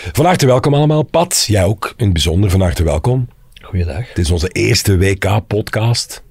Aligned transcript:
Van 0.00 0.24
harte 0.24 0.46
welkom 0.46 0.74
allemaal. 0.74 1.02
Pat, 1.02 1.44
jij 1.46 1.64
ook 1.64 1.94
in 1.96 2.04
het 2.04 2.12
bijzonder 2.12 2.50
van 2.50 2.60
harte 2.60 2.82
welkom. 2.82 3.28
Goeiedag. 3.62 4.08
Het 4.08 4.18
is 4.18 4.30
onze 4.30 4.48
eerste 4.48 4.98
WK-podcast. 4.98 6.22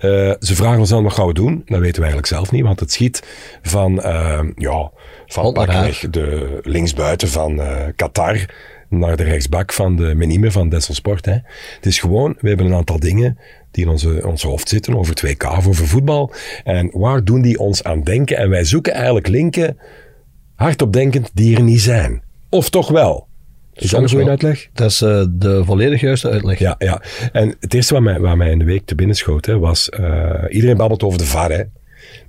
Uh, 0.00 0.32
ze 0.40 0.54
vragen 0.54 0.78
ons 0.78 0.88
dan 0.88 1.02
wat 1.02 1.12
gaan 1.12 1.26
we 1.26 1.32
doen. 1.32 1.62
Dat 1.64 1.78
weten 1.78 1.94
we 1.94 2.08
eigenlijk 2.08 2.26
zelf 2.26 2.52
niet, 2.52 2.62
want 2.62 2.80
het 2.80 2.92
schiet 2.92 3.22
van, 3.62 3.92
uh, 3.92 4.40
ja, 4.56 4.90
van 5.26 5.52
pakweg 5.52 6.10
de 6.10 6.58
linksbuiten 6.62 7.28
van 7.28 7.60
uh, 7.60 7.84
Qatar 7.96 8.54
naar 8.88 9.16
de 9.16 9.22
rechtsbak 9.22 9.72
van 9.72 9.96
de 9.96 10.14
Menime 10.14 10.50
van 10.50 10.68
Dessel 10.68 10.94
Sport. 10.94 11.24
Hè. 11.24 11.36
Het 11.74 11.86
is 11.86 11.98
gewoon, 11.98 12.36
we 12.40 12.48
hebben 12.48 12.66
een 12.66 12.74
aantal 12.74 12.98
dingen 12.98 13.38
die 13.70 13.84
in 13.84 13.90
onze, 13.90 14.26
onze 14.26 14.46
hoofd 14.46 14.68
zitten 14.68 14.98
over 14.98 15.14
2K 15.26 15.46
of 15.56 15.66
over 15.66 15.86
voetbal. 15.86 16.32
En 16.64 16.90
waar 16.92 17.24
doen 17.24 17.42
die 17.42 17.58
ons 17.58 17.84
aan 17.84 18.02
denken? 18.02 18.36
En 18.36 18.48
wij 18.48 18.64
zoeken 18.64 18.92
eigenlijk 18.92 19.28
linken, 19.28 19.78
hardop 20.54 20.92
denkend, 20.92 21.30
die 21.34 21.56
er 21.56 21.62
niet 21.62 21.80
zijn. 21.80 22.26
Of 22.48 22.70
toch 22.70 22.88
wel? 22.88 23.26
Is 23.72 23.90
dat 23.90 24.02
een 24.02 24.08
goede 24.08 24.30
uitleg? 24.30 24.68
Dat 24.72 24.90
is 24.90 25.02
uh, 25.02 25.24
de 25.30 25.64
volledig 25.64 26.00
juiste 26.00 26.30
uitleg. 26.30 26.58
Ja, 26.58 26.74
ja. 26.78 27.02
En 27.32 27.56
het 27.60 27.74
eerste 27.74 27.94
wat 27.94 28.02
mij, 28.02 28.20
wat 28.20 28.36
mij 28.36 28.50
in 28.50 28.58
de 28.58 28.64
week 28.64 28.86
te 28.86 28.94
binnen 28.94 29.16
schoot, 29.16 29.46
hè, 29.46 29.58
was... 29.58 29.90
Uh, 30.00 30.44
iedereen 30.48 30.76
babbelt 30.76 31.02
over 31.02 31.18
de 31.18 31.24
VAR, 31.24 31.50
hè. 31.50 31.62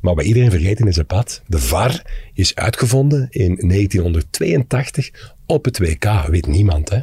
Maar 0.02 0.16
wat 0.16 0.26
iedereen 0.26 0.52
vergeten 0.52 0.88
is 0.88 0.95
het 0.95 1.07
pad. 1.07 1.41
De 1.48 1.59
VAR 1.59 2.02
is 2.34 2.55
uitgevonden 2.55 3.27
in 3.29 3.55
1982 3.55 5.35
op 5.45 5.66
het 5.66 5.79
WK. 5.79 6.26
Weet 6.27 6.48
niemand, 6.48 6.90
hè? 6.90 6.99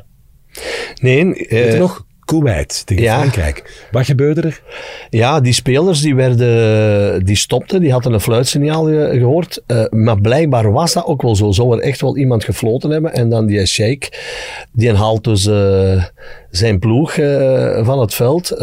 Nee. 1.00 1.24
Weet 1.24 1.48
je 1.48 1.72
uh, 1.72 1.78
nog? 1.78 2.05
Kuwait 2.26 2.86
tegen 2.86 3.02
ja. 3.02 3.16
Frankrijk. 3.18 3.86
Wat 3.90 4.04
gebeurde 4.04 4.40
er? 4.40 4.62
Ja, 5.10 5.40
die 5.40 5.52
spelers 5.52 6.00
die 6.00 6.14
werden, 6.14 7.24
die 7.24 7.36
stopten, 7.36 7.80
die 7.80 7.92
hadden 7.92 8.12
een 8.12 8.20
fluitsignaal 8.20 8.84
gehoord. 8.84 9.62
Uh, 9.66 9.84
maar 9.90 10.20
blijkbaar 10.20 10.72
was 10.72 10.92
dat 10.92 11.04
ook 11.04 11.22
wel 11.22 11.36
zo. 11.36 11.52
Zou 11.52 11.76
er 11.76 11.82
echt 11.82 12.00
wel 12.00 12.16
iemand 12.16 12.44
gefloten 12.44 12.90
hebben. 12.90 13.14
En 13.14 13.28
dan 13.30 13.46
die 13.46 13.66
sheik, 13.66 14.26
die 14.72 14.92
haalt 14.92 15.24
dus 15.24 15.46
uh, 15.46 16.04
zijn 16.50 16.78
ploeg 16.78 17.16
uh, 17.16 17.84
van 17.84 18.00
het 18.00 18.14
veld. 18.14 18.54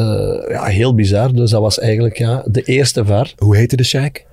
ja, 0.49 0.63
heel 0.63 0.95
bizar. 0.95 1.33
Dus 1.33 1.51
dat 1.51 1.61
was 1.61 1.79
eigenlijk 1.79 2.17
ja, 2.17 2.43
de 2.45 2.61
eerste 2.61 3.05
VAR. 3.05 3.33
Hoe 3.38 3.57
heette 3.57 3.75
de 3.75 3.83
sheik? 3.83 4.25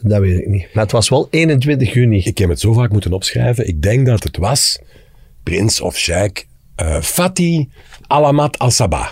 Dat 0.00 0.20
weet 0.20 0.38
ik 0.38 0.46
niet. 0.46 0.66
Maar 0.72 0.82
het 0.82 0.92
was 0.92 1.08
wel 1.08 1.26
21 1.30 1.92
juni. 1.92 2.22
Ik 2.24 2.38
heb 2.38 2.48
het 2.48 2.60
zo 2.60 2.72
vaak 2.72 2.92
moeten 2.92 3.12
opschrijven. 3.12 3.68
Ik 3.68 3.82
denk 3.82 4.06
dat 4.06 4.22
het 4.22 4.36
was 4.36 4.78
prins 5.42 5.80
of 5.80 5.96
sheik 5.96 6.46
uh, 6.82 7.00
Fatih 7.00 7.68
Alamat 8.08 8.58
Al-Sabah. 8.58 9.08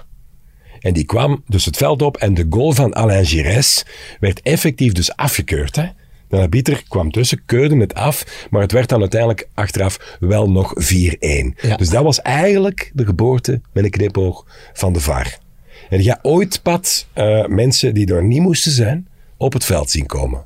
En 0.81 0.93
die 0.93 1.05
kwam 1.05 1.43
dus 1.47 1.65
het 1.65 1.77
veld 1.77 2.03
op 2.03 2.17
en 2.17 2.35
de 2.35 2.47
goal 2.51 2.73
van 2.73 2.95
Alain 2.95 3.27
Gires 3.27 3.85
werd 4.21 4.43
effectief 4.43 4.93
dus 4.93 5.17
afgekeurd. 5.17 5.77
Hè? 5.77 5.87
De 6.29 6.37
arbiter 6.37 6.83
kwam 6.89 7.11
tussen, 7.11 7.43
keurde 7.47 7.77
het 7.77 7.95
af, 7.95 8.47
maar 8.51 8.63
het 8.63 8.73
werd 8.73 8.89
dan 8.89 9.01
uiteindelijk 9.01 9.49
achteraf 9.55 10.17
wel 10.21 10.51
nog 10.51 10.75
4-1. 10.75 10.79
Ja. 11.19 11.77
Dus 11.77 11.89
dat 11.89 12.03
was 12.03 12.23
eigenlijk 12.23 12.91
de 12.95 13.05
geboorte 13.05 13.61
met 13.73 13.85
een 13.85 13.91
knipoog 13.91 14.47
van 14.73 14.93
de 14.93 15.01
VAR. 15.01 15.39
En 15.89 16.03
je 16.03 16.19
ooit, 16.23 16.63
Pat, 16.63 17.07
uh, 17.15 17.47
mensen 17.47 17.95
die 17.95 18.15
er 18.15 18.25
niet 18.25 18.41
moesten 18.41 18.73
zijn, 18.73 19.09
op 19.37 19.53
het 19.53 19.65
veld 19.65 19.91
zien 19.91 20.07
komen? 20.07 20.45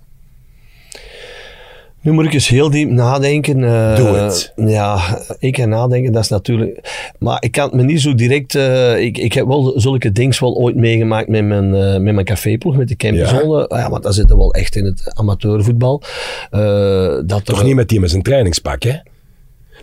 Nu 2.02 2.12
moet 2.12 2.24
ik 2.24 2.32
eens 2.32 2.48
heel 2.48 2.70
diep 2.70 2.90
nadenken. 2.90 3.58
Uh, 3.58 3.96
Doe 3.96 4.06
het. 4.06 4.52
Ja, 4.56 5.18
ik 5.38 5.52
kan 5.52 5.68
nadenken, 5.68 6.12
dat 6.12 6.22
is 6.22 6.28
natuurlijk... 6.28 6.80
Maar 7.18 7.42
ik 7.42 7.52
kan 7.52 7.64
het 7.64 7.74
me 7.74 7.82
niet 7.82 8.00
zo 8.00 8.14
direct... 8.14 8.54
Uh, 8.54 9.00
ik, 9.00 9.18
ik 9.18 9.32
heb 9.32 9.46
wel 9.46 9.72
zulke 9.76 10.12
dingen 10.12 10.36
wel 10.40 10.54
ooit 10.54 10.76
meegemaakt 10.76 11.28
met 11.28 11.44
mijn, 11.44 11.74
uh, 11.74 11.98
met 11.98 12.14
mijn 12.14 12.24
caféploeg, 12.24 12.76
met 12.76 12.88
de 12.88 12.96
campzone. 12.96 13.66
Ja. 13.68 13.78
ja, 13.78 13.88
maar 13.88 14.00
dat 14.00 14.14
zit 14.14 14.30
er 14.30 14.36
wel 14.36 14.54
echt 14.54 14.76
in 14.76 14.84
het 14.84 15.10
amateurvoetbal. 15.14 16.02
dat 17.26 17.44
Toch 17.44 17.58
er, 17.58 17.64
niet 17.64 17.74
met 17.74 17.88
die 17.88 18.00
met 18.00 18.10
zijn 18.10 18.22
trainingspak, 18.22 18.82
hè? 18.82 18.94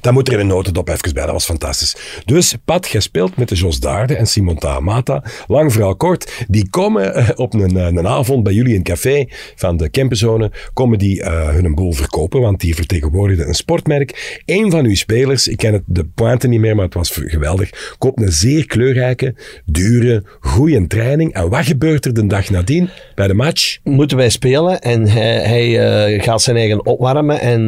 Dan 0.01 0.13
moet 0.13 0.27
er 0.27 0.33
in 0.33 0.39
een 0.39 0.47
notendop 0.47 0.89
even 0.89 1.13
bij, 1.13 1.23
dat 1.23 1.31
was 1.31 1.45
fantastisch. 1.45 1.95
Dus 2.25 2.55
Pat, 2.65 2.87
jij 2.87 3.01
speelt 3.01 3.37
met 3.37 3.49
de 3.49 3.55
Jos 3.55 3.79
Daarde 3.79 4.15
en 4.15 4.27
Simon 4.27 4.57
Taamata. 4.57 5.23
Lang 5.47 5.73
verhaal 5.73 5.95
kort, 5.95 6.45
die 6.47 6.69
komen 6.69 7.17
uh, 7.17 7.29
op 7.35 7.53
een, 7.53 7.75
een 7.75 8.07
avond 8.07 8.43
bij 8.43 8.53
jullie 8.53 8.71
in 8.71 8.79
het 8.79 8.87
café 8.87 9.25
van 9.55 9.77
de 9.77 9.89
Kempenzone, 9.89 10.51
komen 10.73 10.97
die 10.97 11.19
uh, 11.19 11.49
hun 11.49 11.75
boel 11.75 11.91
verkopen, 11.91 12.41
want 12.41 12.59
die 12.59 12.75
vertegenwoordigden 12.75 13.47
een 13.47 13.53
sportmerk. 13.53 14.41
Een 14.45 14.71
van 14.71 14.85
uw 14.85 14.95
spelers, 14.95 15.47
ik 15.47 15.57
ken 15.57 15.73
het, 15.73 15.83
de 15.85 16.05
pointe 16.05 16.47
niet 16.47 16.59
meer, 16.59 16.75
maar 16.75 16.85
het 16.85 16.93
was 16.93 17.11
geweldig, 17.25 17.95
koopt 17.97 18.21
een 18.21 18.31
zeer 18.31 18.65
kleurrijke, 18.65 19.35
dure, 19.65 20.23
goede 20.39 20.87
training. 20.87 21.33
En 21.33 21.49
wat 21.49 21.65
gebeurt 21.65 22.05
er 22.05 22.13
de 22.13 22.27
dag 22.27 22.49
nadien 22.49 22.89
bij 23.15 23.27
de 23.27 23.33
match? 23.33 23.77
Moeten 23.83 24.17
wij 24.17 24.29
spelen 24.29 24.81
en 24.81 25.07
hij, 25.07 25.41
hij 25.41 26.19
gaat 26.19 26.41
zijn 26.41 26.57
eigen 26.57 26.85
opwarmen 26.85 27.39
en 27.39 27.67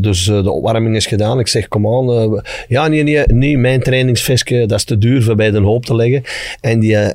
dus 0.00 0.24
de 0.24 0.50
opwarming 0.50 0.96
is 0.96 1.06
gedaan. 1.06 1.38
Ik 1.38 1.48
zeg 1.48 1.65
kom 1.68 1.86
aan. 1.86 2.10
Uh, 2.10 2.40
ja, 2.68 2.88
nee, 2.88 3.02
nee, 3.02 3.26
nee, 3.26 3.58
mijn 3.58 3.82
trainingsvisje, 3.82 4.66
dat 4.66 4.78
is 4.78 4.84
te 4.84 4.98
duur 4.98 5.22
voor 5.22 5.34
bij 5.34 5.50
de 5.50 5.60
hoop 5.60 5.84
te 5.84 5.94
leggen. 5.94 6.22
En 6.60 6.80
die 6.80 6.92
uh, 6.92 7.08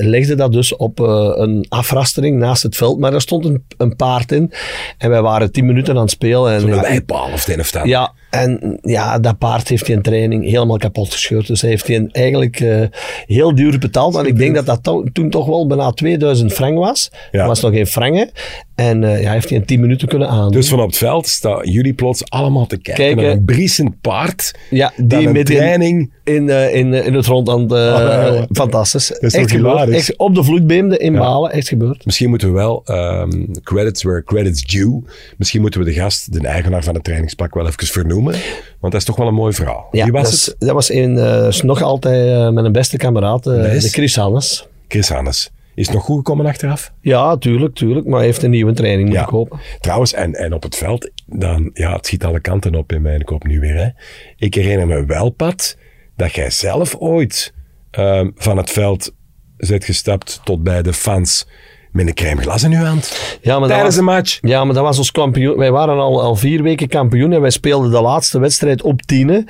legde 0.00 0.34
dat 0.34 0.52
dus 0.52 0.76
op 0.76 0.98
een 0.98 1.66
afrastering 1.68 2.38
naast 2.38 2.62
het 2.62 2.76
veld. 2.76 2.98
Maar 2.98 3.14
er 3.14 3.20
stond 3.20 3.44
een, 3.44 3.64
een, 3.76 3.96
paard 3.96 4.32
in. 4.32 4.52
En 4.98 5.10
wij 5.10 5.22
waren 5.22 5.52
tien 5.52 5.66
minuten 5.66 5.94
aan 5.94 6.00
het 6.00 6.10
spelen. 6.10 6.52
En, 6.52 6.60
Zo'n 6.60 6.70
ja, 6.70 6.80
bijpaal 6.80 7.32
of 7.32 7.44
het 7.44 7.58
of 7.58 7.70
dat. 7.70 7.86
Ja, 7.86 8.12
en 8.30 8.78
ja, 8.82 9.18
dat 9.18 9.38
paard 9.38 9.68
heeft 9.68 9.86
hij 9.86 9.96
in 9.96 10.02
training 10.02 10.44
helemaal 10.44 10.76
kapot 10.76 11.12
gescheurd. 11.12 11.46
Dus 11.46 11.60
hij 11.60 11.70
heeft 11.70 11.86
hij 11.86 12.08
eigenlijk 12.12 12.60
uh, 12.60 12.86
heel 13.26 13.54
duur 13.54 13.78
betaald. 13.78 14.16
En 14.16 14.26
ik 14.26 14.38
denk 14.38 14.54
dat 14.54 14.66
dat 14.66 14.82
to 14.82 15.04
toen 15.12 15.30
toch 15.30 15.46
wel 15.46 15.66
bijna 15.66 15.90
2000 15.90 16.52
frank 16.52 16.78
was. 16.78 17.10
Ja. 17.30 17.38
Dat 17.38 17.46
was 17.46 17.60
nog 17.60 17.72
geen 17.72 17.86
frangen. 17.86 18.30
En 18.74 19.02
uh, 19.02 19.22
ja, 19.22 19.32
heeft 19.32 19.48
hij 19.48 19.58
in 19.58 19.64
10 19.64 19.80
minuten 19.80 20.08
kunnen 20.08 20.28
aan. 20.28 20.50
Dus 20.50 20.68
van 20.68 20.80
op 20.80 20.86
het 20.86 20.96
veld 20.96 21.28
staan 21.28 21.70
jullie 21.70 21.92
plots 21.92 22.30
allemaal 22.30 22.66
te 22.66 22.76
kijken, 22.76 23.04
kijken 23.04 23.22
naar 23.22 23.32
een 23.32 23.44
briesend 23.78 24.00
paard. 24.00 24.54
Ja, 24.70 24.92
die 24.96 25.28
met 25.28 25.46
training... 25.46 26.12
In, 26.24 26.34
in, 26.34 26.48
uh, 26.48 26.74
in, 26.74 26.94
in 26.94 27.14
het 27.14 27.26
rond 27.26 27.48
aan 27.48 27.60
uh, 27.60 27.68
oh, 28.40 28.42
Fantastisch. 28.52 29.08
Dat 29.08 29.22
is 29.22 29.34
echt 29.34 29.50
gebeurd. 29.50 29.88
Echt 29.88 30.16
op 30.16 30.34
de 30.34 30.44
vloed 30.44 30.66
beemde 30.66 30.98
in 30.98 31.12
ja. 31.12 31.18
Balen. 31.18 31.52
Echt 31.52 31.68
gebeurd. 31.68 32.04
Misschien 32.06 32.28
moeten 32.28 32.48
we 32.48 32.54
wel, 32.54 32.82
um, 32.86 33.60
credits 33.62 34.02
where 34.02 34.24
credits 34.24 34.62
due. 34.62 35.02
Misschien 35.36 35.60
moeten 35.60 35.80
we 35.80 35.86
de 35.86 35.92
gast, 35.92 36.32
de 36.32 36.46
eigenaar 36.46 36.82
van 36.84 36.94
het 36.94 37.04
trainingspak, 37.04 37.54
wel 37.54 37.66
even 37.66 37.86
vernoemen. 37.86 38.32
Want 38.80 38.92
dat 38.92 39.00
is 39.00 39.04
toch 39.04 39.16
wel 39.16 39.26
een 39.26 39.34
mooi 39.34 39.52
verhaal. 39.52 39.88
Ja, 39.90 40.04
Wie 40.04 40.12
was 40.12 40.22
dat 40.22 40.32
het? 40.32 40.40
Is, 40.40 40.54
dat 40.66 40.74
was 40.74 40.90
een, 40.90 41.16
uh, 41.16 41.50
nog 41.50 41.82
altijd 41.82 42.52
met 42.52 42.64
een 42.64 42.72
beste 42.72 42.96
kameraad, 42.96 43.44
de 43.44 43.80
Chris 43.80 44.16
Hannes. 44.16 44.66
Chris 44.88 45.08
Hannes. 45.08 45.50
Is 45.78 45.86
het 45.86 45.94
nog 45.94 46.04
goed 46.04 46.16
gekomen 46.16 46.46
achteraf? 46.46 46.92
Ja, 47.00 47.36
tuurlijk, 47.36 47.74
tuurlijk. 47.74 48.06
Maar 48.06 48.16
hij 48.16 48.26
heeft 48.26 48.42
een 48.42 48.50
nieuwe 48.50 48.72
training 48.72 49.08
moeten 49.08 49.24
ja. 49.24 49.30
kopen. 49.30 49.58
Trouwens, 49.80 50.12
en, 50.12 50.34
en 50.34 50.52
op 50.52 50.62
het 50.62 50.76
veld, 50.76 51.10
dan, 51.26 51.70
ja, 51.74 51.92
het 51.92 52.06
schiet 52.06 52.24
alle 52.24 52.40
kanten 52.40 52.74
op 52.74 52.92
in 52.92 53.02
mijn 53.02 53.24
kop 53.24 53.44
nu 53.44 53.60
weer. 53.60 53.74
Hè. 53.74 53.88
Ik 54.36 54.54
herinner 54.54 54.86
me 54.86 55.04
wel, 55.04 55.30
Pat, 55.30 55.76
dat 56.16 56.34
jij 56.34 56.50
zelf 56.50 56.96
ooit 56.96 57.54
um, 57.98 58.32
van 58.34 58.56
het 58.56 58.70
veld 58.70 59.14
bent 59.56 59.84
gestapt 59.84 60.40
tot 60.44 60.62
bij 60.62 60.82
de 60.82 60.92
fans 60.92 61.48
met 61.92 62.06
een 62.06 62.14
crème 62.14 62.40
glas 62.40 62.62
in 62.62 62.72
uw 62.72 62.84
hand. 62.84 63.38
Ja, 63.40 63.58
maar 63.58 63.68
Tijdens 63.68 63.96
dat 63.96 64.04
was, 64.04 64.14
een 64.14 64.16
match. 64.16 64.38
Ja, 64.40 64.64
maar 64.64 64.74
dat 64.74 64.84
was 64.84 64.98
ons 64.98 65.10
kampioen. 65.10 65.56
Wij 65.56 65.70
waren 65.70 65.98
al, 65.98 66.22
al 66.22 66.36
vier 66.36 66.62
weken 66.62 66.88
kampioen 66.88 67.32
en 67.32 67.40
wij 67.40 67.50
speelden 67.50 67.90
de 67.90 68.00
laatste 68.00 68.38
wedstrijd 68.38 68.82
op 68.82 69.02
tienen. 69.02 69.46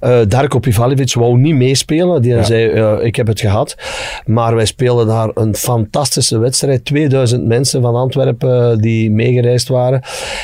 Uh, 0.00 0.18
Darko 0.28 0.58
Pivalivic 0.58 1.14
wou 1.14 1.38
niet 1.38 1.54
meespelen. 1.54 2.22
Die 2.22 2.34
ja. 2.34 2.42
zei, 2.42 2.72
uh, 2.72 3.04
ik 3.04 3.16
heb 3.16 3.26
het 3.26 3.40
gehad. 3.40 3.76
Maar 4.24 4.54
wij 4.54 4.64
speelden 4.64 5.06
daar 5.06 5.30
een 5.34 5.54
fantastische 5.54 6.38
wedstrijd. 6.38 6.84
2000 6.84 7.46
mensen 7.46 7.82
van 7.82 7.94
Antwerpen 7.94 8.72
uh, 8.72 8.78
die 8.78 9.10
meegereisd 9.10 9.68
waren. 9.68 10.02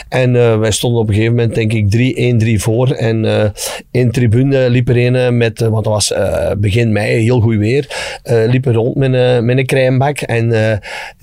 En 0.08 0.34
uh, 0.34 0.58
wij 0.58 0.70
stonden 0.70 1.00
op 1.00 1.08
een 1.08 1.14
gegeven 1.14 1.34
moment, 1.34 1.54
denk 1.54 1.72
ik, 1.72 2.56
3-1-3 2.58 2.62
voor. 2.62 2.90
En 2.90 3.52
in 3.90 4.10
tribune 4.10 4.70
liep 4.70 4.88
er 4.88 4.96
een 4.96 5.36
met, 5.36 5.60
want 5.60 5.84
dat 5.84 5.92
was 5.92 6.14
begin 6.58 6.92
mei, 6.92 7.22
heel 7.22 7.40
goed 7.40 7.56
weer, 7.56 7.86
liep 8.22 8.66
er 8.66 8.74
rond 8.74 8.96
met 8.96 9.12
een, 9.12 9.44
met 9.44 9.58
een 9.58 9.66
crèmebak. 9.66 10.20
En 10.20 10.80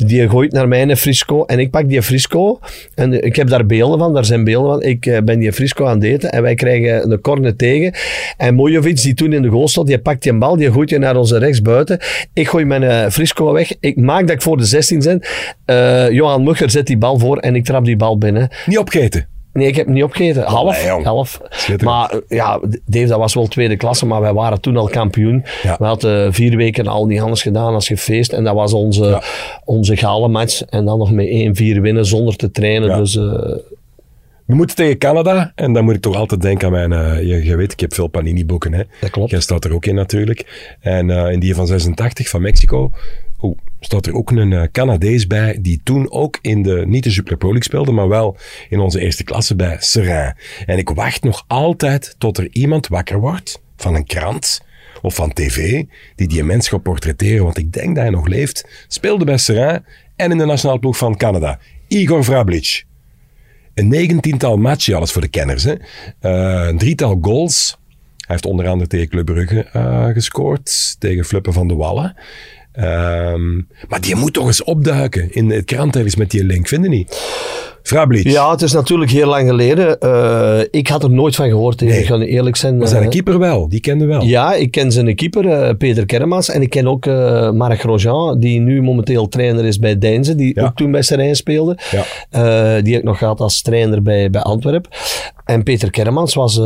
die 0.09 0.29
gooit 0.29 0.51
naar 0.51 0.67
mij 0.67 0.81
een 0.81 0.97
frisco 0.97 1.45
en 1.45 1.59
ik 1.59 1.71
pak 1.71 1.89
die 1.89 2.01
frisco 2.01 2.59
en 2.95 3.23
ik 3.23 3.35
heb 3.35 3.47
daar 3.47 3.65
beelden 3.65 3.99
van, 3.99 4.13
daar 4.13 4.25
zijn 4.25 4.43
beelden 4.43 4.71
van. 4.71 4.81
Ik 4.83 5.05
uh, 5.05 5.17
ben 5.19 5.39
die 5.39 5.53
frisco 5.53 5.85
aan 5.85 5.95
het 5.95 6.03
eten 6.03 6.31
en 6.31 6.41
wij 6.41 6.55
krijgen 6.55 7.11
een 7.11 7.21
corner 7.21 7.55
tegen. 7.55 7.93
En 8.37 8.55
Mojovic, 8.55 9.01
die 9.01 9.13
toen 9.13 9.33
in 9.33 9.41
de 9.41 9.47
goal 9.47 9.67
stond, 9.67 9.87
die 9.87 9.99
pakt 9.99 10.23
die 10.23 10.37
bal, 10.37 10.55
die 10.55 10.71
gooit 10.71 10.89
je 10.89 10.97
naar 10.97 11.15
onze 11.15 11.37
rechtsbuiten. 11.37 11.99
Ik 12.33 12.47
gooi 12.47 12.65
mijn 12.65 12.83
uh, 12.83 13.09
frisco 13.09 13.53
weg. 13.53 13.71
Ik 13.79 13.95
maak 13.95 14.21
dat 14.21 14.35
ik 14.35 14.41
voor 14.41 14.57
de 14.57 14.65
16 14.65 14.99
ben. 14.99 15.21
Uh, 15.65 16.11
Johan 16.11 16.43
Mugger 16.43 16.69
zet 16.69 16.87
die 16.87 16.97
bal 16.97 17.19
voor 17.19 17.37
en 17.37 17.55
ik 17.55 17.65
trap 17.65 17.85
die 17.85 17.95
bal 17.95 18.17
binnen. 18.17 18.49
Niet 18.65 18.77
opgeten? 18.77 19.38
Nee, 19.59 19.67
ik 19.67 19.75
heb 19.75 19.87
niet 19.87 20.03
opgegeten. 20.03 20.43
Half. 20.43 20.85
Nee, 20.85 21.03
half. 21.03 21.41
Maar 21.83 22.19
ja, 22.27 22.59
Dave, 22.85 23.05
dat 23.07 23.19
was 23.19 23.33
wel 23.33 23.47
tweede 23.47 23.77
klasse, 23.77 24.05
maar 24.05 24.21
wij 24.21 24.33
waren 24.33 24.61
toen 24.61 24.77
al 24.77 24.87
kampioen. 24.87 25.43
Ja. 25.63 25.75
We 25.79 25.85
hadden 25.85 26.25
uh, 26.25 26.33
vier 26.33 26.57
weken 26.57 26.87
al 26.87 27.05
niet 27.05 27.21
anders 27.21 27.41
gedaan 27.41 27.73
als 27.73 27.87
gefeest. 27.87 28.33
En 28.33 28.43
dat 28.43 28.53
was 28.55 28.73
onze, 28.73 29.05
Ja. 29.05 29.21
onze 29.65 29.97
gale 29.97 30.27
match. 30.27 30.61
En 30.61 30.85
dan 30.85 30.97
nog 30.97 31.11
met 31.11 31.27
1-4 31.27 31.79
winnen 31.81 32.05
zonder 32.05 32.35
te 32.35 32.51
trainen. 32.51 32.89
Ja. 32.89 32.97
Dus 32.97 33.15
uh, 33.15 33.33
We 34.49 34.55
moeten 34.55 34.75
tegen 34.75 34.97
Canada. 34.97 35.51
En 35.55 35.73
dan 35.73 35.83
moet 35.83 35.95
ik 35.95 36.01
toch 36.01 36.15
altijd 36.15 36.41
denken 36.41 36.65
aan 36.67 36.89
mijn... 36.89 36.91
Uh, 36.91 37.27
je, 37.27 37.43
je, 37.43 37.55
weet, 37.55 37.71
ik 37.71 37.79
heb 37.79 37.93
veel 37.93 38.07
Panini-boeken. 38.07 38.73
Hè? 38.73 38.83
Dat 39.01 39.09
klopt. 39.09 39.29
Jij 39.29 39.39
staat 39.39 39.65
er 39.65 39.73
ook 39.73 39.85
in 39.85 39.95
natuurlijk. 39.95 40.73
En 40.79 41.09
uh, 41.09 41.31
in 41.31 41.39
die 41.39 41.55
van 41.55 41.67
86 41.67 42.29
van 42.29 42.41
Mexico... 42.41 42.91
Oh, 43.39 43.57
staat 43.79 44.05
er 44.05 44.13
ook 44.13 44.31
een 44.31 44.51
uh, 44.51 44.63
Canadees 44.71 45.27
bij 45.27 45.57
die 45.61 45.81
toen 45.83 46.11
ook 46.11 46.39
in 46.41 46.61
de, 46.61 46.83
niet 46.87 47.03
de 47.03 47.11
Super 47.11 47.37
Pro 47.37 47.47
League 47.47 47.63
speelde, 47.63 47.91
maar 47.91 48.07
wel 48.07 48.37
in 48.69 48.79
onze 48.79 48.99
eerste 48.99 49.23
klasse 49.23 49.55
bij 49.55 49.77
Seraing. 49.79 50.63
En 50.65 50.77
ik 50.77 50.89
wacht 50.89 51.23
nog 51.23 51.43
altijd 51.47 52.15
tot 52.17 52.37
er 52.37 52.47
iemand 52.51 52.87
wakker 52.87 53.19
wordt 53.19 53.61
van 53.75 53.95
een 53.95 54.05
krant 54.05 54.61
of 55.01 55.15
van 55.15 55.33
tv 55.33 55.83
die 56.15 56.27
die 56.27 56.43
mens 56.43 56.67
gaat 56.67 56.83
portretteren, 56.83 57.43
want 57.43 57.57
ik 57.57 57.73
denk 57.73 57.95
dat 57.95 58.03
hij 58.03 58.13
nog 58.13 58.27
leeft. 58.27 58.85
Speelde 58.87 59.25
bij 59.25 59.37
Seraing 59.37 59.85
en 60.15 60.31
in 60.31 60.37
de 60.37 60.45
nationale 60.45 60.79
ploeg 60.79 60.97
van 60.97 61.17
Canada. 61.17 61.59
Igor 61.87 62.23
Vrablic. 62.23 62.87
Een 63.79 63.87
negentiental 63.87 64.57
matchen, 64.57 64.95
alles 64.95 65.11
voor 65.11 65.21
de 65.21 65.27
kenners. 65.27 65.63
Hè. 65.63 65.73
Uh, 65.73 66.67
een 66.67 66.77
drietal 66.77 67.17
goals. 67.21 67.77
Hij 68.17 68.25
heeft 68.27 68.45
onder 68.45 68.67
andere 68.67 68.89
tegen 68.89 69.07
Club 69.07 69.25
Brugge 69.25 69.67
uh, 69.75 70.05
gescoord, 70.05 70.95
tegen 70.99 71.25
Flippen 71.25 71.53
van 71.53 71.67
de 71.67 71.75
Wallen. 71.75 72.15
Um, 72.73 73.67
maar 73.87 74.01
die 74.01 74.15
moet 74.15 74.33
toch 74.33 74.45
eens 74.45 74.63
opduiken 74.63 75.33
in 75.33 75.49
het 75.49 75.65
krant 75.65 75.95
ergens 75.95 76.15
met 76.15 76.31
die 76.31 76.43
link, 76.43 76.67
vinden 76.67 76.89
niet? 76.89 77.17
Frablic. 77.83 78.27
Ja, 78.27 78.51
het 78.51 78.61
is 78.61 78.71
natuurlijk 78.71 79.11
heel 79.11 79.27
lang 79.27 79.49
geleden. 79.49 79.97
Uh, 79.99 80.59
ik 80.71 80.87
had 80.87 81.03
er 81.03 81.09
nooit 81.09 81.35
van 81.35 81.49
gehoord, 81.49 81.81
nee. 81.81 81.99
ik 81.99 82.05
ga 82.05 82.19
eerlijk 82.19 82.55
zijn. 82.55 82.77
Maar 82.77 82.87
zijn 82.87 83.03
uh, 83.03 83.09
keeper 83.09 83.39
wel, 83.39 83.69
die 83.69 83.79
kende 83.79 84.05
wel. 84.05 84.23
Ja, 84.23 84.53
ik 84.53 84.71
ken 84.71 84.91
zijn 84.91 85.15
keeper, 85.15 85.45
uh, 85.45 85.69
Peter 85.77 86.05
Kermans. 86.05 86.49
En 86.49 86.61
ik 86.61 86.69
ken 86.69 86.87
ook 86.87 87.05
Marc 87.55 87.79
Grosjean, 87.79 88.39
die 88.39 88.59
nu 88.59 88.81
momenteel 88.81 89.27
trainer 89.27 89.65
is 89.65 89.79
bij 89.79 89.97
Deinze, 89.97 90.35
die 90.35 90.51
ja. 90.55 90.65
ook 90.65 90.75
toen 90.75 90.91
bij 90.91 91.01
Serijn 91.01 91.35
speelde. 91.35 91.77
Ja. 91.91 92.81
die 92.81 92.93
heb 92.93 93.01
ik 93.01 93.07
nog 93.07 93.17
gehad 93.17 93.39
als 93.39 93.61
trainer 93.61 94.01
bij, 94.01 94.29
bij 94.29 94.41
Antwerpen. 94.41 94.91
En 95.45 95.63
Peter 95.63 95.91
Kermans 95.91 96.33
was 96.33 96.59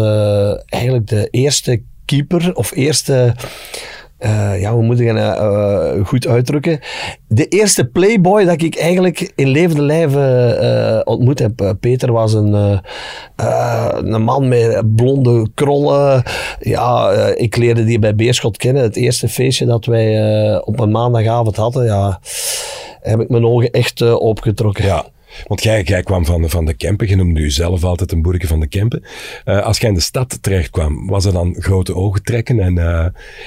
eigenlijk 0.65 1.07
de 1.07 1.27
eerste 1.31 1.81
keeper, 2.05 2.55
of 2.55 2.71
eerste 2.75 3.33
uh, 4.25 4.61
ja, 4.61 4.73
hoe 4.73 4.83
moet 4.83 4.99
ik 4.99 5.07
het 5.07 5.17
uh, 5.17 6.05
goed 6.05 6.27
uitdrukken? 6.27 6.79
De 7.27 7.47
eerste 7.47 7.85
playboy 7.85 8.43
dat 8.43 8.61
ik 8.61 8.75
eigenlijk 8.75 9.31
in 9.35 9.47
levende 9.47 9.81
lijven 9.81 10.63
uh, 10.63 11.01
ontmoet 11.03 11.39
heb. 11.39 11.75
Peter 11.79 12.11
was 12.11 12.33
een, 12.33 12.81
een 14.03 14.23
man 14.23 14.47
met 14.47 14.95
blonde 14.95 15.47
krollen. 15.53 16.23
Ja, 16.59 17.11
ik 17.35 17.55
leerde 17.55 17.85
die 17.85 17.99
bij 17.99 18.15
Beerschot 18.15 18.57
kennen. 18.57 18.83
Het 18.83 18.95
eerste 18.95 19.29
feestje 19.29 19.65
dat 19.65 19.85
wij 19.85 20.61
op 20.61 20.79
een 20.79 20.91
maandagavond 20.91 21.55
hadden, 21.55 21.85
ja, 21.85 22.19
heb 23.01 23.19
ik 23.19 23.29
mijn 23.29 23.45
ogen 23.45 23.71
echt 23.71 24.01
opgetrokken. 24.11 24.85
Ja. 24.85 25.05
Want 25.47 25.63
jij, 25.63 25.83
jij 25.83 26.03
kwam 26.03 26.25
van, 26.25 26.49
van 26.49 26.65
de 26.65 26.73
Kempen, 26.73 27.07
je 27.07 27.15
noemde 27.15 27.39
jezelf 27.39 27.83
altijd 27.83 28.11
een 28.11 28.21
boerke 28.21 28.47
van 28.47 28.59
de 28.59 28.67
Kempen. 28.67 29.03
Uh, 29.45 29.61
als 29.65 29.77
jij 29.77 29.89
in 29.89 29.95
de 29.95 30.01
stad 30.01 30.37
terecht 30.41 30.69
kwam, 30.69 31.07
was 31.07 31.25
er 31.25 31.33
dan 31.33 31.55
grote 31.59 31.95
ogen 31.95 32.23
trekken. 32.23 32.59
En 32.59 32.75
uh, 32.77 33.05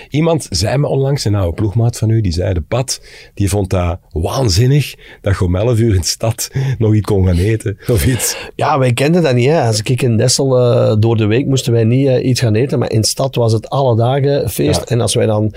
iemand 0.09 0.47
zei 0.51 0.77
me 0.77 0.87
onlangs, 0.87 1.25
een 1.25 1.35
oude 1.35 1.55
ploegmaat 1.55 1.99
van 1.99 2.11
u, 2.11 2.21
die 2.21 2.33
zei, 2.33 2.55
de 2.55 2.61
pad, 2.61 3.01
die 3.35 3.49
vond 3.49 3.71
dat 3.71 3.99
waanzinnig, 4.11 4.95
dat 5.21 5.39
je 5.39 5.45
om 5.45 5.57
11 5.57 5.79
uur 5.79 5.95
in 5.95 6.01
de 6.01 6.07
stad 6.07 6.51
nog 6.79 6.95
iets 6.95 7.07
kon 7.07 7.27
gaan 7.27 7.39
eten, 7.39 7.79
of 7.91 8.07
iets. 8.07 8.37
Ja, 8.55 8.79
wij 8.79 8.93
kenden 8.93 9.23
dat 9.23 9.35
niet. 9.35 9.49
Hè. 9.49 9.63
Als 9.67 9.81
ik 9.83 10.03
in 10.03 10.17
Dessel 10.17 10.61
uh, 10.61 10.95
door 10.99 11.17
de 11.17 11.27
week 11.27 11.47
moesten 11.47 11.73
wij 11.73 11.85
niet 11.85 12.09
iets 12.23 12.41
gaan 12.41 12.55
eten, 12.55 12.79
maar 12.79 12.91
in 12.91 13.01
de 13.01 13.07
stad 13.07 13.35
was 13.35 13.53
het 13.53 13.71
alle 13.71 13.97
dagen 13.97 14.51
feest. 14.51 14.81
Ja. 14.81 14.87
En 14.87 15.01
als 15.01 15.15
wij 15.15 15.27
dan 15.27 15.55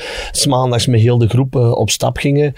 maandags 0.47 0.87
met 0.87 0.99
heel 0.99 1.17
de 1.17 1.27
groep 1.27 1.55
op 1.55 1.89
stap 1.89 2.17
gingen, 2.17 2.53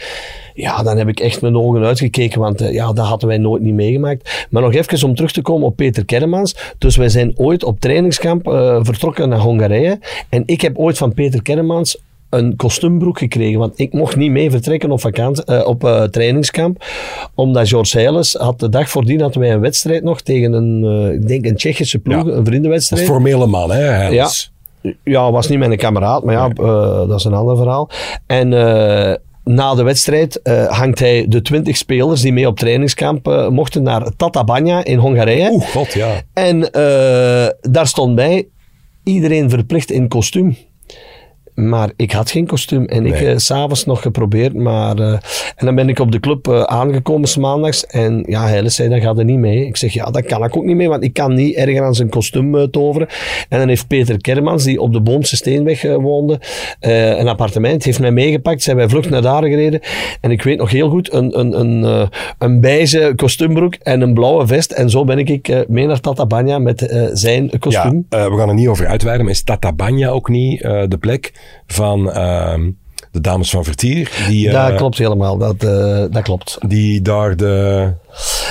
ja, 0.54 0.84
dan 0.84 0.98
heb 0.98 1.08
ik 1.08 1.20
echt 1.20 1.42
mijn 1.42 1.58
ogen 1.58 1.84
uitgekeken, 1.84 2.40
want 2.40 2.60
ja, 2.60 2.94
dat 2.94 3.06
hadden 3.06 3.28
wij 3.28 3.38
nooit 3.38 3.61
niet 3.62 3.74
meegemaakt. 3.74 4.48
Maar 4.50 4.62
nog 4.62 4.74
even 4.74 5.08
om 5.08 5.16
terug 5.16 5.32
te 5.32 5.42
komen 5.42 5.68
op 5.68 5.76
Peter 5.76 6.06
Kermans. 6.06 6.56
Dus 6.78 6.96
wij 6.96 7.10
zijn 7.10 7.34
ooit 7.36 7.64
op 7.64 7.80
trainingskamp 7.80 8.48
uh, 8.48 8.80
vertrokken 8.82 9.30
naar 9.30 9.40
Hongarije. 9.40 10.00
En 10.30 10.44
ik 10.46 10.62
heb 10.62 10.78
ooit 10.78 10.98
van 10.98 11.14
Peter 11.14 11.42
Kermans 11.42 11.98
een 12.30 12.56
kostuumbroek 12.56 13.18
gekregen, 13.18 13.60
want 13.60 13.80
ik 13.80 13.94
mocht 13.94 14.16
niet 14.16 14.32
mee 14.32 14.52
vertrekken 14.52 14.92
op, 14.92 15.00
vakantie, 15.00 15.44
uh, 15.48 15.68
op 15.68 15.84
uh, 15.84 16.04
trainingskamp, 16.04 16.86
omdat 17.36 17.68
George 17.68 18.00
Heiles 18.00 18.34
had 18.34 18.60
de 18.60 18.70
dag 18.70 18.90
voordien 18.90 19.22
hadden 19.22 19.42
wij 19.42 19.52
een 19.52 19.60
wedstrijd 19.60 20.04
nog 20.04 20.22
tegen 20.22 20.54
een, 20.54 20.84
uh, 20.84 21.14
ik 21.14 21.28
denk 21.28 21.46
een 21.46 21.56
Tsjechische 21.56 22.00
ploeg, 22.00 22.26
ja. 22.26 22.32
een 22.32 22.46
vriendenwedstrijd. 22.46 23.02
Een 23.02 23.08
formele 23.08 23.46
man, 23.46 23.72
hè, 23.72 23.82
Heiles. 23.82 24.52
Ja, 24.82 24.92
ja, 25.04 25.32
was 25.32 25.48
niet 25.48 25.60
mijn 25.60 25.78
kameraad, 25.78 26.24
maar 26.24 26.36
ja, 26.36 26.48
nee. 26.48 27.08
dat 27.08 27.20
is 27.20 27.24
een 27.24 27.34
ander 27.34 27.58
verhaal. 27.58 27.90
En 28.26 28.54
na 29.44 29.76
de 29.76 29.84
wedstrijd 29.84 30.40
uh, 30.44 30.66
hangt 30.68 31.00
hij 31.00 31.26
de 31.28 31.42
20 31.42 31.78
spelers 31.78 32.22
die 32.22 32.34
mee 32.34 32.48
op 32.48 32.58
trainingskamp 32.58 33.28
uh, 33.28 33.48
mochten 33.48 33.84
naar 33.84 34.16
Tatabanya 34.16 34.84
in 34.84 34.98
Hongarije. 34.98 35.50
Oeh, 35.52 35.68
god, 35.68 35.94
ja. 35.94 36.22
En 36.34 36.58
uh, 36.58 37.72
daar 37.72 37.88
stond 37.88 38.16
bij 38.16 38.48
iedereen 39.04 39.50
verplicht 39.50 39.92
in 39.92 40.08
kostuum. 40.08 40.56
Maar 41.54 41.92
ik 41.96 42.12
had 42.12 42.32
geen 42.32 42.48
kostuum 42.48 42.86
en 42.86 43.06
ik 43.06 43.20
nee. 43.20 43.32
uh, 43.32 43.38
s'avonds 43.38 43.86
nog 43.86 44.02
geprobeerd. 44.02 44.54
Maar, 44.54 45.00
uh, 45.00 45.12
en 45.56 45.66
dan 45.66 45.76
ben 45.76 45.90
ik 45.90 46.00
op 46.00 46.12
de 46.12 46.20
club 46.20 46.48
uh, 46.48 46.62
aangekomen 46.62 47.28
s 47.28 47.38
maandags. 47.38 47.86
En 47.86 48.24
ja, 48.28 48.48
hij 48.48 48.70
zei, 48.70 48.90
dat 48.90 49.02
gaat 49.02 49.18
er 49.18 49.26
niet 49.26 49.38
mee. 49.38 49.66
Ik 49.66 49.78
zeg, 49.78 49.94
ja, 49.94 50.06
dat 50.06 50.26
kan 50.26 50.44
ik 50.44 50.58
ook 50.58 50.64
niet 50.64 50.76
mee, 50.76 50.90
want 50.90 51.04
ik 51.04 51.14
kan 51.14 51.34
niet 51.34 51.56
erger 51.56 51.84
aan 51.84 51.96
zijn 51.96 52.10
kostuum 52.10 52.72
toveren. 52.72 53.08
En 53.50 53.60
dan 53.60 53.68
heeft 53.68 53.88
Peter 53.88 54.22
Kermans, 54.22 54.64
die 54.64 54.82
op 54.82 54.94
de 54.94 55.02
Boomse 55.02 55.36
Steenweg 55.36 55.82
woonde, 55.82 56.40
een 56.80 57.28
appartement, 57.28 57.84
heeft 57.84 58.00
mij 58.00 58.12
meegepakt. 58.12 58.64
Zijn 58.64 58.78
wij 58.78 58.90
vlucht 58.90 59.10
naar 59.10 59.22
daar 59.22 59.44
gereden. 59.44 59.80
En 60.22 60.32
ik 60.32 60.44
weet 60.44 60.58
nog 60.58 60.72
heel 60.72 60.90
goed, 60.90 61.14
een, 61.14 61.40
een, 61.40 61.60
een, 61.60 62.10
een 62.38 62.62
beige 62.62 63.14
kostuumbroek 63.16 63.74
en 63.74 64.02
een 64.02 64.14
blauwe 64.14 64.48
vest. 64.48 64.72
En 64.72 64.90
zo 64.90 65.04
ben 65.04 65.18
ik 65.18 65.66
mee 65.68 65.88
naar 65.88 66.00
Tatabanya 66.00 66.60
met 66.60 67.10
zijn 67.14 67.60
kostuum. 67.60 68.06
Ja, 68.10 68.32
we 68.32 68.38
gaan 68.38 68.50
er 68.50 68.56
niet 68.56 68.68
over 68.68 68.88
uitweiden, 68.88 69.26
maar 69.26 69.34
is 69.34 69.44
Tatabanya 69.44 70.10
ook 70.10 70.30
niet 70.30 70.62
de 70.62 70.98
plek 71.00 71.32
van 71.68 72.08
uh, 72.08 72.54
de 73.12 73.22
dames 73.22 73.50
van 73.50 73.64
Vertier. 73.64 74.26
Die, 74.28 74.50
dat 74.52 74.70
uh, 74.70 74.78
klopt 74.78 74.98
helemaal, 74.98 75.38
dat, 75.38 75.64
uh, 75.64 76.04
dat 76.12 76.22
klopt. 76.22 76.58
Die 76.68 77.02
daar 77.02 77.36
de, 77.36 77.94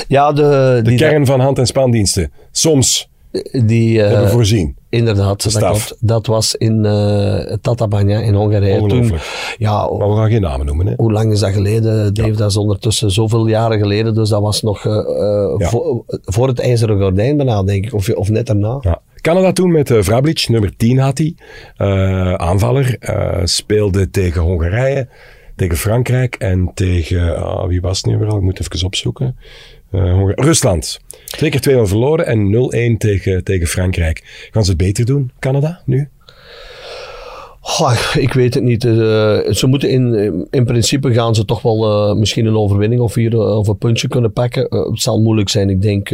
ja, 0.08 0.32
de, 0.32 0.80
de 0.82 0.90
die 0.90 0.98
kern 0.98 1.26
van 1.26 1.40
hand- 1.40 1.58
en 1.58 1.66
spandiensten 1.66 2.32
soms 2.50 3.08
die, 3.52 4.00
hebben 4.00 4.30
voorzien. 4.30 4.76
Inderdaad, 4.88 5.52
dat, 5.52 5.62
klopt. 5.62 5.96
dat 6.00 6.26
was 6.26 6.54
in 6.54 6.84
uh, 6.84 7.52
Tatabanya 7.60 8.20
in 8.20 8.34
Hongarije. 8.34 8.86
Toen, 8.86 9.12
ja, 9.58 9.90
maar 9.98 10.08
we 10.08 10.16
gaan 10.16 10.30
geen 10.30 10.40
namen 10.40 10.66
noemen. 10.66 10.86
Hè? 10.86 10.92
Hoe 10.96 11.12
lang 11.12 11.32
is 11.32 11.40
dat 11.40 11.52
geleden, 11.52 12.14
Dave? 12.14 12.30
Ja. 12.30 12.36
Dat 12.36 12.50
is 12.50 12.56
ondertussen 12.56 13.10
zoveel 13.10 13.46
jaren 13.46 13.78
geleden. 13.78 14.14
Dus 14.14 14.28
dat 14.28 14.40
was 14.40 14.62
nog 14.62 14.84
uh, 14.84 14.92
ja. 15.56 15.68
voor, 15.68 16.04
voor, 16.06 16.48
het 16.48 16.58
ijzeren 16.58 17.00
gordijn 17.00 17.36
bijna, 17.36 17.62
denk 17.62 17.84
ik. 17.84 17.94
Of, 17.94 18.08
of 18.08 18.30
net 18.30 18.46
daarna. 18.46 18.78
Ja. 18.80 19.00
Canada 19.20 19.52
toen 19.52 19.72
met 19.72 19.90
uh, 19.90 20.02
Vrablic, 20.02 20.48
nummer 20.48 20.76
10 20.76 20.98
had 20.98 21.18
hij. 21.18 21.34
Uh, 21.78 22.34
aanvaller. 22.34 22.96
Uh, 23.00 23.40
speelde 23.44 24.10
tegen 24.10 24.40
Hongarije, 24.40 25.08
tegen 25.56 25.76
Frankrijk 25.76 26.34
en 26.34 26.70
tegen... 26.74 27.20
Uh, 27.26 27.66
wie 27.66 27.80
was 27.80 27.96
het 27.96 28.06
nu 28.06 28.18
weer 28.18 28.28
al? 28.28 28.36
Ik 28.36 28.42
moet 28.42 28.60
even 28.60 28.86
opzoeken. 28.86 29.36
Rusland. 30.34 31.00
Twee 31.24 31.50
keer 31.50 31.84
2-0 31.84 31.88
verloren 31.88 32.26
en 32.26 32.94
0-1 32.94 32.96
tegen, 32.98 33.44
tegen 33.44 33.66
Frankrijk. 33.66 34.48
Gaan 34.50 34.64
ze 34.64 34.70
het 34.70 34.78
beter 34.78 35.04
doen, 35.04 35.30
Canada, 35.38 35.82
nu? 35.84 36.08
Ik 38.14 38.32
weet 38.32 38.54
het 38.54 38.62
niet. 38.62 38.82
Ze 38.82 39.66
moeten 39.66 39.90
in, 39.90 40.46
in 40.50 40.64
principe 40.64 41.12
gaan 41.12 41.34
ze 41.34 41.44
toch 41.44 41.62
wel 41.62 42.14
misschien 42.16 42.46
een 42.46 42.56
overwinning 42.56 43.00
of, 43.00 43.14
hier, 43.14 43.38
of 43.38 43.68
een 43.68 43.78
puntje 43.78 44.08
kunnen 44.08 44.32
pakken. 44.32 44.62
het 44.62 45.00
zal 45.00 45.20
moeilijk 45.20 45.48
zijn. 45.48 45.70
Ik 45.70 45.82
denk, 45.82 46.10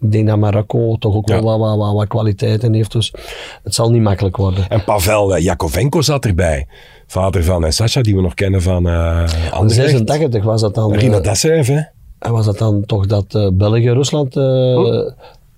ik 0.00 0.12
denk 0.12 0.26
dat 0.26 0.38
Marokko 0.38 0.96
toch 0.96 1.14
ook 1.14 1.28
ja. 1.28 1.42
wel 1.42 1.58
wat, 1.58 1.76
wat, 1.76 1.94
wat, 1.94 2.08
kwaliteiten 2.08 2.72
heeft. 2.72 2.92
Dus 2.92 3.12
het 3.62 3.74
zal 3.74 3.90
niet 3.90 4.02
makkelijk 4.02 4.36
worden. 4.36 4.68
En 4.68 4.84
Pavel 4.84 5.38
Jakovenko 5.38 6.00
zat 6.00 6.24
erbij. 6.24 6.66
Vader 7.06 7.44
van 7.44 7.72
Sasha, 7.72 8.00
die 8.00 8.16
we 8.16 8.22
nog 8.22 8.34
kennen 8.34 8.62
van 8.62 8.86
uh, 8.86 9.28
86 9.66 10.44
was 10.44 10.60
dat 10.60 10.74
dan. 10.74 10.94
Rina 10.94 11.20
Dassev, 11.20 11.68
hè? 11.68 11.80
En 12.18 12.32
was 12.32 12.46
dat 12.46 12.58
dan 12.58 12.84
toch 12.86 13.06
dat 13.06 13.34
uh, 13.34 13.48
België-Rusland... 13.52 14.36
Uh, 14.36 14.44
oh. 14.44 15.10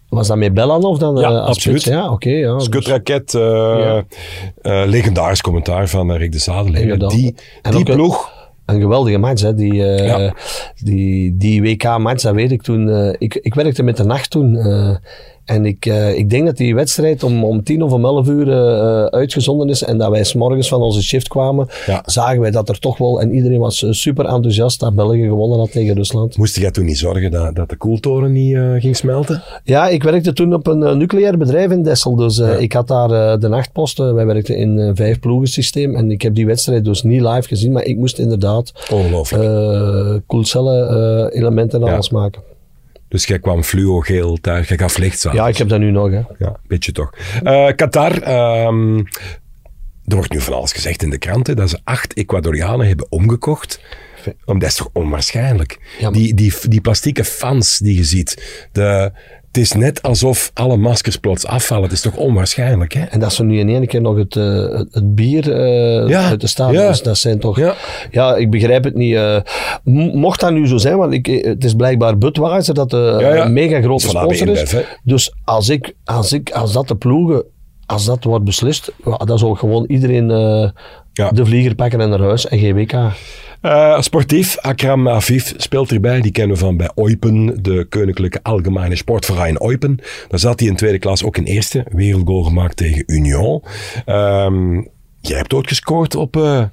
Was 0.09 0.29
dat 0.29 0.37
met 0.37 0.59
of 0.65 0.99
dan? 0.99 1.17
Ja, 1.17 1.31
uh, 1.31 1.45
absoluut. 1.45 1.83
Ja, 1.83 2.05
oké. 2.05 2.13
Okay, 2.13 2.33
ja, 2.33 2.59
Skutraket, 2.59 3.31
dus. 3.31 3.41
ja. 4.63 4.85
legendarisch 4.85 5.41
commentaar 5.41 5.89
van 5.89 6.13
Rick 6.13 6.33
de 6.33 6.39
Zadel. 6.39 7.09
Die, 7.09 7.35
die 7.63 7.85
ploeg 7.85 8.36
een 8.67 8.81
geweldige 8.81 9.19
match. 9.19 9.43
Hè. 9.43 9.55
Die, 9.55 9.73
uh, 9.73 10.07
ja. 10.07 10.35
die, 10.83 11.37
die 11.37 11.63
WK-match, 11.63 12.23
dat 12.23 12.35
weet 12.35 12.53
ik 12.53 12.63
toen. 12.63 12.89
Uh, 12.89 13.15
ik, 13.19 13.35
ik 13.35 13.55
werkte 13.55 13.83
met 13.83 13.97
de 13.97 14.05
nacht 14.05 14.31
toen. 14.31 14.55
Uh, 14.55 14.97
en 15.47 15.67
ik, 15.67 15.87
uh, 15.87 16.17
ik 16.19 16.31
denk 16.31 16.47
dat 16.47 16.57
die 16.57 16.75
wedstrijd 16.75 17.23
om, 17.23 17.45
om 17.45 17.63
tien 17.63 17.83
of 17.83 17.93
om 17.93 18.05
elf 18.05 18.29
uur 18.29 18.47
uh, 18.47 19.05
uitgezonden 19.05 19.69
is. 19.69 19.83
En 19.83 19.99
dat 19.99 20.11
wij 20.11 20.25
s'morgens 20.25 20.69
van 20.69 20.83
onze 20.83 21.03
shift 21.03 21.29
kwamen, 21.29 21.69
ja. 21.87 22.03
zagen 22.07 22.41
wij 22.41 22.51
dat 22.51 22.69
er 22.69 22.79
toch 22.79 22.99
wel... 22.99 23.21
En 23.21 23.35
iedereen 23.35 23.59
was 23.59 23.87
super 23.91 24.25
enthousiast 24.25 24.81
dat 24.81 24.95
België 24.95 25.27
gewonnen 25.27 25.59
had 25.59 25.73
tegen 25.73 25.95
Rusland. 25.95 26.37
Moest 26.37 26.59
jij 26.59 26.71
toen 26.71 26.85
niet 26.85 26.99
zorgen 26.99 27.31
dat, 27.31 27.55
dat 27.55 27.69
de 27.69 27.77
koeltoren 27.77 28.33
niet 28.33 28.53
uh, 28.53 28.81
ging 28.81 28.97
smelten? 28.97 29.43
Ja, 29.65 29.89
ik 29.89 30.03
werkte 30.03 30.33
toen 30.33 30.55
op 30.55 30.67
een 30.67 30.99
nucleair 30.99 31.39
bedrijf 31.39 31.71
in 31.71 31.83
Dessel. 31.83 32.17
Dus 32.17 32.37
ja. 32.37 32.49
ik 32.49 32.73
had 32.73 32.89
daar 32.89 33.41
de 33.41 33.49
nachtposten. 33.49 34.15
Wij 34.15 34.27
werkten 34.27 34.57
in 34.57 34.79
een 34.79 34.97
vijf 34.97 35.21
ploegen 35.21 35.49
systeem. 35.49 35.95
En 35.95 36.11
ik 36.11 36.23
heb 36.23 36.35
die 36.35 36.47
wedstrijd 36.47 36.85
dus 36.85 37.03
niet 37.03 37.21
live 37.21 37.49
gezien. 37.49 37.73
Maar 37.73 37.85
ik 37.85 37.97
moest 37.97 38.19
inderdaad... 38.19 38.73
Ongelooflijk. 38.93 40.27
koelcellen 40.27 41.31
elementen 41.33 41.83
en 41.83 41.93
alles 41.93 42.11
maken. 42.11 42.55
Dus 43.09 43.25
jij 43.25 43.39
kwam 43.39 43.63
fluo-geel 43.63 44.37
thuis, 44.41 44.69
jij 44.69 44.79
gaf 44.79 44.99
licht 44.99 45.23
Ja, 45.33 45.49
ik 45.49 45.57
heb 45.57 45.69
dat 45.69 45.79
nu 45.79 45.91
nog. 45.91 46.11
Hè. 46.11 46.23
Ja, 46.39 46.57
beetje 46.67 46.93
toch. 46.93 47.13
Uh, 47.43 47.69
Qatar, 47.69 48.23
ehm, 48.23 48.99
er 50.05 50.17
wordt 50.17 50.33
nu 50.33 50.41
van 50.41 50.55
alles 50.55 50.73
gezegd 50.73 51.03
in 51.03 51.11
de 51.11 51.19
kranten 51.19 51.57
dat 51.57 51.71
ze 51.71 51.81
acht 51.85 52.17
Ecuadorianen 52.17 52.87
hebben 52.87 53.11
omgekocht. 53.11 53.81
Dat 54.45 54.63
is 54.63 54.75
toch 54.75 54.91
onwaarschijnlijk? 54.93 55.79
die, 56.11 56.35
die, 56.35 56.53
die 56.69 56.81
plastieke 56.81 57.25
fans 57.25 57.79
die 57.79 57.97
je 57.97 58.05
ziet, 58.05 58.69
de, 58.73 59.13
het 59.57 59.65
is 59.65 59.73
net 59.73 60.03
alsof 60.03 60.51
alle 60.55 60.77
maskers 60.77 61.17
plots 61.17 61.47
afvallen. 61.47 61.83
Het 61.85 61.93
is 61.93 62.01
toch 62.01 62.17
onwaarschijnlijk, 62.17 62.93
hè? 62.93 63.05
En 63.05 63.21
dat 63.21 63.33
ze 63.33 63.45
nu 63.45 63.59
in 63.59 63.69
één 63.69 63.87
keer 63.87 64.01
nog 64.01 64.17
het, 64.17 64.35
uh, 64.35 64.81
het 64.91 65.15
bier 65.15 65.49
uh, 66.09 66.29
uit 66.29 66.41
de 66.41 66.47
stadion, 66.47 66.83
ja. 66.83 66.97
dat 67.03 67.19
zijn 67.19 67.39
toch... 67.39 67.59
Ja. 67.59 67.75
ja, 68.11 68.35
ik 68.35 68.51
begrijp 68.51 68.85
het 68.85 68.95
niet. 68.95 69.13
Uh, 69.13 69.41
mocht 70.15 70.41
dat 70.41 70.53
nu 70.53 70.67
zo 70.67 70.77
zijn, 70.77 70.97
want 70.97 71.13
ik, 71.13 71.27
het 71.27 71.65
is 71.65 71.75
blijkbaar 71.75 72.19
Budweiser 72.19 72.75
dat 72.75 72.91
de 72.91 73.47
mega 73.51 73.81
grote 73.81 74.09
sponsor 74.09 74.49
is. 74.49 74.75
dus 75.03 75.35
als, 75.45 75.69
ik, 75.69 75.95
als, 76.05 76.33
ik, 76.33 76.51
als 76.51 76.73
dat 76.73 76.89
de 76.89 76.97
ploegen, 76.97 77.45
als 77.87 78.05
dat 78.05 78.25
wordt 78.25 78.45
beslist, 78.45 78.93
dan 79.25 79.39
zal 79.39 79.55
gewoon 79.55 79.85
iedereen 79.89 80.29
de 81.13 81.45
vlieger 81.45 81.75
pakken 81.75 82.01
en 82.01 82.09
naar 82.09 82.21
huis 82.21 82.49
en 82.49 82.59
GWK. 82.59 82.93
Uh, 83.63 84.01
sportief, 84.01 84.59
Akram 84.59 85.09
Afif 85.09 85.55
speelt 85.57 85.91
erbij. 85.91 86.21
Die 86.21 86.33
kennen 86.33 86.57
we 86.57 86.63
van 86.63 86.77
bij 86.77 86.91
Eupen, 86.95 87.63
de 87.63 87.87
Koninklijke 87.89 88.41
Algemene 88.43 88.97
Sportverein 88.97 89.63
Eupen. 89.63 89.99
Daar 90.29 90.39
zat 90.39 90.61
hij 90.61 90.69
in 90.69 90.77
tweede 90.77 90.99
klas 90.99 91.25
ook 91.25 91.37
in 91.37 91.45
eerste. 91.45 91.85
Wereldgoal 91.89 92.43
gemaakt 92.43 92.77
tegen 92.77 93.03
Union. 93.07 93.63
Um, 94.07 94.89
jij 95.21 95.37
hebt 95.37 95.55
ooit 95.55 95.69
gescoord 95.69 96.15
op 96.15 96.37
uh, 96.37 96.65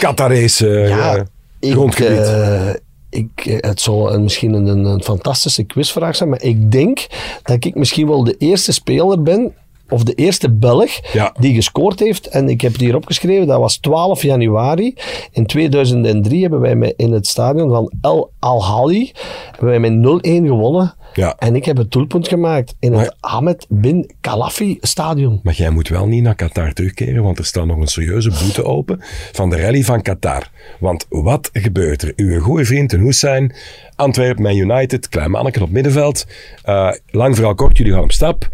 Qatarese 0.00 0.68
ja, 0.68 1.16
uh, 1.60 1.72
grondgebied. 1.72 2.80
Ik, 3.10 3.58
het 3.60 3.80
zou 3.80 4.18
misschien 4.18 4.52
een, 4.52 4.84
een, 4.84 5.02
fantastische 5.02 5.64
quizvraag 5.64 6.16
zijn, 6.16 6.28
maar 6.28 6.42
ik 6.42 6.70
denk 6.70 7.06
dat 7.42 7.64
ik 7.64 7.74
misschien 7.74 8.06
wel 8.06 8.24
de 8.24 8.36
eerste 8.38 8.72
speler 8.72 9.22
ben 9.22 9.54
of 9.90 10.04
de 10.04 10.14
eerste 10.14 10.52
Belg 10.52 11.00
die 11.40 11.54
gescoord 11.54 12.00
heeft. 12.00 12.26
En 12.26 12.48
ik 12.48 12.60
heb 12.60 12.72
het 12.72 12.80
hier 12.80 12.96
opgeschreven, 12.96 13.46
dat 13.46 13.58
was 13.58 13.76
12 13.76 14.22
januari. 14.22 14.94
In 15.32 15.46
2003 15.46 16.40
hebben 16.40 16.60
wij 16.60 16.92
in 16.96 17.12
het 17.12 17.26
stadion 17.26 17.70
van 17.70 17.92
El 18.00 18.32
Al-Hali 18.38 19.12
met 19.60 19.92
0-1 19.92 19.96
gewonnen. 20.22 20.94
Ja. 21.14 21.34
En 21.38 21.56
ik 21.56 21.64
heb 21.64 21.76
het 21.76 21.92
doelpunt 21.92 22.28
gemaakt 22.28 22.74
in 22.78 22.92
het 22.92 23.16
Ahmed 23.20 23.66
bin 23.68 24.10
Khalafi 24.20 24.78
stadion. 24.80 25.40
Maar 25.42 25.54
jij 25.54 25.70
moet 25.70 25.88
wel 25.88 26.06
niet 26.06 26.22
naar 26.22 26.34
Qatar 26.34 26.72
terugkeren, 26.72 27.22
want 27.22 27.38
er 27.38 27.44
staat 27.44 27.66
nog 27.66 27.76
een 27.76 27.86
serieuze 27.86 28.30
boete 28.30 28.64
open 28.64 28.98
van 29.32 29.50
de 29.50 29.60
rally 29.60 29.82
van 29.82 30.02
Qatar. 30.02 30.50
Want 30.80 31.06
wat 31.08 31.50
gebeurt 31.52 32.02
er? 32.02 32.12
Uw 32.16 32.40
goede 32.40 32.64
vriend 32.64 32.92
Hussein, 32.92 33.54
Antwerpen, 33.96 34.42
Man 34.42 34.56
United, 34.56 35.08
klein 35.08 35.30
manneke 35.30 35.62
op 35.62 35.70
middenveld. 35.70 36.26
Uh, 36.64 36.92
lang 37.10 37.36
vooral 37.36 37.54
kort, 37.54 37.76
jullie 37.76 37.92
gaan 37.92 38.02
op 38.02 38.12
stap. 38.12 38.48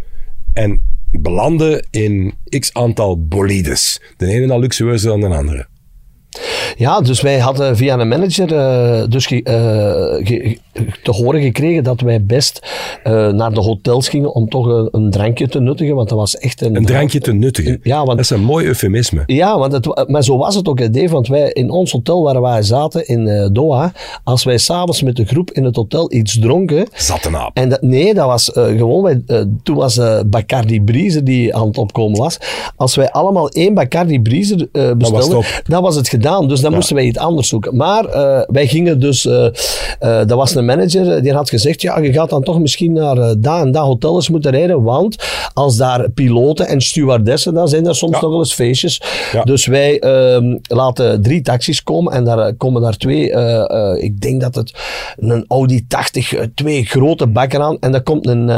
En 0.52 0.95
belanden 1.20 1.86
in 1.90 2.34
x 2.58 2.72
aantal 2.72 3.26
bolides. 3.26 4.00
De 4.16 4.26
ene 4.26 4.52
al 4.52 4.60
luxueuzer 4.60 5.10
dan 5.10 5.20
de 5.20 5.36
andere. 5.36 5.66
Ja, 6.76 7.00
dus 7.00 7.20
wij 7.20 7.38
hadden 7.38 7.76
via 7.76 7.98
een 7.98 8.08
manager 8.08 8.52
uh, 8.52 9.08
dus 9.08 9.26
ge, 9.26 9.36
uh, 9.36 10.56
te 11.02 11.10
horen 11.10 11.42
gekregen 11.42 11.84
dat 11.84 12.00
wij 12.00 12.24
best 12.24 12.66
uh, 13.04 13.28
naar 13.28 13.52
de 13.52 13.60
hotels 13.60 14.08
gingen 14.08 14.34
om 14.34 14.48
toch 14.48 14.66
een, 14.66 14.88
een, 14.92 15.10
drankje 15.10 15.48
te 15.48 15.60
nuttigen, 15.60 15.94
want 15.94 16.08
dat 16.08 16.18
was 16.18 16.36
echt 16.36 16.60
een... 16.60 16.76
Een 16.76 16.84
drankje 16.84 17.20
te 17.20 17.32
nuttigen? 17.32 17.80
Ja, 17.82 17.96
want... 17.96 18.08
Dat 18.08 18.18
is 18.18 18.30
een 18.30 18.44
mooi 18.44 18.66
eufemisme. 18.66 19.22
Ja, 19.26 19.58
want 19.58 19.72
het, 19.72 20.08
maar 20.08 20.24
zo 20.24 20.36
was 20.36 20.54
het 20.54 20.68
ook, 20.68 20.92
Dave, 20.92 21.08
want 21.08 21.28
wij 21.28 21.50
in 21.52 21.70
ons 21.70 21.92
hotel 21.92 22.22
waar 22.22 22.40
wij 22.40 22.62
zaten 22.62 23.06
in 23.06 23.50
Doha, 23.52 23.92
als 24.24 24.44
wij 24.44 24.58
s'avonds 24.58 25.02
met 25.02 25.16
de 25.16 25.24
groep 25.24 25.50
in 25.50 25.64
het 25.64 25.76
hotel 25.76 26.12
iets 26.12 26.38
dronken... 26.38 26.86
Zat 26.94 27.24
een 27.24 27.36
aap. 27.36 27.56
En 27.56 27.68
dat, 27.68 27.82
nee, 27.82 28.14
dat 28.14 28.26
was 28.26 28.50
gewoon... 28.52 29.02
Wij, 29.02 29.22
toen 29.62 29.76
was 29.76 30.00
Bacardi 30.26 30.82
Breezer 30.82 31.24
die 31.24 31.54
aan 31.54 31.66
het 31.66 31.78
opkomen 31.78 32.18
was. 32.18 32.38
Als 32.76 32.94
wij 32.94 33.10
allemaal 33.10 33.48
één 33.48 33.74
Bacardi 33.74 34.20
Breezer 34.20 34.68
bestelden, 34.96 35.44
dan 35.66 35.82
was 35.82 35.94
het 35.94 36.08
gedaan 36.08 36.25
dus 36.32 36.60
dan 36.60 36.74
moesten 36.74 36.94
wij 36.96 37.04
iets 37.04 37.18
anders 37.18 37.48
zoeken. 37.48 37.76
Maar 37.76 38.04
uh, 38.04 38.40
wij 38.46 38.66
gingen 38.66 39.00
dus, 39.00 39.24
uh, 39.24 39.32
uh, 39.32 39.48
dat 40.00 40.30
was 40.30 40.54
een 40.54 40.64
manager, 40.64 41.22
die 41.22 41.32
had 41.32 41.48
gezegd, 41.48 41.82
ja, 41.82 41.98
je 41.98 42.12
gaat 42.12 42.30
dan 42.30 42.42
toch 42.42 42.58
misschien 42.58 42.92
naar 42.92 43.14
dat 43.38 43.60
en 43.60 43.72
dat 43.72 43.84
hotels 43.84 44.28
moeten 44.28 44.50
rijden, 44.50 44.82
want 44.82 45.16
als 45.54 45.76
daar 45.76 46.10
piloten 46.10 46.68
en 46.68 46.80
stewardessen, 46.80 47.54
dan 47.54 47.68
zijn 47.68 47.86
er 47.86 47.94
soms 47.94 48.14
ja. 48.14 48.20
nog 48.20 48.30
wel 48.30 48.38
eens 48.38 48.54
feestjes. 48.54 49.02
Ja. 49.32 49.42
Dus 49.42 49.66
wij 49.66 49.98
ehm, 49.98 50.56
laten 50.62 51.22
drie 51.22 51.42
taxis 51.42 51.82
komen 51.82 52.12
en 52.12 52.24
daar 52.24 52.54
komen 52.54 52.82
daar 52.82 52.96
twee, 52.96 53.30
ik 54.00 54.20
denk 54.20 54.40
dat 54.40 54.54
het 54.54 54.72
een 55.16 55.44
Audi 55.48 55.86
80, 55.86 56.34
twee 56.54 56.84
grote 56.84 57.26
bakken 57.26 57.62
aan 57.62 57.76
en 57.80 57.92
daar 57.92 58.02
komt 58.02 58.26
een, 58.26 58.48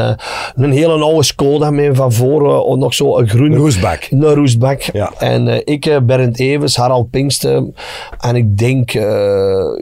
een 0.55 0.73
hele 0.73 1.03
oude 1.03 1.23
Skoda 1.23 1.71
mee 1.71 1.93
van 1.93 2.13
voren, 2.13 2.79
nog 2.79 2.95
zo 2.95 3.19
een 3.19 3.29
groen... 3.29 3.53
Een 3.53 3.59
roestbak. 3.59 4.07
Een 4.11 4.35
roestbak. 4.35 4.81
Ja. 4.81 5.13
En 5.19 5.67
ik, 5.67 6.01
Bernd 6.07 6.39
Evers, 6.39 6.77
Harald 6.77 7.11
Pinksten, 7.11 7.58
en 8.21 8.37
ik 8.37 8.59
denk, 8.59 8.95
uh, 8.95 9.03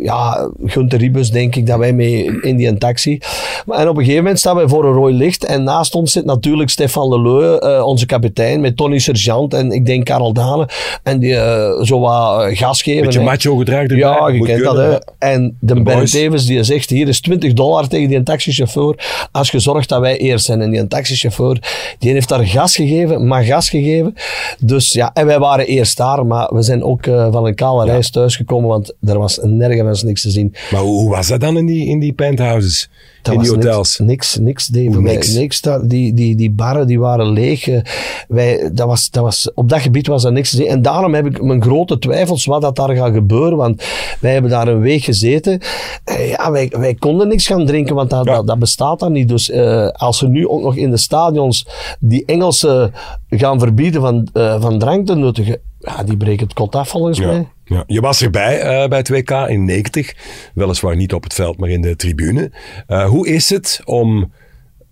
ja, 0.02 0.50
Gunther 0.64 0.98
Ribus 0.98 1.30
denk 1.30 1.56
ik 1.56 1.66
dat 1.66 1.78
wij 1.78 1.92
mee 1.92 2.40
in 2.40 2.56
die 2.56 2.78
taxi. 2.78 3.18
En 3.66 3.88
op 3.88 3.96
een 3.96 4.02
gegeven 4.02 4.22
moment 4.22 4.38
staan 4.38 4.56
wij 4.56 4.68
voor 4.68 4.84
een 4.84 4.92
rooi 4.92 5.14
licht. 5.14 5.44
En 5.44 5.62
naast 5.62 5.94
ons 5.94 6.12
zit 6.12 6.24
natuurlijk 6.24 6.70
Stefan 6.70 7.08
Leleu, 7.08 7.58
uh, 7.60 7.86
onze 7.86 8.06
kapitein, 8.06 8.60
met 8.60 8.76
Tony 8.76 8.98
Sergeant 8.98 9.54
en 9.54 9.72
ik 9.72 9.86
denk 9.86 10.04
Karel 10.04 10.32
Dane. 10.32 10.68
En 11.02 11.18
die 11.18 11.32
uh, 11.32 11.82
zo 11.82 12.00
wat 12.00 12.56
gas 12.56 12.82
geven. 12.82 13.04
Beetje 13.04 13.20
macho 13.20 13.56
gedrag 13.56 13.86
Ja, 13.88 14.28
je 14.28 14.42
kent 14.42 14.62
dat. 14.62 14.76
Hè. 14.76 14.96
En 15.18 15.56
de, 15.60 15.74
de 15.74 15.82
Bernd 15.82 16.46
die 16.46 16.62
zegt, 16.62 16.90
hier 16.90 17.08
is 17.08 17.20
20 17.20 17.52
dollar 17.52 17.88
tegen 17.88 18.08
die 18.08 18.22
taxichauffeur 18.22 19.26
als 19.32 19.50
je 19.50 19.58
zorgt 19.58 19.88
dat 19.88 20.00
wij 20.00 20.18
eerst 20.18 20.44
zijn. 20.44 20.60
En 20.60 20.70
die 20.70 20.86
taxichauffeur, 20.86 21.58
die 21.98 22.12
heeft 22.12 22.28
daar 22.28 22.46
gas 22.46 22.76
gegeven, 22.76 23.26
maar 23.26 23.42
gas 23.42 23.68
gegeven. 23.68 24.14
Dus 24.58 24.92
ja, 24.92 25.10
en 25.14 25.26
wij 25.26 25.38
waren 25.38 25.66
eerst 25.66 25.96
daar, 25.96 26.26
maar 26.26 26.54
we 26.54 26.62
zijn 26.62 26.82
ook 26.84 27.04
van 27.04 27.46
een 27.46 27.54
kale 27.56 27.86
ja. 27.86 27.92
reis 27.92 28.10
thuisgekomen, 28.10 28.68
want 28.68 28.94
er 29.00 29.18
was 29.18 29.38
nergens 29.42 30.02
niks 30.02 30.22
te 30.22 30.30
zien. 30.30 30.54
Maar 30.70 30.80
hoe, 30.80 31.10
was 31.10 31.28
dat 31.28 31.40
dan 31.40 31.56
in 31.56 31.66
die, 31.66 31.86
in 31.86 31.98
die 31.98 32.12
penthouses? 32.12 32.90
Dat 33.22 33.34
in 33.34 33.40
die 33.40 33.50
hotels? 33.50 33.98
Niks, 33.98 34.36
niks, 34.36 34.68
niks, 34.68 34.98
niks. 34.98 35.34
niks 35.34 35.60
die, 35.82 36.14
die, 36.14 36.36
die 36.36 36.50
barren 36.50 36.86
die 36.86 36.98
waren 36.98 37.32
leeg. 37.32 37.68
Eh, 37.68 37.80
wij, 38.28 38.70
dat 38.72 38.86
was, 38.86 39.10
dat 39.10 39.22
was, 39.22 39.50
op 39.54 39.68
dat 39.68 39.80
gebied 39.80 40.06
was 40.06 40.24
er 40.24 40.32
niks 40.32 40.50
te 40.50 40.56
zien. 40.56 40.66
En 40.66 40.82
daarom 40.82 41.14
heb 41.14 41.26
ik 41.26 41.42
mijn 41.42 41.62
grote 41.62 41.98
twijfels 41.98 42.44
wat 42.44 42.62
dat 42.62 42.76
daar 42.76 42.96
gaat 42.96 43.12
gebeuren. 43.12 43.56
Want 43.56 43.82
wij 44.20 44.32
hebben 44.32 44.50
daar 44.50 44.68
een 44.68 44.80
week 44.80 45.02
gezeten. 45.02 45.60
Eh, 46.04 46.28
ja, 46.28 46.50
wij, 46.50 46.72
wij 46.78 46.94
konden 46.94 47.28
niks 47.28 47.46
gaan 47.46 47.66
drinken, 47.66 47.94
want 47.94 48.10
dat, 48.10 48.26
dat, 48.26 48.46
dat, 48.46 48.58
bestaat 48.58 49.00
dan 49.00 49.12
niet. 49.12 49.28
Dus 49.28 49.50
uh, 49.50 49.88
als 49.88 50.18
ze 50.18 50.28
nu 50.28 50.48
ook 50.48 50.62
nog 50.62 50.76
in 50.76 50.90
de 50.90 50.96
stadions 50.96 51.66
die 52.00 52.24
Engelsen 52.24 52.92
gaan 53.28 53.58
verbieden 53.58 54.00
van, 54.00 54.28
uh, 54.34 54.60
van 54.60 54.78
drank 54.78 55.06
te 55.06 55.14
nuttigen, 55.14 55.60
ja, 55.86 56.02
die 56.02 56.16
breken 56.16 56.44
het 56.44 56.54
kot 56.54 56.74
af 56.74 56.88
volgens 56.88 57.18
mij. 57.18 57.48
Ja. 57.64 57.84
Je 57.86 58.00
was 58.00 58.22
erbij 58.22 58.82
uh, 58.82 58.88
bij 58.88 58.98
het 58.98 59.08
WK 59.08 59.30
in 59.30 59.64
90, 59.64 60.14
weliswaar 60.54 60.96
niet 60.96 61.12
op 61.12 61.22
het 61.22 61.34
veld, 61.34 61.58
maar 61.58 61.68
in 61.68 61.80
de 61.80 61.96
tribune. 61.96 62.52
Uh, 62.88 63.08
hoe 63.08 63.28
is 63.28 63.50
het 63.50 63.80
om 63.84 64.32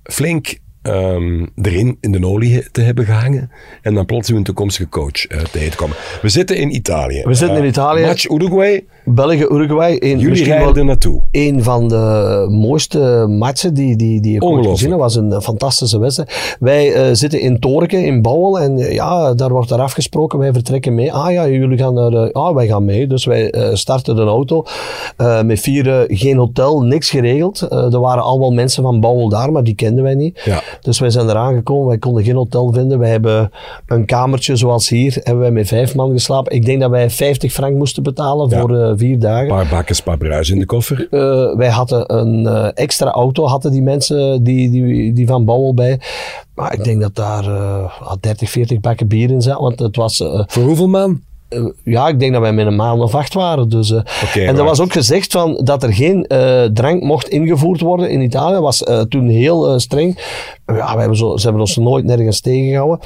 flink 0.03 0.59
um, 0.87 1.51
erin 1.63 1.99
in 2.01 2.13
de 2.13 2.27
olie 2.27 2.71
te 2.71 2.81
hebben 2.81 3.05
gehangen 3.05 3.51
en 3.83 3.95
dan 3.95 4.07
plots 4.07 4.29
een 4.29 4.43
toekomstige 4.43 4.89
coach 4.89 5.31
uh, 5.31 5.39
tegen 5.39 5.71
te 5.71 5.77
komen? 5.77 5.97
We 6.23 6.29
zitten 6.29 6.57
in 6.57 6.75
Italië. 6.75 7.23
We 7.25 7.35
zitten 7.35 7.59
in 7.59 7.65
Italië. 7.65 8.03
Match 8.03 8.31
Uruguay. 8.31 8.85
België-Uruguay. 9.05 9.97
Jullie 10.01 10.45
rijden 10.45 10.77
er 10.77 10.85
naartoe. 10.85 11.23
Een 11.31 11.63
van 11.63 11.89
de 11.89 12.47
mooiste 12.51 13.27
matchen 13.29 13.75
die, 13.75 13.97
die, 13.97 14.21
die 14.21 14.35
ik 14.35 14.45
ooit 14.45 14.67
gezien 14.67 14.91
heb. 14.91 14.99
was 14.99 15.17
een 15.17 15.43
fantastische 15.43 15.99
wedstrijd. 15.99 16.57
Wij 16.61 17.09
uh, 17.09 17.15
zitten 17.15 17.41
in 17.41 17.61
Torken, 17.61 18.05
in 18.05 18.23
Bouwel. 18.23 18.61
En 18.61 18.77
ja, 18.77 19.35
daar 19.35 19.51
wordt 19.51 19.71
er 19.71 19.81
afgesproken. 19.81 20.39
Wij 20.39 20.53
vertrekken 20.53 20.95
mee. 20.95 21.13
Ah 21.13 21.33
ja, 21.33 21.49
jullie 21.49 21.79
gaan. 21.79 22.15
Uh, 22.15 22.31
ah, 22.33 22.55
wij 22.55 22.67
gaan 22.67 22.85
mee. 22.85 23.07
Dus 23.07 23.25
wij 23.25 23.55
starten 23.73 24.19
een 24.19 24.29
auto. 24.29 24.65
met 25.45 25.61
vier, 25.61 26.05
geen 26.09 26.37
hotel, 26.37 26.83
niks 26.83 27.11
geregeld. 27.11 27.61
er 27.71 28.01
waren 28.01 28.23
al 28.23 28.39
wel 28.39 28.53
mensen 28.53 28.83
van 28.83 29.01
Bouwel 29.01 29.29
daar, 29.29 29.53
maar 29.53 29.65
die 29.65 29.75
kenden 29.75 30.05
wij 30.05 30.15
niet. 30.15 30.41
Ja. 30.45 30.63
Dus 30.81 30.99
wij 30.99 31.11
zijn 31.11 31.29
eraan 31.29 31.55
gekomen. 31.55 31.87
Wij 31.87 31.99
konden 31.99 32.25
geen 32.25 32.35
hotel 32.35 32.73
vinden. 32.73 32.99
Wij 32.99 33.11
hebben 33.11 33.51
een 33.87 34.05
kamertje 34.07 34.57
zoals 34.57 34.89
hier. 34.89 35.13
Hebben 35.23 35.43
wij 35.43 35.51
met 35.51 35.69
vijf 35.69 35.95
man 35.95 36.11
geslapen. 36.13 36.53
Ik 36.53 36.65
denk 36.65 36.81
dat 36.81 36.91
wij 36.91 37.11
50 37.11 37.53
frank 37.53 37.77
moesten 37.77 38.03
betalen 38.03 38.49
ja. 38.49 38.61
voor 38.61 38.99
vier 38.99 39.19
dagen. 39.19 39.49
Een 39.49 39.55
paar 39.55 39.69
bakken, 39.69 40.03
paar 40.05 40.19
bruis 40.19 40.51
in 40.51 40.59
de 40.59 40.67
koffer. 40.67 41.07
Uh, 41.11 41.57
wij 41.57 41.71
hadden 41.71 42.15
een 42.17 42.43
uh, 42.43 42.69
extra 42.75 43.11
auto, 43.11 43.47
hadden 43.47 43.71
die 43.71 43.83
mensen 43.83 44.43
die, 44.43 44.71
die, 44.71 45.13
die 45.13 45.27
van 45.27 45.45
Bouwel 45.45 45.75
bij. 45.75 46.01
Maar 46.55 46.73
ik 46.73 46.85
denk 46.85 47.01
dat 47.01 47.15
daar 47.15 47.45
uh, 47.45 48.13
30, 48.21 48.51
40 48.51 48.81
bakken 48.81 49.09
bier 49.09 49.31
in 49.31 49.43
zat. 49.43 49.59
Want 49.59 49.79
het 49.79 49.97
was... 49.97 50.17
Voor 50.47 50.63
hoeveel 50.63 50.89
man? 50.89 51.21
Eh, 51.55 51.65
ja, 51.85 52.09
ik 52.09 52.19
denk 52.21 52.33
dat 52.33 52.41
wij 52.41 52.53
met 52.53 52.67
een 52.67 52.77
maand 52.77 53.01
of 53.01 53.15
acht 53.15 53.35
waren. 53.35 53.69
Dus, 53.69 53.91
uh, 53.91 54.01
en 54.49 54.57
er 54.57 54.65
was 54.65 54.81
ook 54.81 54.93
gezegd 54.93 55.33
van, 55.33 55.61
dat 55.65 55.83
er 55.83 55.93
geen 55.93 56.27
uh, 56.29 56.63
drank 56.63 57.03
mocht 57.03 57.29
ingevoerd 57.29 57.81
worden 57.81 58.11
in 58.11 58.21
Italië. 58.21 58.59
was 58.59 58.85
toen 59.09 59.29
heel 59.29 59.81
streng. 59.81 60.19
Ja, 60.67 60.95
we 60.95 60.99
hebben 60.99 61.17
zo, 61.17 61.37
ze 61.37 61.43
hebben 61.43 61.61
ons 61.61 61.77
nooit 61.77 62.05
nergens 62.05 62.41
tegengehouden. 62.41 62.99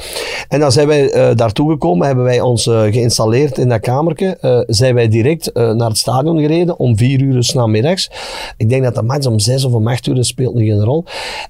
En 0.48 0.60
dan 0.60 0.72
zijn 0.72 0.86
wij 0.86 1.34
daartoe 1.34 1.70
gekomen, 1.70 2.06
hebben 2.06 2.24
wij 2.24 2.40
ons 2.40 2.64
geïnstalleerd 2.64 3.58
in 3.58 3.68
dat 3.68 3.80
kamertje. 3.80 4.64
zijn 4.66 4.94
wij 4.94 5.08
direct 5.08 5.50
naar 5.54 5.88
het 5.88 5.98
stadion 5.98 6.38
gereden 6.38 6.78
om 6.78 6.96
vier 6.96 7.20
uur 7.20 7.44
s 7.44 7.54
namiddags. 7.54 8.10
Ik 8.56 8.68
denk 8.68 8.82
dat 8.82 8.94
de 8.94 9.02
match 9.02 9.26
om 9.26 9.38
zes 9.38 9.64
of 9.64 9.72
om 9.72 9.88
acht 9.88 10.06
uur 10.06 10.24
speelt 10.24 10.54
nu 10.54 10.64
geen 10.64 10.84
rol. 10.84 11.04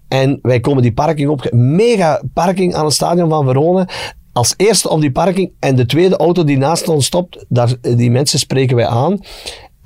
En 0.08 0.38
wij 0.42 0.60
komen 0.60 0.82
die 0.82 0.92
parking 0.92 1.28
op. 1.28 1.52
Mega 1.52 2.22
parking 2.34 2.74
aan 2.74 2.84
het 2.84 2.94
stadion 2.94 3.28
van 3.28 3.46
Verona 3.46 3.88
als 4.38 4.54
eerste 4.56 4.88
op 4.88 5.00
die 5.00 5.12
parking 5.12 5.52
en 5.58 5.76
de 5.76 5.86
tweede 5.86 6.16
auto 6.16 6.44
die 6.44 6.56
naast 6.56 6.88
ons 6.88 7.06
stopt, 7.06 7.44
daar, 7.48 7.74
die 7.80 8.10
mensen 8.10 8.38
spreken 8.38 8.76
wij 8.76 8.86
aan. 8.86 9.20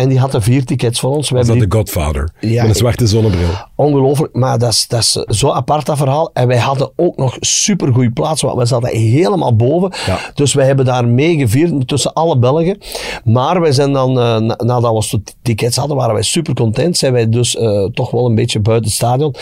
En 0.02 0.08
die 0.08 0.18
hadden 0.18 0.42
vier 0.42 0.64
tickets 0.64 1.00
voor 1.00 1.10
ons. 1.10 1.30
We 1.30 1.36
was 1.36 1.46
dat 1.46 1.58
de 1.58 1.66
Godfather? 1.68 2.30
Ja, 2.40 2.60
met 2.62 2.70
een 2.70 2.76
zwarte 2.76 3.06
zonnebril. 3.06 3.48
Ongelooflijk, 3.74 4.34
maar 4.34 4.58
dat 4.58 4.72
is, 4.72 4.86
dat 4.88 5.00
is 5.00 5.10
zo 5.12 5.50
apart 5.50 5.86
dat 5.86 5.96
verhaal. 5.96 6.30
En 6.32 6.46
wij 6.46 6.58
hadden 6.58 6.90
ook 6.96 7.16
nog 7.16 7.36
supergoeie 7.40 8.10
plaats, 8.10 8.42
want 8.42 8.58
we 8.58 8.66
zaten 8.66 8.88
helemaal 8.88 9.56
boven. 9.56 9.92
Dus 10.34 10.54
wij 10.54 10.66
hebben 10.66 10.84
daar 10.84 11.08
mee 11.08 11.36
gevierd 11.36 11.88
tussen 11.88 12.12
alle 12.12 12.38
Belgen. 12.38 12.78
Maar 13.24 13.60
wij 13.60 13.72
zijn 13.72 13.92
dan, 13.92 14.18
uh, 14.18 14.54
nadat 14.56 15.10
we 15.10 15.22
tickets 15.42 15.76
hadden, 15.76 15.96
waren 15.96 16.14
wij 16.14 16.22
super 16.22 16.54
content. 16.54 16.98
Zijn 16.98 17.12
wij 17.12 17.28
dus 17.28 17.54
uh, 17.54 17.84
toch 17.84 18.10
wel 18.10 18.26
een 18.26 18.34
beetje 18.34 18.60
buiten 18.60 18.86
het 18.86 18.94
stadion. 18.94 19.34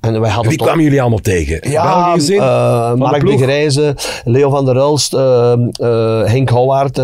En 0.00 0.20
wij 0.20 0.30
hadden 0.30 0.50
Wie 0.50 0.58
kwamen 0.58 0.84
jullie 0.84 1.00
allemaal 1.00 1.18
tegen? 1.18 1.70
Ja, 1.70 2.16
uh, 2.16 2.94
Mark 2.94 3.20
de, 3.20 3.26
de 3.26 3.42
Grijze, 3.42 3.96
Leo 4.24 4.50
van 4.50 4.64
der 4.64 4.76
Ulst, 4.76 5.12
Henk 6.30 6.50
Houwaard 6.50 6.98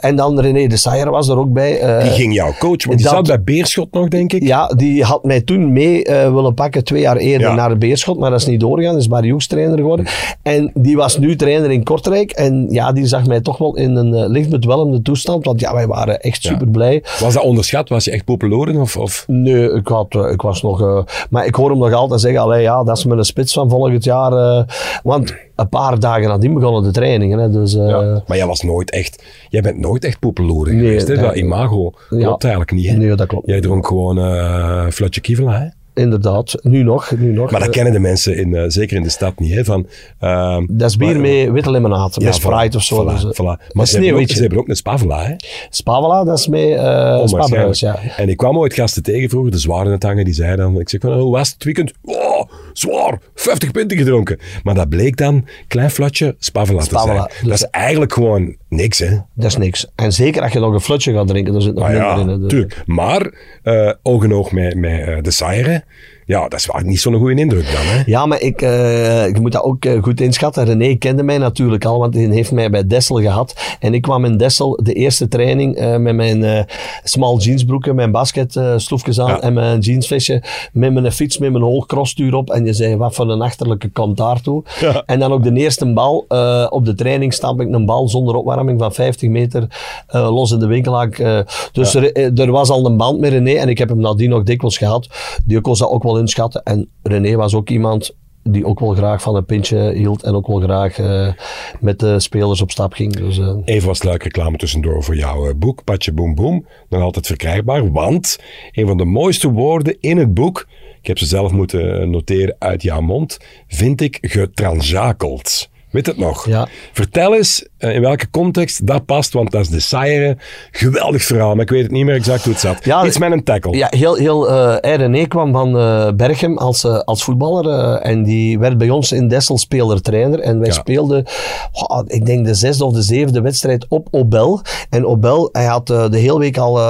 en 0.00 0.16
dan 0.16 0.40
René 0.40 0.66
de 0.66 0.76
Sayer 0.76 1.10
was 1.10 1.28
er 1.28 1.38
ook 1.38 1.52
bij. 1.52 1.95
Die 2.02 2.10
ging 2.10 2.34
jouw 2.34 2.52
coach, 2.58 2.84
want 2.84 2.98
die 2.98 3.08
zat 3.08 3.26
bij 3.26 3.42
Beerschot 3.42 3.92
nog, 3.92 4.08
denk 4.08 4.32
ik. 4.32 4.42
Ja, 4.42 4.66
die 4.66 5.04
had 5.04 5.24
mij 5.24 5.40
toen 5.40 5.72
mee 5.72 6.08
uh, 6.08 6.32
willen 6.32 6.54
pakken 6.54 6.84
twee 6.84 7.00
jaar 7.00 7.16
eerder 7.16 7.54
naar 7.54 7.78
Beerschot, 7.78 8.18
maar 8.18 8.30
dat 8.30 8.40
is 8.40 8.46
niet 8.46 8.60
doorgegaan. 8.60 8.96
Is 8.96 9.08
Barry 9.08 9.30
Hoeks 9.30 9.46
trainer 9.46 9.78
geworden. 9.78 10.06
En 10.42 10.70
die 10.74 10.96
was 10.96 11.18
nu 11.18 11.36
trainer 11.36 11.70
in 11.70 11.82
Kortrijk. 11.82 12.30
En 12.30 12.66
ja, 12.70 12.92
die 12.92 13.06
zag 13.06 13.26
mij 13.26 13.40
toch 13.40 13.58
wel 13.58 13.76
in 13.76 13.96
een 13.96 14.14
uh, 14.14 14.28
lichtbedwelmende 14.28 15.02
toestand, 15.02 15.44
want 15.44 15.60
ja, 15.60 15.74
wij 15.74 15.86
waren 15.86 16.20
echt 16.20 16.42
super 16.42 16.68
blij. 16.68 17.02
Was 17.20 17.34
dat 17.34 17.42
onderschat? 17.42 17.88
Was 17.88 18.04
je 18.04 18.10
echt 18.10 18.24
populair? 18.24 18.80
Of, 18.80 18.96
of? 18.96 19.24
Nee, 19.26 19.72
ik, 19.72 19.88
had, 19.88 20.14
ik 20.14 20.42
was 20.42 20.62
nog... 20.62 21.04
maar 21.30 21.46
ik 21.46 21.54
hoor 21.54 21.70
hem 21.70 21.78
nog 21.78 21.92
altijd 21.92 22.20
zeggen, 22.20 22.40
allee, 22.40 22.62
ja, 22.62 22.84
dat 22.84 22.96
is 22.96 23.04
mijn 23.04 23.24
spits 23.24 23.52
van 23.52 23.70
volgend 23.70 24.04
jaar. 24.04 24.64
want 25.02 25.34
een 25.56 25.68
paar 25.68 25.98
dagen 25.98 26.28
nadien 26.28 26.54
begonnen 26.54 26.82
de 26.82 26.90
trainingen. 26.90 27.38
Hè, 27.38 27.50
dus, 27.50 27.72
ja, 27.72 28.22
maar 28.26 28.36
jij 28.36 28.46
was 28.46 28.62
nooit 28.62 28.90
echt... 28.90 29.24
Jij 29.48 29.60
bent 29.60 29.78
nooit 29.78 30.04
echt 30.04 30.18
populair 30.18 30.66
geweest, 30.66 31.08
hè? 31.08 31.16
Dat 31.16 31.34
imago 31.36 31.85
klopt 32.08 32.42
eigenlijk 32.42 32.72
niet, 32.72 32.88
hè? 32.88 32.96
Nee, 32.96 33.14
dat 33.14 33.26
klopt. 33.26 33.46
Jij 33.46 33.60
dronk 33.60 33.86
gewoon 33.86 34.18
uh, 34.18 34.86
Flutje 34.90 35.20
Kievel, 35.20 35.48
hè? 35.48 35.66
Inderdaad, 35.96 36.58
nu 36.62 36.82
nog. 36.82 37.10
Nu 37.18 37.32
nog. 37.32 37.50
Maar 37.50 37.60
dat 37.60 37.68
kennen 37.70 37.92
de 37.92 37.98
mensen, 37.98 38.36
in, 38.36 38.48
uh, 38.48 38.64
zeker 38.66 38.96
in 38.96 39.02
de 39.02 39.08
stad, 39.08 39.38
niet. 39.38 39.54
Hè, 39.54 39.64
van, 39.64 39.86
uh, 40.20 40.58
dat 40.68 40.90
is 40.90 40.96
bier 40.96 41.20
met 41.20 41.50
witte 41.50 41.70
limonade, 41.70 42.20
met 42.24 42.34
Sprite 42.34 42.76
of 42.76 42.82
zo. 42.82 43.04
Voilà, 43.04 43.20
dus, 43.20 43.24
voilà. 43.24 43.72
Maar 43.72 43.86
ze 43.86 44.00
hebben, 44.00 44.22
ook, 44.22 44.28
ze 44.28 44.40
hebben 44.40 44.58
ook 44.58 44.68
een 44.68 44.76
Spavela, 44.76 45.24
hè? 45.24 45.34
Spavela, 45.70 46.24
dat 46.24 46.38
is 46.38 46.48
met 46.48 46.60
uh, 46.60 47.72
ja. 47.72 47.98
En 48.16 48.28
ik 48.28 48.36
kwam 48.36 48.58
ooit 48.58 48.74
gasten 48.74 49.02
tegen 49.02 49.28
vroeger, 49.28 49.50
de 49.50 49.58
zware 49.58 49.90
het 49.90 50.02
hangen, 50.02 50.24
die 50.24 50.34
zei 50.34 50.56
dan, 50.56 50.80
ik 50.80 50.88
zeg 50.88 51.00
van, 51.00 51.12
hoe 51.12 51.32
was 51.32 51.52
het 51.52 51.64
weekend? 51.64 51.92
Oh, 52.04 52.42
zwaar, 52.72 53.18
50 53.34 53.70
punten 53.70 53.96
gedronken. 53.96 54.38
Maar 54.62 54.74
dat 54.74 54.88
bleek 54.88 55.16
dan, 55.16 55.44
klein 55.68 55.90
flatje, 55.90 56.34
Spavela, 56.38 56.80
te 56.80 56.98
zijn. 56.98 57.16
Dus 57.16 57.42
dat 57.42 57.52
is 57.52 57.66
eigenlijk 57.70 58.12
gewoon 58.12 58.56
niks, 58.68 58.98
hè? 58.98 59.18
Dat 59.34 59.46
is 59.46 59.56
niks. 59.56 59.86
En 59.94 60.12
zeker 60.12 60.42
als 60.42 60.52
je 60.52 60.58
nog 60.58 60.72
een 60.72 60.80
flutje 60.80 61.12
gaat 61.12 61.26
drinken, 61.28 61.52
dan 61.52 61.62
zit 61.62 61.74
nog 61.74 61.84
ah, 61.84 61.90
minder 61.90 62.08
ja, 62.08 62.32
in. 62.32 62.40
Dus. 62.40 62.48
Tuurlijk. 62.48 62.82
Maar, 62.86 63.32
uh, 63.64 63.92
oog 64.02 64.24
in 64.24 64.34
oog 64.34 64.52
met, 64.52 64.76
met 64.76 65.24
de 65.24 65.30
Saire, 65.30 65.84
ja, 66.26 66.48
dat 66.48 66.58
is 66.58 66.66
wel 66.66 66.80
niet 66.80 67.00
zo'n 67.00 67.14
goede 67.14 67.40
indruk 67.40 67.72
dan. 67.72 67.84
Hè? 67.84 68.02
Ja, 68.06 68.26
maar 68.26 68.40
ik, 68.40 68.62
uh, 68.62 69.26
ik 69.26 69.40
moet 69.40 69.52
dat 69.52 69.62
ook 69.62 69.84
uh, 69.84 70.02
goed 70.02 70.20
inschatten. 70.20 70.64
René 70.64 70.94
kende 70.94 71.22
mij 71.22 71.38
natuurlijk 71.38 71.84
al, 71.84 71.98
want 71.98 72.14
hij 72.14 72.24
heeft 72.24 72.52
mij 72.52 72.70
bij 72.70 72.86
Dessel 72.86 73.20
gehad. 73.20 73.76
En 73.80 73.94
ik 73.94 74.02
kwam 74.02 74.24
in 74.24 74.36
Dessel 74.36 74.80
de 74.82 74.92
eerste 74.92 75.28
training 75.28 75.80
uh, 75.80 75.96
met 75.96 76.14
mijn 76.14 76.66
small 77.04 77.36
jeansbroeken, 77.36 77.94
mijn 77.94 78.10
basket 78.10 78.60
sloefjes 78.76 79.20
aan 79.20 79.40
en 79.40 79.52
mijn 79.52 79.78
jeansvestje. 79.78 80.42
Met 80.72 80.92
mijn 80.92 81.12
fiets, 81.12 81.38
met 81.38 81.52
mijn 81.52 81.64
hoogcrossstuur 81.64 82.34
op. 82.34 82.50
En 82.50 82.64
je 82.64 82.72
zei, 82.72 82.96
wat 82.96 83.14
voor 83.14 83.30
een 83.30 83.42
achterlijke 83.42 83.88
kant 83.88 84.16
daartoe. 84.16 84.62
Ja. 84.80 85.02
En 85.06 85.18
dan 85.18 85.32
ook 85.32 85.42
de 85.42 85.52
eerste 85.52 85.92
bal. 85.92 86.24
op 86.68 86.84
de 86.84 86.94
training 86.94 87.34
stamp 87.34 87.60
ik 87.60 87.72
een 87.72 87.86
bal 87.86 88.08
zonder 88.08 88.34
opwarming 88.34 88.80
van 88.80 88.92
50 88.92 89.28
meter 89.28 89.66
los 90.08 90.52
in 90.52 90.58
de 90.58 90.66
winkelhaak. 90.66 91.44
dus 91.72 91.94
er, 91.94 92.38
er, 92.38 92.50
was 92.50 92.70
al 92.70 92.86
een 92.86 92.96
band 92.96 93.20
met 93.20 93.32
René 93.32 93.52
en 93.52 93.68
ik 93.68 93.78
heb 93.78 93.88
hem 93.88 94.00
nadien 94.00 94.30
nog 94.30 94.42
dikwijls 94.42 94.78
gehad. 94.78 95.08
Die 95.44 95.60
kon 95.60 95.74
dat 95.78 95.88
ook 95.88 96.02
wel 96.02 96.15
inschatten. 96.18 96.62
En 96.62 96.88
René 97.02 97.36
was 97.36 97.54
ook 97.54 97.70
iemand 97.70 98.14
die 98.42 98.66
ook 98.66 98.80
wel 98.80 98.94
graag 98.94 99.22
van 99.22 99.36
een 99.36 99.44
pintje 99.44 99.92
hield 99.92 100.22
en 100.22 100.34
ook 100.34 100.46
wel 100.46 100.60
graag 100.60 100.98
uh, 100.98 101.32
met 101.80 101.98
de 101.98 102.20
spelers 102.20 102.60
op 102.60 102.70
stap 102.70 102.92
ging. 102.92 103.16
Dus, 103.16 103.38
uh. 103.38 103.56
Even 103.64 103.88
wat 103.88 104.04
leuk 104.04 104.22
reclame 104.22 104.56
tussendoor 104.56 105.04
voor 105.04 105.16
jouw 105.16 105.48
uh, 105.48 105.54
boek, 105.56 105.84
Patje 105.84 106.12
Boom 106.12 106.34
Boom. 106.34 106.66
Nog 106.88 107.02
altijd 107.02 107.26
verkrijgbaar, 107.26 107.92
want 107.92 108.38
een 108.72 108.86
van 108.86 108.96
de 108.96 109.04
mooiste 109.04 109.50
woorden 109.50 109.96
in 110.00 110.16
het 110.16 110.34
boek, 110.34 110.66
ik 111.00 111.06
heb 111.06 111.18
ze 111.18 111.26
zelf 111.26 111.52
moeten 111.52 112.10
noteren 112.10 112.56
uit 112.58 112.82
jouw 112.82 113.00
mond, 113.00 113.38
vind 113.66 114.00
ik 114.00 114.18
getranjakeld. 114.20 115.68
Weet 115.96 116.06
het 116.06 116.18
nog? 116.18 116.46
Ja. 116.46 116.68
Vertel 116.92 117.34
eens 117.34 117.66
uh, 117.78 117.94
in 117.94 118.00
welke 118.00 118.30
context 118.30 118.86
dat 118.86 119.04
past, 119.04 119.32
want 119.32 119.50
dat 119.50 119.60
is 119.60 119.68
de 119.68 119.80
saaiere. 119.80 120.36
Geweldig 120.70 121.22
verhaal, 121.22 121.54
maar 121.54 121.64
ik 121.64 121.70
weet 121.70 121.82
het 121.82 121.90
niet 121.90 122.04
meer 122.04 122.14
exact 122.14 122.42
hoe 122.42 122.52
het 122.52 122.60
zat. 122.60 122.84
Ja, 122.84 123.04
Iets 123.04 123.18
met 123.18 123.32
een 123.32 123.44
tackle. 123.44 123.76
Ja, 123.76 123.86
heel, 123.90 124.14
heel 124.14 124.50
uh, 124.50 124.76
René 124.80 125.26
kwam 125.26 125.52
van 125.52 125.76
uh, 125.76 126.12
Berchem 126.12 126.58
als, 126.58 126.84
als 126.84 127.24
voetballer 127.24 127.94
en 128.00 128.22
die 128.22 128.58
werd 128.58 128.78
bij 128.78 128.90
ons 128.90 129.12
in 129.12 129.28
Dessel 129.28 129.58
speler-trainer. 129.58 130.40
En 130.40 130.60
wij 130.60 130.70
speelden, 130.70 131.24
oh, 131.72 132.02
ik 132.06 132.26
denk 132.26 132.46
de 132.46 132.54
zesde 132.54 132.84
of 132.84 132.92
de 132.92 133.02
zevende 133.02 133.40
wedstrijd 133.40 133.86
op 133.88 134.08
Obel. 134.10 134.60
En 134.90 135.06
Obel, 135.06 135.48
hij 135.52 135.66
had 135.66 135.86
de 135.86 136.08
hele 136.10 136.38
week 136.38 136.58
al 136.58 136.80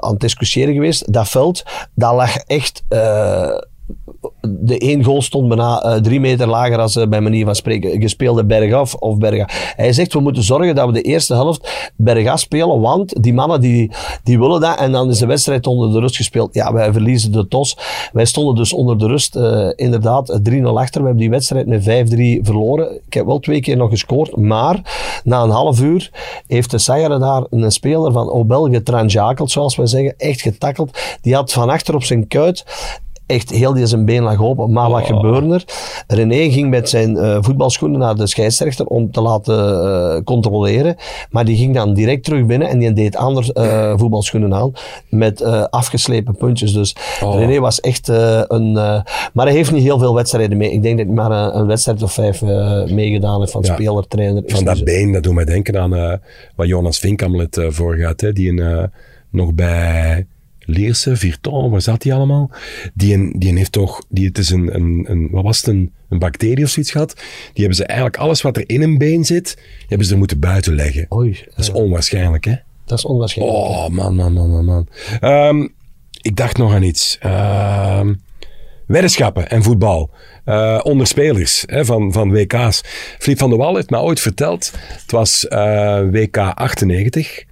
aan 0.00 0.10
het 0.10 0.20
discussiëren 0.20 0.74
geweest. 0.74 1.12
Dat 1.12 1.28
veld, 1.28 1.62
dat 1.94 2.14
lag 2.14 2.36
echt 2.36 2.82
de 4.40 4.78
één 4.78 5.04
goal 5.04 5.22
stond 5.22 5.48
bijna 5.48 5.84
uh, 5.84 5.94
drie 5.94 6.20
meter 6.20 6.48
lager 6.48 6.78
als 6.78 6.96
uh, 6.96 7.06
bij 7.06 7.20
manier 7.20 7.44
van 7.44 7.54
spreken. 7.54 8.00
Gespeelde 8.00 8.44
bergaf 8.44 8.94
of 8.94 9.18
bergaf. 9.18 9.72
Hij 9.76 9.92
zegt, 9.92 10.12
we 10.12 10.20
moeten 10.20 10.42
zorgen 10.42 10.74
dat 10.74 10.86
we 10.86 10.92
de 10.92 11.02
eerste 11.02 11.34
helft 11.34 11.92
bergaf 11.96 12.40
spelen, 12.40 12.80
want 12.80 13.22
die 13.22 13.34
mannen 13.34 13.60
die, 13.60 13.90
die 14.22 14.38
willen 14.38 14.60
dat 14.60 14.78
en 14.78 14.92
dan 14.92 15.10
is 15.10 15.18
de 15.18 15.26
wedstrijd 15.26 15.66
onder 15.66 15.92
de 15.92 15.98
rust 15.98 16.16
gespeeld. 16.16 16.54
Ja, 16.54 16.72
wij 16.72 16.92
verliezen 16.92 17.32
de 17.32 17.48
tos. 17.48 17.78
Wij 18.12 18.24
stonden 18.24 18.54
dus 18.54 18.72
onder 18.72 18.98
de 18.98 19.06
rust 19.06 19.36
uh, 19.36 19.68
inderdaad 19.74 20.40
3-0 20.50 20.62
achter. 20.62 21.00
We 21.00 21.06
hebben 21.06 21.16
die 21.16 21.30
wedstrijd 21.30 21.66
met 21.66 21.82
5-3 21.82 21.86
verloren. 22.42 22.94
Ik 23.06 23.14
heb 23.14 23.26
wel 23.26 23.38
twee 23.38 23.60
keer 23.60 23.76
nog 23.76 23.90
gescoord, 23.90 24.36
maar 24.36 24.80
na 25.24 25.42
een 25.42 25.50
half 25.50 25.80
uur 25.80 26.10
heeft 26.46 26.70
de 26.70 26.78
Sayere 26.78 27.18
daar 27.18 27.44
een 27.50 27.70
speler 27.72 28.12
van 28.12 28.30
Obel 28.30 28.70
getranjakeld, 28.70 29.50
zoals 29.50 29.76
wij 29.76 29.86
zeggen, 29.86 30.14
echt 30.18 30.40
getakkeld. 30.40 30.98
Die 31.20 31.34
had 31.34 31.52
van 31.52 31.70
achter 31.70 31.94
op 31.94 32.04
zijn 32.04 32.28
kuit 32.28 32.64
echt 33.26 33.50
heel 33.50 33.72
die 33.72 33.86
zijn 33.86 34.04
been 34.04 34.22
lag 34.22 34.42
open. 34.42 34.72
Maar 34.72 34.90
wat 34.90 35.00
oh. 35.00 35.06
gebeurde 35.06 35.54
er? 35.54 35.64
René 36.06 36.50
ging 36.50 36.70
met 36.70 36.88
zijn 36.88 37.16
uh, 37.16 37.38
voetbalschoenen 37.40 37.98
naar 37.98 38.14
de 38.14 38.26
scheidsrechter 38.26 38.86
om 38.86 39.10
te 39.10 39.20
laten 39.20 39.58
uh, 39.58 40.24
controleren. 40.24 40.96
Maar 41.30 41.44
die 41.44 41.56
ging 41.56 41.74
dan 41.74 41.94
direct 41.94 42.24
terug 42.24 42.46
binnen 42.46 42.68
en 42.68 42.78
die 42.78 42.92
deed 42.92 43.16
anders 43.16 43.50
uh, 43.54 43.92
voetbalschoenen 43.96 44.54
aan. 44.54 44.72
Met 45.08 45.42
afgeslepen 45.70 46.36
puntjes. 46.36 46.72
Dus 46.72 46.96
oh. 47.22 47.38
René 47.38 47.60
was 47.60 47.80
echt 47.80 48.08
een... 48.08 48.72
maar 49.32 49.46
hij 49.46 49.52
heeft 49.52 49.72
niet 49.72 49.82
heel 49.82 49.98
veel 49.98 50.14
wedstrijden 50.14 50.56
mee. 50.56 50.72
Ik 50.72 50.82
denk 50.82 50.96
dat 50.98 51.06
hij 51.06 51.14
maar 51.14 51.30
een, 51.30 51.58
een 51.58 51.66
wedstrijd 51.66 52.02
of 52.02 52.12
vijf 52.12 52.42
meegedaan 52.90 53.40
heeft 53.40 53.52
van 53.52 53.62
ja. 53.64 53.74
speler, 53.74 54.08
trainer. 54.08 54.42
Van 54.46 54.64
dat 54.64 54.84
been, 54.84 55.12
dat 55.12 55.22
doet 55.22 55.34
mij 55.34 55.44
denken 55.44 55.80
aan 55.80 56.20
wat 56.56 56.66
Jonas 56.66 56.98
Vinkamel 56.98 57.40
het 57.40 57.60
voor 57.68 57.96
gaat. 57.96 58.20
Hè, 58.20 58.32
die 58.32 58.60
een, 58.60 58.90
nog 59.30 59.54
bij 59.54 60.26
Leerse, 60.66 61.16
Virton, 61.16 61.70
waar 61.70 61.80
zat 61.80 62.02
die 62.02 62.14
allemaal? 62.14 62.50
Die, 62.94 63.14
een, 63.14 63.34
die 63.36 63.56
heeft 63.56 63.72
toch, 63.72 64.02
die, 64.08 64.26
het 64.26 64.38
is 64.38 64.50
een, 64.50 64.74
een, 64.74 65.04
een, 65.08 65.28
wat 65.30 65.44
was 65.44 65.56
het, 65.56 65.66
een, 65.66 65.92
een 66.08 66.18
bacterie 66.18 66.64
of 66.64 66.70
zoiets 66.70 66.92
gehad. 66.92 67.14
Die 67.14 67.24
hebben 67.54 67.76
ze 67.76 67.84
eigenlijk, 67.84 68.18
alles 68.18 68.42
wat 68.42 68.56
er 68.56 68.64
in 68.66 68.82
een 68.82 68.98
been 68.98 69.24
zit, 69.24 69.58
hebben 69.88 70.06
ze 70.06 70.12
er 70.12 70.18
moeten 70.18 70.40
buiten 70.40 70.74
leggen. 70.74 71.06
Oei. 71.12 71.44
Dat 71.48 71.58
is 71.58 71.70
onwaarschijnlijk, 71.70 72.44
hè? 72.44 72.54
Dat 72.84 72.98
is 72.98 73.04
onwaarschijnlijk. 73.04 73.58
Oh, 73.58 73.88
man, 73.88 74.14
man, 74.14 74.32
man, 74.32 74.50
man, 74.50 74.64
man. 74.64 74.88
Um, 75.20 75.74
ik 76.20 76.36
dacht 76.36 76.56
nog 76.56 76.74
aan 76.74 76.82
iets. 76.82 77.18
Um, 77.24 78.20
weddenschappen 78.86 79.50
en 79.50 79.62
voetbal. 79.62 80.10
Uh, 80.46 80.80
onder 80.82 81.06
spelers 81.06 81.64
hè, 81.66 81.84
van, 81.84 82.12
van 82.12 82.30
WK's. 82.30 82.82
Filip 83.18 83.38
van 83.38 83.48
der 83.48 83.58
Wal 83.58 83.74
heeft 83.74 83.90
mij 83.90 84.00
ooit 84.00 84.20
verteld, 84.20 84.72
het 85.02 85.10
was 85.10 85.46
uh, 85.48 86.00
WK 86.10 86.36
98. 86.36 87.44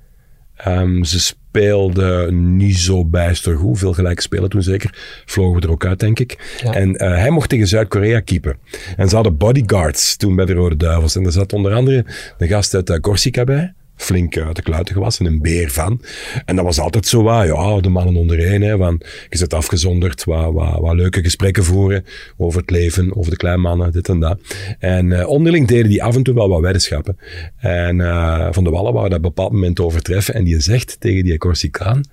Um, 0.66 1.04
ze 1.04 1.34
speelde 1.54 2.32
niet 2.32 2.76
zo 2.76 3.04
bijster 3.04 3.56
goed. 3.56 3.78
Veel 3.78 3.92
gelijke 3.92 4.22
spelen 4.22 4.50
toen 4.50 4.62
zeker. 4.62 5.22
Vlogen 5.24 5.60
we 5.60 5.66
er 5.66 5.72
ook 5.72 5.84
uit, 5.84 6.00
denk 6.00 6.18
ik. 6.18 6.58
En 6.70 6.88
uh, 6.88 6.98
hij 6.98 7.30
mocht 7.30 7.48
tegen 7.48 7.66
Zuid-Korea 7.66 8.20
keepen. 8.20 8.56
En 8.96 9.08
ze 9.08 9.14
hadden 9.14 9.36
bodyguards 9.36 10.16
toen 10.16 10.36
bij 10.36 10.44
de 10.44 10.52
Rode 10.52 10.76
Duivels. 10.76 11.16
En 11.16 11.24
er 11.24 11.32
zat 11.32 11.52
onder 11.52 11.72
andere 11.72 12.04
de 12.38 12.46
gast 12.46 12.74
uit 12.74 12.90
uh, 12.90 12.96
Corsica 12.96 13.44
bij. 13.44 13.74
Flink 13.96 14.38
uit 14.38 14.56
de 14.56 14.62
kluiten 14.62 14.94
gewassen, 14.94 15.26
een 15.26 15.42
beer 15.42 15.70
van. 15.70 16.00
En 16.44 16.56
dat 16.56 16.64
was 16.64 16.80
altijd 16.80 17.06
zo 17.06 17.22
ja, 17.44 17.80
de 17.80 17.88
mannen 17.88 18.16
ondereen, 18.16 18.62
hè, 18.62 18.76
van, 18.76 19.00
je 19.28 19.36
zit 19.36 19.54
afgezonderd, 19.54 20.24
wat, 20.24 20.94
leuke 20.94 21.22
gesprekken 21.22 21.64
voeren 21.64 22.04
over 22.36 22.60
het 22.60 22.70
leven, 22.70 23.16
over 23.16 23.30
de 23.30 23.36
kleine 23.36 23.62
mannen, 23.62 23.92
dit 23.92 24.08
en 24.08 24.20
dat. 24.20 24.40
En 24.78 25.06
uh, 25.06 25.28
onderling 25.28 25.66
deden 25.66 25.88
die 25.88 26.02
af 26.02 26.16
en 26.16 26.22
toe 26.22 26.34
wel 26.34 26.48
wat 26.48 26.60
weddenschappen. 26.60 27.18
En 27.56 27.98
uh, 27.98 28.48
Van 28.50 28.64
de 28.64 28.70
Wallen 28.70 28.92
wou 28.92 29.08
dat 29.08 29.18
op 29.18 29.24
een 29.24 29.34
bepaald 29.34 29.52
moment 29.52 29.80
overtreffen 29.80 30.34
en 30.34 30.44
die 30.44 30.60
zegt 30.60 31.00
tegen 31.00 31.24
die 31.24 31.38
Corsicaan, 31.38 32.04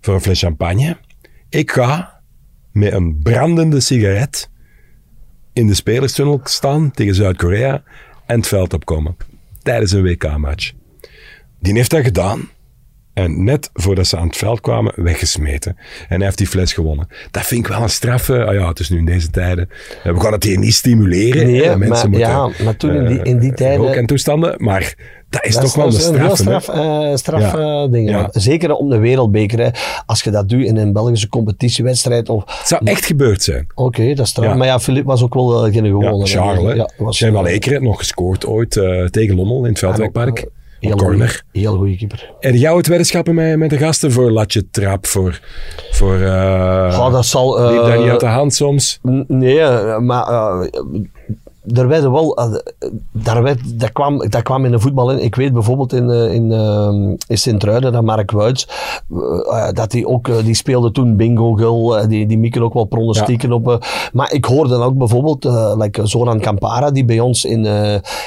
voor 0.00 0.14
een 0.14 0.20
fles 0.20 0.40
champagne, 0.40 0.96
ik 1.48 1.70
ga 1.70 2.20
met 2.72 2.92
een 2.92 3.18
brandende 3.22 3.80
sigaret 3.80 4.50
in 5.52 5.66
de 5.66 5.74
spelerstunnel 5.74 6.40
staan 6.44 6.90
tegen 6.90 7.14
Zuid-Korea 7.14 7.82
en 8.26 8.36
het 8.36 8.48
veld 8.48 8.72
opkomen. 8.72 9.16
Tijdens 9.62 9.92
een 9.92 10.02
WK-match. 10.02 10.72
Die 11.60 11.74
heeft 11.74 11.90
dat 11.90 12.02
gedaan. 12.04 12.48
En 13.14 13.44
net 13.44 13.70
voordat 13.72 14.06
ze 14.06 14.16
aan 14.16 14.26
het 14.26 14.36
veld 14.36 14.60
kwamen, 14.60 14.92
weggesmeten. 14.96 15.76
En 16.08 16.16
hij 16.16 16.24
heeft 16.24 16.38
die 16.38 16.46
fles 16.46 16.72
gewonnen. 16.72 17.08
Dat 17.30 17.46
vind 17.46 17.66
ik 17.66 17.72
wel 17.72 17.82
een 17.82 17.90
straffe. 17.90 18.44
Ah 18.44 18.54
ja, 18.54 18.68
het 18.68 18.78
is 18.78 18.88
nu 18.90 18.98
in 18.98 19.04
deze 19.04 19.30
tijden. 19.30 19.68
We 20.04 20.20
gaan 20.20 20.32
het 20.32 20.44
hier 20.44 20.58
niet 20.58 20.74
stimuleren. 20.74 21.46
Nee, 21.46 21.76
mensen 21.76 21.88
maar, 21.88 22.08
moeten, 22.08 22.28
ja, 22.28 22.50
maar 22.64 22.76
toen 22.76 22.94
in 22.94 23.06
die, 23.06 23.22
in 23.22 23.38
die 23.38 23.50
uh, 23.50 23.56
tijden... 23.56 23.88
Ook 23.88 23.94
en 23.94 24.06
toestanden. 24.06 24.54
Maar 24.58 24.94
dat 25.28 25.44
is 25.44 25.54
Dat 25.54 25.62
toch 25.62 25.74
wel 25.74 25.86
een 25.86 25.92
dat 25.92 26.36
straf. 26.38 26.62
straf, 26.62 26.68
eh, 26.68 27.14
straf 27.14 27.40
Ja. 27.40 27.88
eh. 27.92 28.14
Maar 28.14 28.28
Zeker 28.32 28.74
om 28.74 28.88
de 28.88 28.98
wereldbeker. 28.98 29.58
Hè. 29.58 29.68
Als 30.06 30.22
je 30.22 30.30
dat 30.30 30.48
doet 30.48 30.64
in 30.64 30.76
een 30.76 30.92
Belgische 30.92 31.28
competitiewedstrijd. 31.28 32.28
Of, 32.28 32.58
Het 32.58 32.68
zou 32.68 32.80
echt 32.84 33.04
gebeurd 33.04 33.42
zijn. 33.42 33.66
Oké, 33.74 34.08
dat 34.14 34.24
is 34.24 34.30
straf. 34.30 34.46
Ja. 34.46 34.54
Maar 34.54 34.66
ja, 34.66 34.80
Philippe 34.80 35.08
was 35.08 35.22
ook 35.22 35.34
wel 35.34 35.66
uh, 35.66 35.72
geen 35.72 35.84
Ja, 35.84 35.90
gewone. 35.90 36.26
Charles, 36.26 36.62
hè. 36.62 36.72
Ja, 36.72 36.90
was, 36.96 37.18
Zijn 37.18 37.32
wel 37.32 37.46
eh, 37.46 37.54
Ekeren 37.54 37.82
nog 37.82 37.98
gescoord 37.98 38.46
ooit 38.46 38.76
eh, 38.76 39.04
tegen 39.04 39.36
Lommel 39.36 39.58
in 39.64 39.70
het 39.70 39.78
Veldwijkpark. 39.78 40.46
Eh, 40.80 40.88
heel 40.88 40.96
corner. 40.96 41.42
goeie- 41.52 41.66
Heel 41.66 41.76
goede 41.76 41.96
keeper. 41.96 42.30
En 42.40 42.56
jou 42.58 42.76
het 42.76 42.86
weddenschappen 42.86 43.34
met, 43.34 43.56
met 43.56 43.70
de 43.70 43.78
gasten 43.78 44.12
voor 44.12 44.30
Latje 44.30 44.70
Trap, 44.70 45.06
voor... 45.06 45.40
voor 45.90 46.16
uh, 46.16 47.10
dat 47.12 47.26
zal... 47.26 47.58
eh, 47.58 47.70
liep 47.72 47.82
dat 47.84 47.98
niet 48.00 48.10
uit 48.10 48.20
de 48.20 48.26
hand 48.26 48.54
soms? 48.54 48.98
Nee, 49.26 49.60
eh, 49.60 49.98
maar 49.98 50.26
eh, 50.28 50.66
er 51.74 51.88
werden 51.88 52.12
wel, 52.12 52.36
eh, 52.36 52.54
daar 53.12 53.42
werd, 53.42 53.80
dat, 53.80 53.92
kwam, 53.92 54.18
dat 54.28 54.42
kwam 54.42 54.64
in 54.64 54.70
de 54.70 54.78
voetbal 54.78 55.10
in. 55.10 55.24
Ik 55.24 55.34
weet 55.34 55.52
bijvoorbeeld 55.52 55.92
in, 55.92 56.10
eh, 56.10 56.34
in, 56.34 56.52
eh, 56.52 57.14
in 57.28 57.38
Sint-Truiden, 57.38 57.92
dat 57.92 58.02
Mark 58.02 58.30
Wuits, 58.30 58.68
dat 59.72 59.92
hij 59.92 60.04
ook, 60.04 60.44
die 60.44 60.54
speelde 60.54 60.90
toen 60.92 61.16
bingo 61.16 61.52
gul, 61.52 62.08
die, 62.08 62.26
die 62.26 62.38
mikken 62.38 62.62
ook 62.62 62.74
wel 62.74 62.84
pronostieken 62.84 63.52
op. 63.52 63.68
eh. 63.68 63.76
maar 64.12 64.32
ik 64.32 64.44
hoorde 64.44 64.74
ook 64.74 64.96
bijvoorbeeld, 64.96 65.44
like 65.78 66.06
Zoran 66.06 66.40
Campara, 66.40 66.90
die 66.90 67.04
bij 67.04 67.20
ons 67.20 67.44
in, 67.44 67.66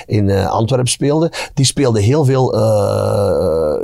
in 0.05 0.31
Antwerpen 0.31 0.91
speelde, 0.91 1.31
die 1.53 1.65
speelde 1.65 2.01
heel 2.01 2.25
veel, 2.25 2.51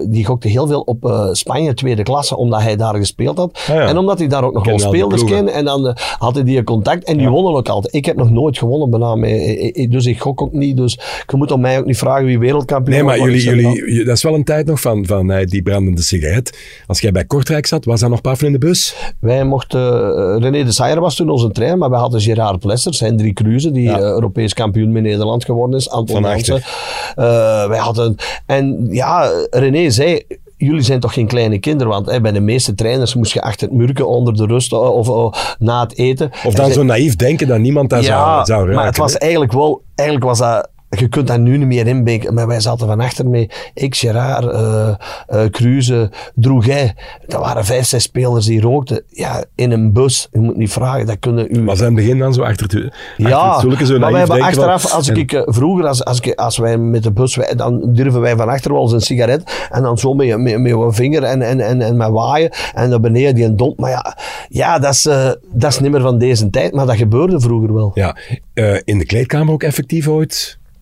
die 0.10 0.26
gokte 0.26 0.48
heel 0.48 0.68
veel 0.68 0.82
op 0.82 1.30
Spanje 1.32 1.74
tweede 1.74 2.04
klasse, 2.04 2.38
omdat 2.38 2.62
hij 2.62 2.76
daar 2.76 2.96
gespeeld 2.96 3.38
had. 3.38 3.52
Ah 3.54 3.76
ja. 3.76 3.88
En 3.88 3.98
omdat 3.98 4.20
hij 4.20 4.28
daar 4.28 4.44
ook 4.44 4.54
nog 4.54 4.66
wel 4.66 4.78
die 4.78 4.86
spelers 4.86 5.24
kende. 5.24 5.52
En 5.52 5.66
dan 5.66 5.96
had 6.18 6.36
hij 6.36 6.44
die 6.44 6.64
contact 6.64 7.04
en 7.04 7.18
die 7.18 7.30
wonnen 7.30 7.54
ook 7.54 7.70
altijd. 7.70 7.94
Ik 7.94 8.06
heb 8.06 8.16
nog 8.16 8.30
nooit 8.30 8.58
gewonnen 8.58 8.90
bijna 8.90 9.16
mee. 9.16 9.39
Ik- 9.40 9.76
ik- 9.76 9.92
Dus 9.92 10.06
ik 10.06 10.20
gok 10.20 10.42
ook 10.42 10.54
niet. 10.54 10.78
Dus 10.78 11.00
je 11.28 11.38
moet 11.38 11.52
op 11.52 11.60
mij 11.60 11.80
ook 11.80 11.86
niet 11.86 11.98
vragen 11.98 12.26
wie 12.26 12.40
wereldkampioen 12.40 12.96
Nee, 12.96 13.06
maar 13.06 13.20
jullie, 13.20 13.42
jullie, 13.44 14.04
dat 14.06 14.16
is 14.16 14.24
wel 14.24 14.34
een 14.34 14.44
tijd 14.44 14.66
nog 14.66 14.82
van, 14.82 15.06
van 15.06 15.32
eh, 15.32 15.46
die 15.46 15.62
brandende 15.62 16.02
sigaret. 16.02 16.58
Als 16.88 17.00
jij 17.00 17.12
bij 17.12 17.26
Kortrijk 17.26 17.66
zat, 17.66 17.86
was 17.86 18.00
dat 18.00 18.10
nog 18.10 18.22
Pafel 18.22 18.48
in 18.48 18.54
de 18.54 18.60
bus? 18.60 18.96
Wij 19.20 19.44
mochten, 19.44 19.82
eh, 20.18 20.36
René 20.42 20.64
de 20.64 20.72
Sayer 20.72 21.00
was 21.00 21.16
toen 21.16 21.30
onze 21.30 21.52
trainer, 21.52 21.78
maar 21.78 21.90
wij 21.90 22.00
hadden 22.00 22.22
Gerard 22.22 22.60
Plessers, 22.60 23.00
Hendrik 23.00 23.36
Kruze, 23.36 23.72
die 23.72 23.84
Ja. 23.84 23.98
eh, 23.98 24.02
Europees 24.04 24.54
kampioen 24.54 24.92
met 24.92 25.04
Nederland 25.04 25.46
geworden 25.46 25.80
is, 25.80 25.90
Anton 25.90 26.16
Van. 26.16 26.24
Eh, 27.16 27.68
wij 27.68 27.78
hadden, 27.78 28.16
en 28.46 28.88
ja, 28.90 29.30
René 29.50 29.90
zei, 29.90 30.22
jullie 30.68 30.82
zijn 30.82 31.00
toch 31.00 31.14
geen 31.14 31.28
kleine 31.28 31.60
kinderen, 31.60 31.94
want 31.94 32.06
hè, 32.06 32.22
bij 32.22 32.32
de 32.32 32.40
meeste 32.40 32.76
trainers 32.76 33.16
moest 33.16 33.32
je 33.32 33.42
achter 33.42 33.68
het 33.68 33.78
murken 33.78 34.08
onder 34.08 34.36
de 34.36 34.46
rust 34.46 34.72
eh, 34.72 34.80
of, 34.80 35.10
of 35.10 35.56
na 35.60 35.82
het 35.82 35.98
eten. 35.98 36.32
Of 36.46 36.54
dan 36.54 36.72
zo 36.72 36.84
naïef 36.84 37.16
denken 37.16 37.48
dat 37.48 37.60
niemand 37.60 37.90
dat 37.90 38.04
zou, 38.04 38.46
zou 38.46 38.60
raken. 38.60 38.76
maar 38.76 38.86
het 38.86 38.98
was 38.98 39.18
eigenlijk 39.18 39.52
wel, 39.52 39.82
eigenlijk 39.96 40.28
was 40.28 40.38
dat, 40.38 40.70
je 40.90 41.08
kunt 41.08 41.28
dat 41.28 41.40
nu 41.40 41.58
niet 41.58 41.68
meer 41.68 41.88
inbeken, 41.88 42.34
maar 42.34 42.48
wij 42.48 42.60
zaten 42.60 42.88
van 42.88 43.00
achter 43.00 43.28
mee. 43.28 43.50
Ik, 43.74 43.96
Gerard, 43.96 44.46
eh 44.52 44.90
eh 45.28 45.50
Cruze, 45.50 46.12
Droegij. 46.36 46.96
Dat 47.28 47.40
waren 47.42 47.66
vijf, 47.66 47.86
zes 47.86 48.04
spelers 48.04 48.46
die 48.46 48.62
rookten. 48.62 49.04
Ja, 49.08 49.44
in 49.56 49.72
een 49.72 49.94
bus. 49.94 50.28
Je 50.32 50.40
moet 50.40 50.58
niet 50.58 50.72
vragen, 50.72 51.06
dat 51.06 51.20
kunnen 51.20 51.46
u... 51.46 51.58
In 51.60 51.68
het 51.68 51.96
begin 51.96 52.18
dan 52.18 52.34
zo 52.34 52.42
achter 52.42 52.66
het, 52.66 52.76
achter 52.76 53.28
Ja, 53.28 53.58
stoeltje 53.60 53.86
zo 53.86 54.00
maar 54.00 54.10
wij 54.12 54.20
hebben 54.20 54.38
van- 54.38 54.48
achteraf, 54.48 54.92
als 54.94 55.10
en- 55.10 55.16
ik 55.16 55.32
eh, 55.34 55.42
vroeger, 55.46 55.88
als, 55.88 56.06
als, 56.06 56.20
ik, 56.20 56.36
als 56.40 56.58
wij 56.58 56.78
met 56.78 57.04
de 57.04 57.12
bus, 57.12 57.36
wij, 57.36 57.56
dan 57.56 57.94
durven 57.94 58.22
wij 58.22 58.36
van 58.36 58.50
achter 58.50 58.72
wel 58.74 58.82
eens 58.82 58.92
een 58.92 59.02
sigaret 59.02 59.68
en 59.72 59.82
dan 59.84 59.98
zo 59.98 60.14
met, 60.14 60.38
met, 60.38 60.60
met 60.60 60.72
een 60.72 60.94
vinger 60.94 61.24
en, 61.24 61.42
en, 61.42 61.60
en, 61.60 61.82
en 61.82 61.98
met 61.98 62.10
waaien 62.10 62.50
en 62.74 62.90
naar 62.90 63.00
beneden 63.00 63.36
die 63.36 63.46
een 63.46 63.56
dom. 63.56 63.74
Maar 63.78 63.90
ja, 63.90 64.18
ja 64.50 64.80
dat, 64.80 64.94
is, 64.94 65.02
dat 65.52 65.72
is 65.72 65.80
niet 65.80 65.92
meer 65.92 66.02
van 66.02 66.18
deze 66.18 66.50
tijd, 66.50 66.74
maar 66.74 66.86
dat 66.86 66.96
gebeurde 66.96 67.40
vroeger 67.40 67.74
wel. 67.74 67.92
Ja, 67.94 68.16
in 68.84 68.98
de 68.98 69.06
kleedkamer 69.06 69.54
ook 69.54 69.64
effectief 69.64 70.08
ooit? 70.08 70.59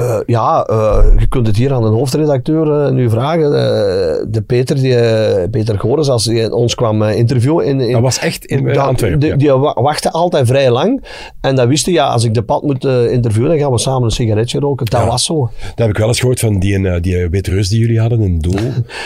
Eh, 0.00 0.18
ja, 0.26 0.64
eh, 0.64 1.04
je 1.18 1.26
kunt 1.28 1.46
het 1.46 1.56
hier 1.56 1.72
aan 1.72 1.82
de 1.82 1.88
hoofdredacteur 1.88 2.84
eh, 2.86 2.92
nu 2.92 3.10
vragen. 3.10 3.50
De 4.32 4.42
Peter, 4.46 4.76
die, 4.76 4.94
Peter 5.48 5.78
Gores, 5.78 6.08
als 6.08 6.24
hij 6.24 6.50
ons 6.50 6.74
kwam 6.74 7.02
interviewen 7.02 7.66
in, 7.66 7.80
in 7.80 7.92
Dat 7.92 8.00
was 8.02 8.18
echt 8.18 8.44
in 8.44 8.64
dat- 8.64 8.76
Antwerpen. 8.76 9.18
Die, 9.20 9.36
die 9.36 9.50
wa- 9.52 9.82
wachtte 9.82 10.10
altijd 10.10 10.46
vrij 10.46 10.70
lang. 10.70 11.04
En 11.40 11.54
dat 11.56 11.68
wist 11.68 11.84
hij, 11.84 11.94
ja, 11.94 12.06
als 12.08 12.24
ik 12.24 12.34
de 12.34 12.42
pad 12.42 12.62
moet 12.62 12.84
interviewen, 12.84 13.50
dan 13.50 13.58
gaan 13.58 13.70
we 13.72 13.78
samen 13.78 14.02
een 14.02 14.10
sigaretje 14.10 14.58
roken. 14.58 14.86
Dat 14.86 15.00
Ja. 15.00 15.06
was 15.06 15.24
zo. 15.24 15.38
Dat 15.60 15.72
heb 15.74 15.88
ik 15.88 15.96
wel 15.96 16.06
eens 16.08 16.20
gehoord 16.20 16.40
van 16.40 16.58
die, 16.58 17.00
die 17.00 17.28
witte 17.28 17.50
Rus 17.50 17.68
die 17.68 17.80
jullie 17.80 18.00
hadden, 18.00 18.20
een 18.20 18.38
doel. 18.38 18.58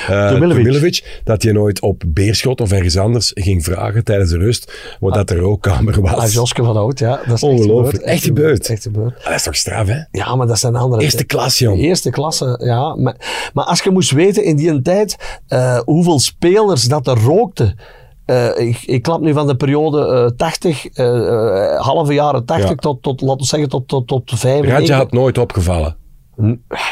Tomilovic. 0.31 1.21
dat 1.25 1.43
hij 1.43 1.53
nooit 1.53 1.81
op 1.81 2.03
Beerschot 2.07 2.61
of 2.61 2.73
ergens 2.73 2.97
anders 2.97 3.31
ging 3.35 3.65
vragen 3.65 4.05
tijdens 4.05 4.31
de 4.31 4.39
rust, 4.39 4.73
wat 5.01 5.15
dat 5.15 5.29
de 5.29 5.37
rookkamer 5.37 6.01
was. 6.01 6.13
Ah, 6.15 6.29
Joske 6.31 6.65
van 6.65 6.77
Oud, 6.77 6.99
ja. 6.99 7.21
Dat 7.27 7.37
is 7.37 7.43
Ongelooflijk. 7.43 8.03
Echt 8.03 8.13
Echt 8.15 8.25
gebeurd. 8.25 8.69
Echt 8.69 8.83
gebeurd. 8.83 9.15
Ah, 9.19 9.25
dat 9.25 9.35
is 9.35 9.43
toch 9.43 9.57
straf, 9.57 9.87
hè? 9.87 9.99
Ja, 10.11 10.35
maar 10.37 10.47
dat 10.47 10.59
zijn 10.59 10.75
andere... 10.85 11.03
Eerste 11.03 11.25
klas, 11.25 11.59
jong. 11.59 11.79
Eerste 11.79 12.11
klasse, 12.11 12.61
ja. 12.65 12.95
Maar, 12.95 13.51
maar 13.53 13.65
als 13.65 13.83
je 13.83 13.91
moest 13.91 14.11
weten 14.11 14.45
in 14.45 14.57
die 14.57 14.83
tijd 14.83 15.17
eh, 15.47 15.79
hoeveel 15.79 16.19
spelers 16.19 16.83
dat 16.85 17.07
er 17.07 17.19
rookten. 17.19 17.79
Eh, 18.25 18.59
ik, 18.59 18.83
ik 18.83 19.03
klap 19.03 19.21
nu 19.21 19.33
van 19.33 19.47
de 19.47 19.57
periode 19.57 20.33
80, 20.37 20.87
eh, 20.87 21.27
eh, 21.29 21.81
halve 21.81 22.13
jaren 22.13 22.45
80 22.45 22.69
Ja. 22.69 22.75
tot, 22.75 23.03
tot, 23.03 23.21
laten 23.21 23.41
we 23.41 23.45
zeggen, 23.47 23.69
tot, 23.69 23.89
tot, 23.89 24.07
tot 24.07 24.23
95. 24.27 24.79
Radja 24.79 24.97
had 24.97 25.13
nooit 25.13 25.39
opgevallen. 25.39 25.97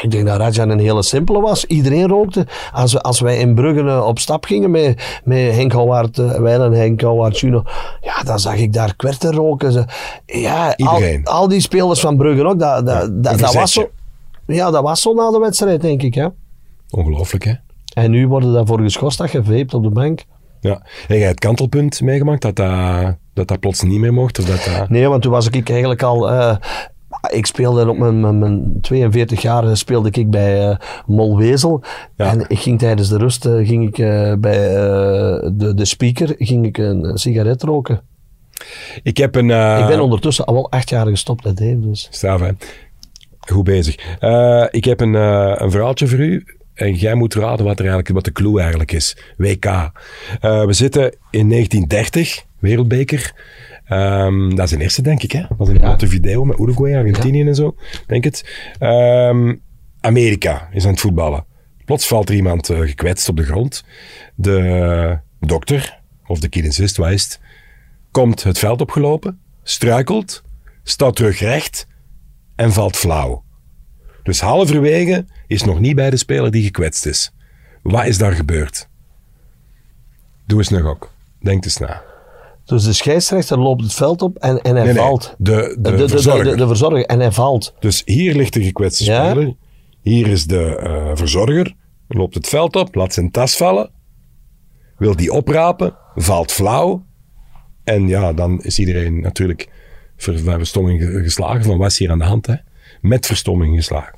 Ik 0.01 0.11
denk 0.11 0.25
dat 0.25 0.37
Raja 0.37 0.63
een 0.63 0.79
hele 0.79 1.03
simpele 1.03 1.41
was. 1.41 1.65
Iedereen 1.65 2.07
rookte. 2.07 2.47
Als, 2.71 3.01
als 3.01 3.19
wij 3.19 3.37
in 3.37 3.55
Brugge 3.55 3.89
eh, 3.89 4.05
op 4.07 4.19
stap 4.19 4.45
gingen 4.45 4.71
met, 4.71 5.19
met 5.23 5.55
Henk 5.55 5.71
Houwaard, 5.71 6.17
uh, 6.17 6.31
wij 6.35 6.59
en 6.59 6.71
Henk 6.71 7.01
Houwaard 7.01 7.39
Juno, 7.39 7.63
ja, 8.01 8.23
dan 8.23 8.39
zag 8.39 8.55
ik 8.55 8.73
daar 8.73 8.95
kwerten 8.95 9.33
roken. 9.33 9.85
Ja, 10.25 10.67
al, 10.67 10.73
Iedereen. 10.75 11.25
al 11.25 11.47
die 11.47 11.59
spelers 11.59 11.99
van 11.99 12.17
Brugge 12.17 12.45
ook, 12.45 12.59
dat, 12.59 12.85
dat, 12.85 13.23
dat, 13.23 13.39
dat 13.39 13.53
was 13.53 13.73
zo. 13.73 13.89
Ja, 14.45 14.71
dat 14.71 14.83
was 14.83 15.01
zo 15.01 15.13
na 15.13 15.31
de 15.31 15.39
wedstrijd, 15.39 15.81
denk 15.81 16.01
ik. 16.01 16.13
Hè? 16.13 16.27
Ongelooflijk, 16.89 17.43
hè? 17.43 17.53
En 17.93 18.11
nu 18.11 18.27
worden 18.27 18.53
daarvoor 18.53 18.79
geschorst 18.79 19.17
dat 19.17 19.31
je 19.31 19.43
veept 19.43 19.73
op 19.73 19.83
de 19.83 19.89
bank. 19.89 20.23
Ja. 20.59 20.81
En 21.07 21.17
jij 21.17 21.27
het 21.27 21.39
kantelpunt 21.39 22.01
meegemaakt 22.01 22.41
dat 22.41 22.55
dat, 22.55 23.15
dat 23.33 23.47
dat 23.47 23.59
plots 23.59 23.81
niet 23.81 23.99
meer 23.99 24.13
mocht? 24.13 24.39
Of 24.39 24.45
dat 24.45 24.69
dat... 24.77 24.89
Nee, 24.89 25.07
want 25.07 25.21
toen 25.21 25.31
was 25.31 25.47
ik 25.49 25.69
eigenlijk 25.69 26.03
al. 26.03 26.29
eh, 26.31 26.55
ik 27.31 27.45
speelde 27.45 27.89
op 27.89 27.97
mijn, 27.97 28.19
mijn, 28.19 28.39
mijn 28.39 28.77
42 28.81 29.41
jaar 29.41 29.77
speelde 29.77 30.09
ik 30.11 30.29
bij 30.29 30.69
eh, 30.69 30.77
Molwezel. 31.05 31.83
Ja. 32.17 32.31
En 32.31 32.45
ik 32.47 32.59
ging 32.59 32.79
tijdens 32.79 33.09
de 33.09 33.17
rust 33.17 33.45
eh, 33.45 33.67
ging 33.67 33.87
ik, 33.87 33.97
eh, 33.97 34.33
bij 34.39 34.67
eh, 34.67 35.49
de, 35.53 35.73
de 35.75 35.85
speaker 35.85 36.35
ging 36.37 36.65
ik 36.65 36.77
een, 36.77 37.17
sigaret 37.17 37.63
roken. 37.63 38.01
Ik 39.03 39.17
heb 39.17 39.35
een... 39.35 39.51
eh, 39.51 39.79
ik 39.79 39.87
ben 39.87 39.99
ondertussen 40.01 40.45
al 40.45 40.53
wel 40.53 40.71
acht 40.71 40.89
jaar 40.89 41.07
gestopt 41.07 41.43
met 41.43 41.57
Dave. 41.57 41.79
Dus. 41.79 42.07
Straf, 42.11 42.41
hè? 42.41 42.49
Goed 43.39 43.63
bezig. 43.63 43.95
Eh, 44.19 44.65
ik 44.71 44.85
heb 44.85 44.99
een, 44.99 45.15
eh, 45.15 45.53
een 45.55 45.71
verhaaltje 45.71 46.07
voor 46.07 46.19
u. 46.19 46.45
En 46.73 46.93
jij 46.93 47.13
moet 47.15 47.33
raden 47.33 47.65
wat, 47.65 47.79
er 47.79 47.85
eigenlijk, 47.85 48.09
wat 48.13 48.23
de 48.25 48.31
clue 48.31 48.59
eigenlijk 48.59 48.91
is. 48.91 49.17
WK. 49.37 49.65
Eh, 49.65 50.65
we 50.65 50.73
zitten 50.73 51.15
in 51.29 51.47
1930, 51.49 52.43
wereldbeker. 52.59 53.33
Ehm, 53.93 54.55
dat 54.55 54.65
is 54.65 54.71
een 54.71 54.81
eerste, 54.81 55.01
denk 55.01 55.23
ik. 55.23 55.31
Hè? 55.31 55.39
Dat 55.41 55.57
was 55.57 55.67
een 55.67 55.73
Ja. 55.77 55.87
grote 55.87 56.07
video 56.07 56.45
met 56.45 56.59
Uruguay, 56.59 56.95
Argentinië 56.95 57.47
en 57.47 57.55
zo. 57.55 57.75
Denk 58.07 58.23
het. 58.23 58.69
Ehm, 58.79 59.55
Amerika 60.01 60.69
is 60.71 60.83
aan 60.85 60.91
het 60.91 60.99
voetballen. 60.99 61.45
Plots 61.85 62.07
valt 62.07 62.29
er 62.29 62.35
iemand 62.35 62.69
eh, 62.69 62.79
gekwetst 62.79 63.29
op 63.29 63.37
de 63.37 63.43
grond. 63.43 63.83
De 64.35 65.19
dokter, 65.39 65.99
of 66.27 66.39
de 66.39 66.49
kinesist, 66.49 66.99
is 66.99 67.23
het, 67.23 67.39
komt 68.11 68.43
het 68.43 68.59
veld 68.59 68.81
opgelopen, 68.81 69.39
struikelt, 69.63 70.43
staat 70.83 71.15
terug 71.15 71.39
recht 71.39 71.87
en 72.55 72.71
valt 72.71 72.95
flauw. 72.95 73.43
Dus 74.23 74.39
halverwege 74.41 75.25
is 75.47 75.63
nog 75.63 75.79
niet 75.79 75.95
bij 75.95 76.09
de 76.09 76.17
speler 76.17 76.51
die 76.51 76.63
gekwetst 76.63 77.05
is. 77.05 77.31
Wat 77.81 78.05
is 78.05 78.17
daar 78.17 78.31
gebeurd? 78.33 78.87
Doe 80.45 80.57
eens 80.57 80.69
nog 80.69 80.85
ook. 80.85 81.11
Denk 81.41 81.63
eens 81.65 81.77
na. 81.77 82.01
Dus 82.65 82.83
de 82.83 82.93
scheidsrechter 82.93 83.59
loopt 83.59 83.81
het 83.81 83.93
veld 83.93 84.21
op 84.21 84.37
en, 84.37 84.61
en 84.61 84.75
hij 84.75 84.83
Nee, 84.85 84.93
nee, 84.93 85.03
valt. 85.03 85.35
de, 85.37 85.51
de, 85.51 85.75
de, 85.81 85.91
de, 85.91 85.97
de, 85.97 86.07
verzorger. 86.09 86.43
de, 86.43 86.55
de 86.55 86.67
verzorger. 86.67 87.05
En 87.05 87.19
hij 87.19 87.31
valt. 87.31 87.73
Dus 87.79 88.01
hier 88.05 88.35
ligt 88.35 88.53
de 88.53 88.63
gekwetste 88.63 89.03
Ja. 89.03 89.29
speler. 89.31 89.53
Hier 90.01 90.27
is 90.27 90.45
de 90.45 90.79
uh, 90.83 91.11
verzorger, 91.13 91.75
loopt 92.07 92.33
het 92.33 92.47
veld 92.47 92.75
op, 92.75 92.95
laat 92.95 93.13
zijn 93.13 93.31
tas 93.31 93.57
vallen, 93.57 93.89
wil 94.97 95.15
die 95.15 95.31
oprapen, 95.31 95.95
valt 96.15 96.51
flauw. 96.51 97.05
En 97.83 98.07
ja, 98.07 98.33
dan 98.33 98.61
is 98.63 98.79
iedereen 98.79 99.21
natuurlijk 99.21 99.69
ver, 100.17 100.39
verstomming 100.39 101.03
geslagen 101.23 101.63
van 101.63 101.77
wat 101.77 101.91
is 101.91 101.97
hier 101.99 102.11
aan 102.11 102.17
de 102.17 102.23
hand. 102.25 102.45
Hè? 102.47 102.55
Met 103.01 103.25
verstomming 103.25 103.75
geslagen. 103.75 104.15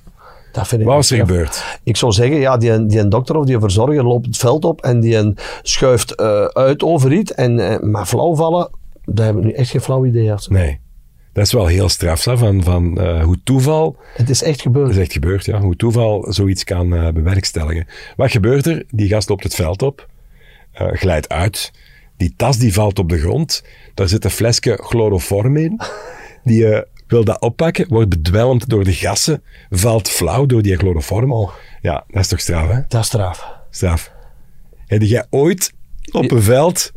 Dat 0.56 0.68
vind 0.68 0.82
ik 0.82 0.88
Wat 0.88 0.96
was 0.96 1.12
er 1.12 1.18
gebeurd? 1.18 1.80
Ik 1.84 1.98
zou 1.98 2.12
zeggen, 2.12 2.38
ja, 2.38 2.58
die, 2.58 2.86
die 2.86 3.08
dokter 3.08 3.36
of 3.36 3.46
die 3.46 3.60
verzorger 3.60 4.04
loopt 4.04 4.26
het 4.26 4.38
veld 4.38 4.66
op 4.66 4.82
en 4.82 5.00
die 5.00 5.34
schuift 5.62 6.20
uh, 6.22 6.46
uit 6.46 6.84
over 6.84 7.14
iets. 7.14 7.34
En, 7.34 7.58
uh, 7.58 7.80
maar 7.80 8.06
flauw 8.06 8.36
vallen, 8.36 8.70
daar 9.06 9.26
hebben 9.26 9.44
we 9.44 9.50
nu 9.50 9.56
echt 9.56 9.70
geen 9.70 9.82
flauw 9.82 10.06
idee. 10.06 10.34
Nee. 10.48 10.80
Dat 11.34 11.46
is 11.46 11.52
wel 11.52 11.66
heel 11.66 11.90
straf, 11.90 12.24
van, 12.24 12.64
van 12.64 13.02
uh, 13.02 13.24
hoe 13.24 13.40
toeval... 13.44 13.98
Het 14.14 14.30
is 14.30 14.44
echt 14.44 14.62
gebeurd. 14.62 14.88
Het 14.88 14.96
is 14.96 15.02
echt 15.02 15.12
gebeurd, 15.12 15.46
ja. 15.46 15.60
Hoe 15.60 15.76
toeval 15.76 16.26
zoiets 16.30 16.64
kan 16.64 16.90
bewerkstelligen. 16.90 17.88
Wat 18.16 18.32
gebeurt 18.32 18.66
er? 18.66 18.84
Die 18.90 19.08
gast 19.08 19.30
loopt 19.30 19.44
het 19.44 19.56
veld 19.56 19.82
op, 19.82 20.08
glijdt 20.74 21.30
uit. 21.30 21.72
Die 22.18 22.34
tas 22.38 22.58
die 22.58 22.74
valt 22.74 23.00
op 23.00 23.10
de 23.10 23.20
grond. 23.20 23.64
Daar 23.94 24.08
zit 24.08 24.24
een 24.24 24.32
flesje 24.32 24.80
chloroform 24.84 25.58
in. 25.58 25.80
Die 26.44 26.84
wil 27.08 27.24
dat 27.24 27.42
oppakken, 27.42 27.86
wordt 27.90 28.10
bedwelmd 28.10 28.70
door 28.70 28.84
de 28.84 28.94
gassen, 28.94 29.44
valt 29.70 30.10
flauw 30.10 30.46
door 30.46 30.62
die 30.62 30.78
chloroform. 30.78 31.32
Oh. 31.32 31.52
Ja, 31.82 32.04
dat 32.08 32.22
is 32.22 32.28
toch 32.28 32.40
straf, 32.40 32.68
hè? 32.68 32.80
Dat 32.88 33.02
is 33.02 33.08
straf. 33.08 33.54
Straf. 33.70 34.12
Heb 34.86 35.02
jij 35.02 35.26
ooit 35.30 35.74
op 36.12 36.32
een 36.32 36.42
veld 36.42 36.92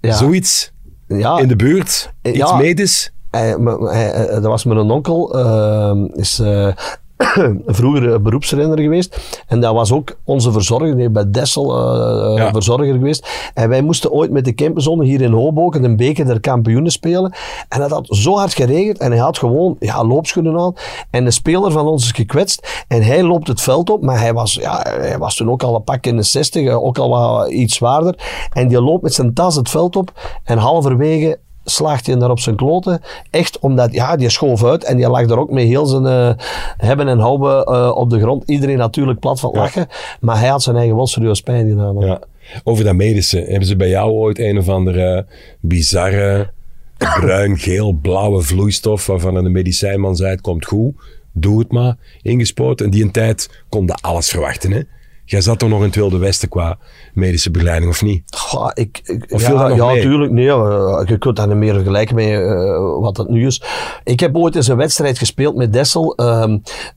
zoiets 0.00 0.72
ja. 1.08 1.38
in 1.38 1.48
de 1.48 1.56
buurt, 1.56 2.12
iets 2.22 2.36
ja. 2.36 2.56
medisch? 2.56 3.12
Hij, 3.30 3.56
hij, 3.80 4.26
dat 4.30 4.44
was 4.44 4.64
met 4.64 4.76
een 4.76 4.90
onkel, 4.90 5.38
uh, 5.38 6.08
is 6.14 6.40
uh, 6.40 6.72
vroeger 7.66 8.22
beroepsrenner 8.22 8.80
geweest. 8.80 9.40
En 9.46 9.60
dat 9.60 9.74
was 9.74 9.92
ook 9.92 10.16
onze 10.24 10.52
verzorger, 10.52 10.96
die 10.96 11.10
bij 11.10 11.30
Dessel 11.30 11.96
uh, 12.38 12.52
verzorger 12.52 12.92
geweest. 12.92 13.50
En 13.54 13.68
wij 13.68 13.82
moesten 13.82 14.12
ooit 14.12 14.30
met 14.30 14.44
de 14.44 14.54
campenzone 14.54 15.04
hier 15.04 15.20
in 15.20 15.32
Hoboken 15.32 15.84
een 15.84 15.96
beker 15.96 16.24
der 16.24 16.40
kampioenen 16.40 16.92
spelen. 16.92 17.34
En 17.68 17.80
dat 17.80 17.90
had 17.90 18.06
zo 18.10 18.36
hard 18.36 18.54
geregend 18.54 18.98
en 18.98 19.10
hij 19.10 19.20
had 19.20 19.38
gewoon 19.38 19.76
ja, 19.78 20.04
loopschoenen 20.04 20.58
aan. 20.58 20.74
En 21.10 21.24
de 21.24 21.30
speler 21.30 21.72
van 21.72 21.86
ons 21.86 22.04
is 22.04 22.12
gekwetst 22.12 22.84
en 22.88 23.02
hij 23.02 23.22
loopt 23.22 23.48
het 23.48 23.60
veld 23.60 23.90
op. 23.90 24.02
Maar 24.02 24.20
hij 24.20 24.32
was, 24.32 24.54
ja, 24.54 24.86
hij 24.88 25.18
was 25.18 25.36
toen 25.36 25.50
ook 25.50 25.62
al 25.62 25.74
een 25.74 25.84
pak 25.84 26.06
in 26.06 26.16
de 26.16 26.22
60, 26.22 26.68
ook 26.68 26.98
al 26.98 27.08
wat 27.08 27.50
iets 27.50 27.74
zwaarder. 27.74 28.48
En 28.52 28.68
die 28.68 28.80
loopt 28.80 29.02
met 29.02 29.14
zijn 29.14 29.34
tas 29.34 29.56
het 29.56 29.70
veld 29.70 29.96
op 29.96 30.12
en 30.44 30.58
halverwege 30.58 31.38
slaagt 31.64 32.06
hij 32.06 32.16
daar 32.16 32.30
op 32.30 32.40
zijn 32.40 32.56
kloten. 32.56 33.00
Echt 33.30 33.58
omdat, 33.58 33.92
ja, 33.92 34.16
die 34.16 34.28
schoof 34.28 34.64
uit 34.64 34.84
en 34.84 34.96
die 34.96 35.08
lag 35.08 35.22
er 35.22 35.38
ook 35.38 35.50
mee 35.50 35.66
heel 35.66 35.86
zijn 35.86 36.04
uh, 36.04 36.30
hebben 36.76 37.08
en 37.08 37.18
houden 37.18 37.72
uh, 37.72 37.96
op 37.96 38.10
de 38.10 38.20
grond. 38.20 38.42
Iedereen 38.46 38.78
natuurlijk 38.78 39.20
plat 39.20 39.40
van 39.40 39.50
lachen, 39.52 39.86
maar 40.20 40.38
hij 40.38 40.48
had 40.48 40.62
zijn 40.62 40.76
eigen 40.76 40.96
wel 40.96 41.06
serieus 41.06 41.40
pijn 41.40 41.68
gedaan. 41.68 41.98
Ja. 41.98 42.20
Over 42.64 42.84
dat 42.84 42.94
medische, 42.94 43.38
hebben 43.38 43.68
ze 43.68 43.76
bij 43.76 43.88
jou 43.88 44.10
ooit 44.10 44.38
een 44.38 44.58
of 44.58 44.68
andere 44.68 45.26
bizarre 45.60 46.50
bruin, 46.98 47.58
geel, 47.58 47.92
blauwe 47.92 48.42
vloeistof 48.42 49.06
waarvan 49.06 49.34
een 49.34 49.52
medicijnman 49.52 50.16
zei, 50.16 50.30
het 50.30 50.40
komt 50.40 50.64
goed, 50.66 50.94
doe 51.32 51.58
het 51.58 51.72
maar, 51.72 51.96
ingespoten. 52.22 52.84
En 52.84 52.92
die 52.92 53.02
een 53.02 53.10
tijd 53.10 53.64
konden 53.68 53.96
alles 54.00 54.28
verwachten, 54.28 54.72
hè? 54.72 54.80
Jij 55.26 55.40
zat 55.40 55.58
toch 55.58 55.68
nog 55.68 55.78
in 55.78 55.84
het 55.84 55.94
Wilde 55.94 56.18
Westen 56.18 56.48
qua 56.48 56.78
medische 57.14 57.50
begeleiding, 57.50 57.90
of 57.90 58.02
niet? 58.02 58.22
Goh, 58.36 58.70
ik, 58.74 59.00
ik, 59.04 59.32
of 59.32 59.40
ja, 59.40 59.68
ja 59.68 59.94
natuurlijk. 59.94 60.32
Nee, 60.32 60.44
je 60.44 61.16
kunt 61.18 61.36
dat 61.36 61.46
niet 61.46 61.56
meer 61.56 61.74
vergelijken 61.74 62.14
met 62.14 62.28
uh, 62.28 63.00
wat 63.00 63.16
het 63.16 63.28
nu 63.28 63.46
is. 63.46 63.62
Ik 64.04 64.20
heb 64.20 64.36
ooit 64.36 64.56
eens 64.56 64.68
een 64.68 64.76
wedstrijd 64.76 65.18
gespeeld 65.18 65.56
met 65.56 65.72
Dessel 65.72 66.14
uh, 66.16 66.44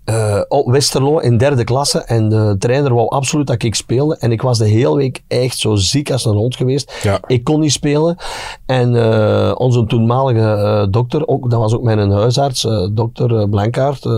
uh, 0.05 0.41
op 0.47 0.71
Westerlo 0.71 1.17
in 1.17 1.37
derde 1.37 1.63
klasse. 1.63 1.99
En 1.99 2.29
de 2.29 2.55
trainer 2.59 2.93
wou 2.93 3.09
absoluut 3.09 3.47
dat 3.47 3.63
ik 3.63 3.75
speelde. 3.75 4.17
En 4.19 4.31
ik 4.31 4.41
was 4.41 4.57
de 4.57 4.67
hele 4.67 4.95
week 4.95 5.23
echt 5.27 5.57
zo 5.57 5.75
ziek 5.75 6.11
als 6.11 6.25
een 6.25 6.35
hond 6.35 6.55
geweest. 6.55 6.93
Ja. 7.03 7.19
Ik 7.27 7.43
kon 7.43 7.59
niet 7.59 7.71
spelen. 7.71 8.17
En 8.65 8.95
onze 9.57 9.85
toenmalige 9.85 10.87
dokter, 10.89 11.27
ook, 11.27 11.49
dat 11.49 11.59
was 11.59 11.73
ook 11.73 11.83
mijn 11.83 12.11
huisarts, 12.11 12.67
dokter 12.91 13.49
Blankaart, 13.49 14.09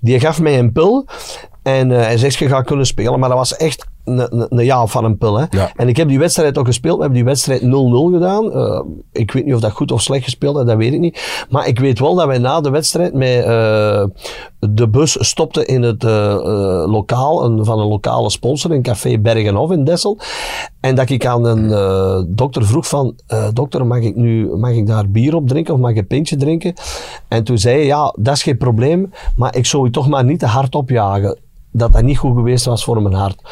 die 0.00 0.20
gaf 0.20 0.40
mij 0.40 0.58
een 0.58 0.72
pil. 0.72 1.06
En 1.64 1.90
uh, 1.90 1.96
hij 1.96 2.18
zegt, 2.18 2.34
je 2.34 2.48
gaat 2.48 2.66
kunnen 2.66 2.86
spelen. 2.86 3.18
Maar 3.18 3.28
dat 3.28 3.38
was 3.38 3.56
echt 3.56 3.86
een 4.04 4.64
ja 4.64 4.86
van 4.86 5.04
een 5.04 5.18
pil. 5.18 5.38
Hè. 5.38 5.46
En 5.76 5.88
ik 5.88 5.96
heb 5.96 6.08
die 6.08 6.18
wedstrijd 6.18 6.58
ook 6.58 6.66
gespeeld. 6.66 6.96
We 6.96 7.00
hebben 7.00 7.18
die 7.18 7.28
wedstrijd 7.28 7.60
0-0 7.60 7.64
gedaan. 8.12 8.44
Uh, 8.44 8.80
ik 9.12 9.32
weet 9.32 9.44
niet 9.44 9.54
of 9.54 9.60
dat 9.60 9.72
goed 9.72 9.92
of 9.92 10.02
slecht 10.02 10.24
gespeeld 10.24 10.56
is, 10.56 10.64
dat 10.64 10.76
weet 10.76 10.92
ik 10.92 11.00
niet. 11.00 11.46
Maar 11.50 11.66
ik 11.66 11.78
weet 11.78 11.98
wel 11.98 12.14
dat 12.14 12.26
wij 12.26 12.38
na 12.38 12.60
de 12.60 12.70
wedstrijd 12.70 13.14
met 13.14 13.38
uh, 13.38 14.04
de 14.58 14.88
bus 14.88 15.16
stopten 15.20 15.66
in 15.66 15.82
het 15.82 16.02
lokaal 16.90 17.44
een, 17.44 17.64
van 17.64 17.78
een 17.78 17.86
lokale 17.86 18.30
sponsor, 18.30 18.70
een 18.70 18.82
café 18.82 19.18
Bergenhof 19.18 19.70
in 19.70 19.84
Dessel. 19.84 20.18
En 20.80 20.94
dat 20.94 21.10
ik 21.10 21.26
aan 21.26 21.44
een 21.44 22.26
dokter 22.36 22.66
vroeg 22.66 22.88
van, 22.88 23.14
dokter, 23.52 23.86
mag 23.86 24.00
ik 24.00 24.16
nu 24.16 24.56
mag 24.56 24.70
ik 24.70 24.86
daar 24.86 25.10
bier 25.10 25.34
op 25.34 25.48
drinken 25.48 25.74
of 25.74 25.80
mag 25.80 25.90
ik 25.90 25.96
een 25.96 26.06
pintje 26.06 26.36
drinken? 26.36 26.74
En 27.28 27.44
toen 27.44 27.58
zei 27.58 27.76
hij, 27.76 27.86
ja, 27.86 28.14
dat 28.18 28.34
is 28.34 28.42
geen 28.42 28.58
probleem, 28.58 29.12
maar 29.36 29.56
ik 29.56 29.66
zou 29.66 29.84
je 29.84 29.90
toch 29.90 30.08
maar 30.08 30.24
niet 30.24 30.38
te 30.38 30.46
hard 30.46 30.74
opjagen 30.74 31.38
dat 31.76 31.92
dat 31.92 32.02
niet 32.02 32.18
goed 32.18 32.34
geweest 32.34 32.64
was 32.64 32.84
voor 32.84 33.02
mijn 33.02 33.14
hart. 33.14 33.42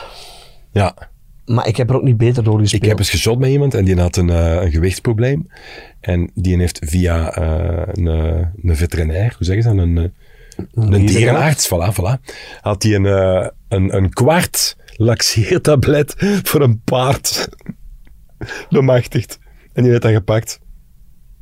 Ja. 0.71 1.11
Maar 1.45 1.67
ik 1.67 1.77
heb 1.77 1.91
er 1.91 1.97
ook 1.97 2.03
niet 2.03 2.17
beter 2.17 2.45
door 2.45 2.59
gespeeld. 2.59 2.83
Ik 2.83 2.89
heb 2.89 2.99
eens 2.99 3.11
geschot 3.11 3.39
met 3.39 3.51
iemand 3.51 3.75
en 3.75 3.85
die 3.85 4.01
had 4.01 4.17
een, 4.17 4.29
uh, 4.29 4.63
een 4.63 4.71
gewichtsprobleem. 4.71 5.47
En 6.01 6.31
die 6.35 6.59
heeft 6.59 6.79
via 6.85 7.39
uh, 7.39 7.83
een, 7.93 8.07
uh, 8.07 8.47
een 8.63 8.77
veterinair, 8.77 9.35
hoe 9.37 9.47
zeggen 9.47 9.63
ze 9.63 9.69
dat? 9.69 9.79
Een, 9.79 9.97
een, 9.97 10.93
een 10.93 11.07
dierenarts, 11.07 11.69
voilà, 11.69 11.95
voilà. 11.95 12.35
Had 12.61 12.83
hij 12.83 12.95
een, 12.95 13.05
een, 13.69 13.97
een 13.97 14.11
kwart 14.11 14.77
laxeertablet 14.97 16.15
voor 16.43 16.61
een 16.61 16.81
paard 16.85 17.49
bemachtigd. 18.71 19.39
En 19.73 19.83
die 19.83 19.91
heeft 19.91 20.03
dat 20.03 20.13
gepakt. 20.13 20.61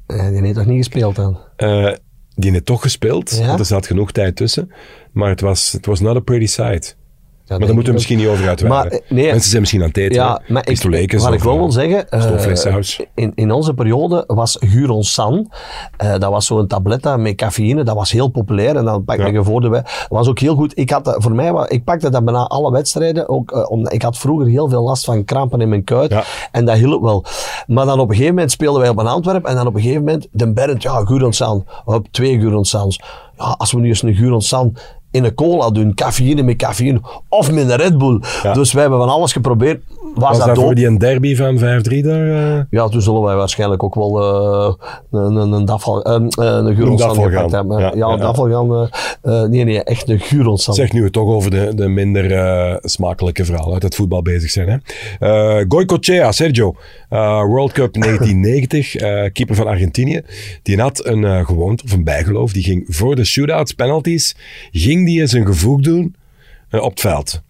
die 0.07 0.17
heeft 0.17 0.55
toch 0.55 0.67
niet 0.67 0.77
gespeeld 0.77 1.17
dan? 1.17 1.39
Die 2.41 2.51
heeft 2.51 2.67
toch 2.67 2.83
gespeeld, 2.83 3.39
want 3.39 3.59
er 3.59 3.67
zat 3.67 3.87
genoeg 3.87 4.13
tijd 4.13 4.37
tussen. 4.37 4.73
Maar 5.13 5.29
het 5.29 5.41
was, 5.41 5.73
het 5.73 5.87
was 5.87 6.01
not 6.01 6.17
a 6.17 6.21
pretty 6.21 6.47
sight. 6.47 6.97
Maar 7.59 7.67
daar 7.67 7.75
moeten 7.75 7.93
we 7.93 7.99
misschien 7.99 8.19
niet 8.19 8.27
over 8.27 8.49
uitweiden. 8.49 8.93
Eh, 8.93 8.99
nee, 9.09 9.31
Mensen 9.31 9.49
zijn 9.49 9.61
misschien 9.61 9.83
aan 9.83 9.89
het 9.89 9.97
eten. 9.97 10.15
Ja, 10.15 10.43
maar 10.49 10.69
ik, 10.69 10.83
wat 11.19 11.33
ik 11.33 11.43
wel 11.43 11.59
wil 11.59 11.73
zeggen, 11.73 12.07
uh, 12.11 12.77
in, 13.15 13.33
in 13.35 13.51
onze 13.51 13.75
periode 13.75 14.25
was 14.27 14.57
Guron 14.61 15.05
San, 15.05 15.51
uh, 16.05 16.11
dat 16.11 16.31
was 16.31 16.47
zo'n 16.47 16.67
tabletta 16.67 17.17
met 17.17 17.35
cafeïne, 17.35 17.83
dat 17.85 17.95
was 17.95 18.13
heel 18.13 18.29
populair 18.29 18.77
en 18.77 18.85
dan 18.85 19.05
pakte 19.05 19.23
ja. 19.23 19.29
je 19.29 19.45
voor 19.45 19.61
de 19.61 19.69
Dat 19.69 20.07
was 20.09 20.29
ook 20.29 20.39
heel 20.39 20.55
goed. 20.55 20.79
Ik 20.79 20.91
had, 20.91 21.15
voor 21.19 21.35
mij, 21.35 21.67
ik 21.69 21.85
pakte 21.85 22.11
dat 22.11 22.25
bijna 22.25 22.47
alle 22.47 22.71
wedstrijden, 22.71 23.29
ook, 23.29 23.53
uh, 23.53 23.71
omdat 23.71 23.93
ik 23.93 24.03
had 24.03 24.19
vroeger 24.19 24.47
heel 24.47 24.69
veel 24.69 24.83
last 24.83 25.05
van 25.05 25.25
krampen 25.25 25.61
in 25.61 25.69
mijn 25.69 25.85
kuit 25.85 26.11
ja. 26.11 26.25
en 26.53 26.65
dat 26.65 26.77
hielp 26.77 27.03
wel. 27.03 27.25
Maar 27.67 27.87
dan 27.87 28.01
op 28.01 28.09
een 28.09 28.15
gegeven 28.15 28.35
moment 28.35 28.53
speelden 28.53 28.81
wij 28.81 28.91
op 28.91 28.99
een 28.99 29.07
Antwerp 29.07 29.45
en 29.45 29.55
dan 29.55 29.67
op 29.67 29.75
een 29.75 29.81
gegeven 29.81 30.05
moment, 30.05 30.29
de 30.31 30.53
Bernd, 30.53 30.83
ja, 30.83 31.05
Guron 31.05 31.33
San, 31.33 31.67
op 31.85 32.07
twee 32.11 32.41
Guron 32.41 32.65
Sans. 32.65 33.01
Ja, 33.37 33.55
als 33.59 33.73
we 33.73 33.81
nu 33.81 33.89
eens 33.89 34.03
een 34.03 34.15
Guron 34.15 34.43
San 34.43 34.77
in 35.11 35.25
een 35.25 35.35
cola 35.35 35.71
doen, 35.71 35.95
cafeïne 35.95 36.43
met 36.43 36.57
cafeïne, 36.57 37.01
of 37.29 37.53
met 37.53 37.71
een 37.71 37.77
Red 37.77 37.99
Bull. 37.99 38.21
Dus 38.53 38.73
wij 38.73 38.83
hebben 38.83 39.01
van 39.01 39.09
alles 39.09 39.33
geprobeerd. 39.33 39.83
Was, 40.15 40.39
was 40.39 40.47
dat, 40.47 40.59
voor 40.59 40.75
die 40.75 40.87
een 40.87 40.99
derby 40.99 41.37
van 41.37 41.59
5-3 41.59 41.61
daar? 41.61 42.27
Uh... 42.27 42.61
Ja, 42.71 42.89
toen 42.89 43.03
zullen 43.03 43.23
wij 43.23 43.37
waarschijnlijk 43.37 43.83
ook 43.83 43.95
wel 43.95 44.21
uh, 44.21 44.75
een, 45.11 45.37
een, 45.37 45.53
een 45.53 45.65
dafel, 45.65 46.09
uh, 46.09 46.29
een 46.39 46.77
gepakt 46.99 47.51
hebben. 47.51 47.79
Ja, 47.79 47.93
ja, 47.95 48.17
ja, 48.17 48.35
gaan. 48.35 49.51
nee, 49.51 49.65
nee, 49.65 49.85
echt 49.85 50.09
een 50.09 50.21
Guronsand. 50.21 50.77
Zeg 50.77 50.93
nu 50.93 51.11
toch 51.11 51.29
over 51.29 51.51
de, 51.51 51.73
de 51.75 51.89
minder 51.89 52.79
smakelijke 52.83 53.45
verhalen 53.45 53.73
uit 53.73 53.83
het 53.83 53.95
voetbal 53.95 54.23
bezig 54.23 54.51
zijn. 54.51 54.83
Hè? 55.19 55.65
Goicochea, 55.69 56.33
Sergio, 56.33 56.75
World 57.09 57.73
Cup 57.73 57.95
1990, 58.03 58.93
keeper 59.33 59.55
van 59.55 59.67
Argentinië. 59.67 60.21
Die 60.63 60.81
had 60.81 61.07
een 61.07 61.47
gewoonte, 61.47 61.85
of 61.85 61.93
een 61.93 62.05
bijgeloof, 62.05 62.53
die 62.53 62.63
ging 62.63 62.85
voor 62.89 63.17
de 63.17 63.25
shootouts, 63.25 63.73
penalties, 63.73 64.37
ging 64.73 65.00
die 65.05 65.27
zijn 65.27 65.47
gevoeg 65.47 65.81
doen 65.81 66.15
op 66.71 66.91
het 66.91 67.01
veld 67.01 67.43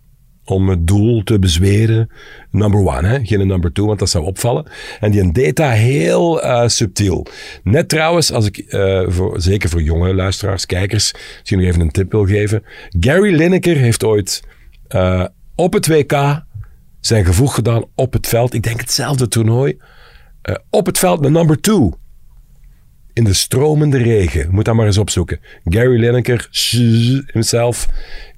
om 0.50 0.68
het 0.68 0.86
doel 0.86 1.22
te 1.22 1.38
bezweren. 1.38 2.10
Number 2.50 2.80
one, 2.80 3.08
hè? 3.08 3.24
geen 3.24 3.46
number 3.46 3.72
two, 3.72 3.86
want 3.86 3.98
dat 3.98 4.10
zou 4.10 4.24
opvallen. 4.24 4.66
En 5.00 5.10
die 5.10 5.32
deed 5.32 5.56
dat 5.56 5.70
heel 5.70 6.44
uh, 6.44 6.66
subtiel. 6.66 7.26
Net 7.62 7.88
trouwens, 7.88 8.32
als 8.32 8.46
ik, 8.46 8.64
uh, 8.68 9.02
voor, 9.06 9.40
zeker 9.40 9.68
voor 9.68 9.82
jonge 9.82 10.14
luisteraars, 10.14 10.66
kijkers, 10.66 11.12
misschien 11.38 11.58
nog 11.58 11.68
even 11.68 11.80
een 11.80 11.90
tip 11.90 12.12
wil 12.12 12.26
geven. 12.26 12.62
Gary 13.00 13.34
Lineker 13.34 13.76
heeft 13.76 14.04
ooit 14.04 14.42
op 15.54 15.72
het 15.72 15.86
WK 15.86 16.44
zijn 17.00 17.24
gevoeg 17.24 17.54
gedaan 17.54 17.84
op 17.94 18.12
het 18.12 18.26
veld. 18.28 18.54
Ik 18.54 18.62
denk 18.62 18.80
hetzelfde 18.80 19.28
toernooi. 19.28 19.78
op 20.70 20.86
het 20.86 20.98
veld 20.98 21.20
met 21.20 21.30
number 21.30 21.60
two. 21.60 21.92
In 23.20 23.26
de 23.26 23.32
stromende 23.32 23.98
regen. 23.98 24.48
Moet 24.50 24.64
dat 24.64 24.74
maar 24.74 24.86
eens 24.86 24.98
opzoeken. 24.98 25.40
Gary 25.64 26.00
Lineker, 26.00 26.48
himself, 27.32 27.88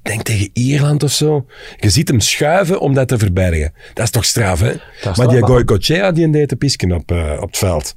denk 0.02 0.22
tegen 0.22 0.50
Ierland 0.52 1.02
of 1.02 1.10
zo. 1.10 1.46
Je 1.76 1.90
ziet 1.90 2.08
hem 2.08 2.20
schuiven 2.20 2.80
om 2.80 2.94
dat 2.94 3.08
te 3.08 3.18
verbergen. 3.18 3.72
Dat 3.94 4.04
is 4.04 4.10
toch 4.10 4.24
straf, 4.24 4.60
hè? 4.60 4.72
Maar 5.16 5.28
die 5.28 5.42
Goycochea, 5.42 6.12
die 6.12 6.30
deed 6.30 6.48
de 6.48 6.56
pisken 6.56 6.92
op, 6.92 7.12
uh, 7.12 7.32
op 7.40 7.48
het 7.48 7.58
veld. 7.58 7.94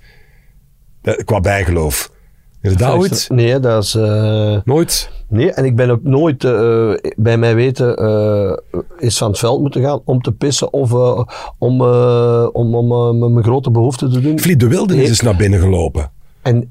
Dat, 1.01 1.23
qua 1.23 1.39
bijgeloof. 1.39 2.11
Inderdaad 2.61 2.97
ooit? 2.97 3.27
Nee, 3.29 3.59
dat 3.59 3.83
is... 3.83 3.95
Uh, 3.95 4.57
nooit? 4.63 5.09
Nee, 5.29 5.51
en 5.51 5.65
ik 5.65 5.75
ben 5.75 5.89
ook 5.89 6.03
nooit, 6.03 6.43
uh, 6.43 6.93
bij 7.15 7.37
mij 7.37 7.55
weten, 7.55 8.03
uh, 8.03 8.83
eens 8.99 9.17
van 9.17 9.29
het 9.29 9.39
veld 9.39 9.61
moeten 9.61 9.83
gaan 9.83 10.01
om 10.05 10.21
te 10.21 10.31
pissen 10.31 10.73
of 10.73 10.93
om, 11.57 11.81
om, 12.51 12.75
om 12.75 13.33
mijn 13.33 13.43
grote 13.43 13.71
behoefte 13.71 14.09
te 14.09 14.21
doen. 14.21 14.39
Vliet 14.39 14.59
de 14.59 14.67
Wildernis 14.67 15.09
is 15.09 15.21
naar 15.21 15.35
binnen 15.35 15.59
gelopen. 15.59 16.11
En 16.41 16.69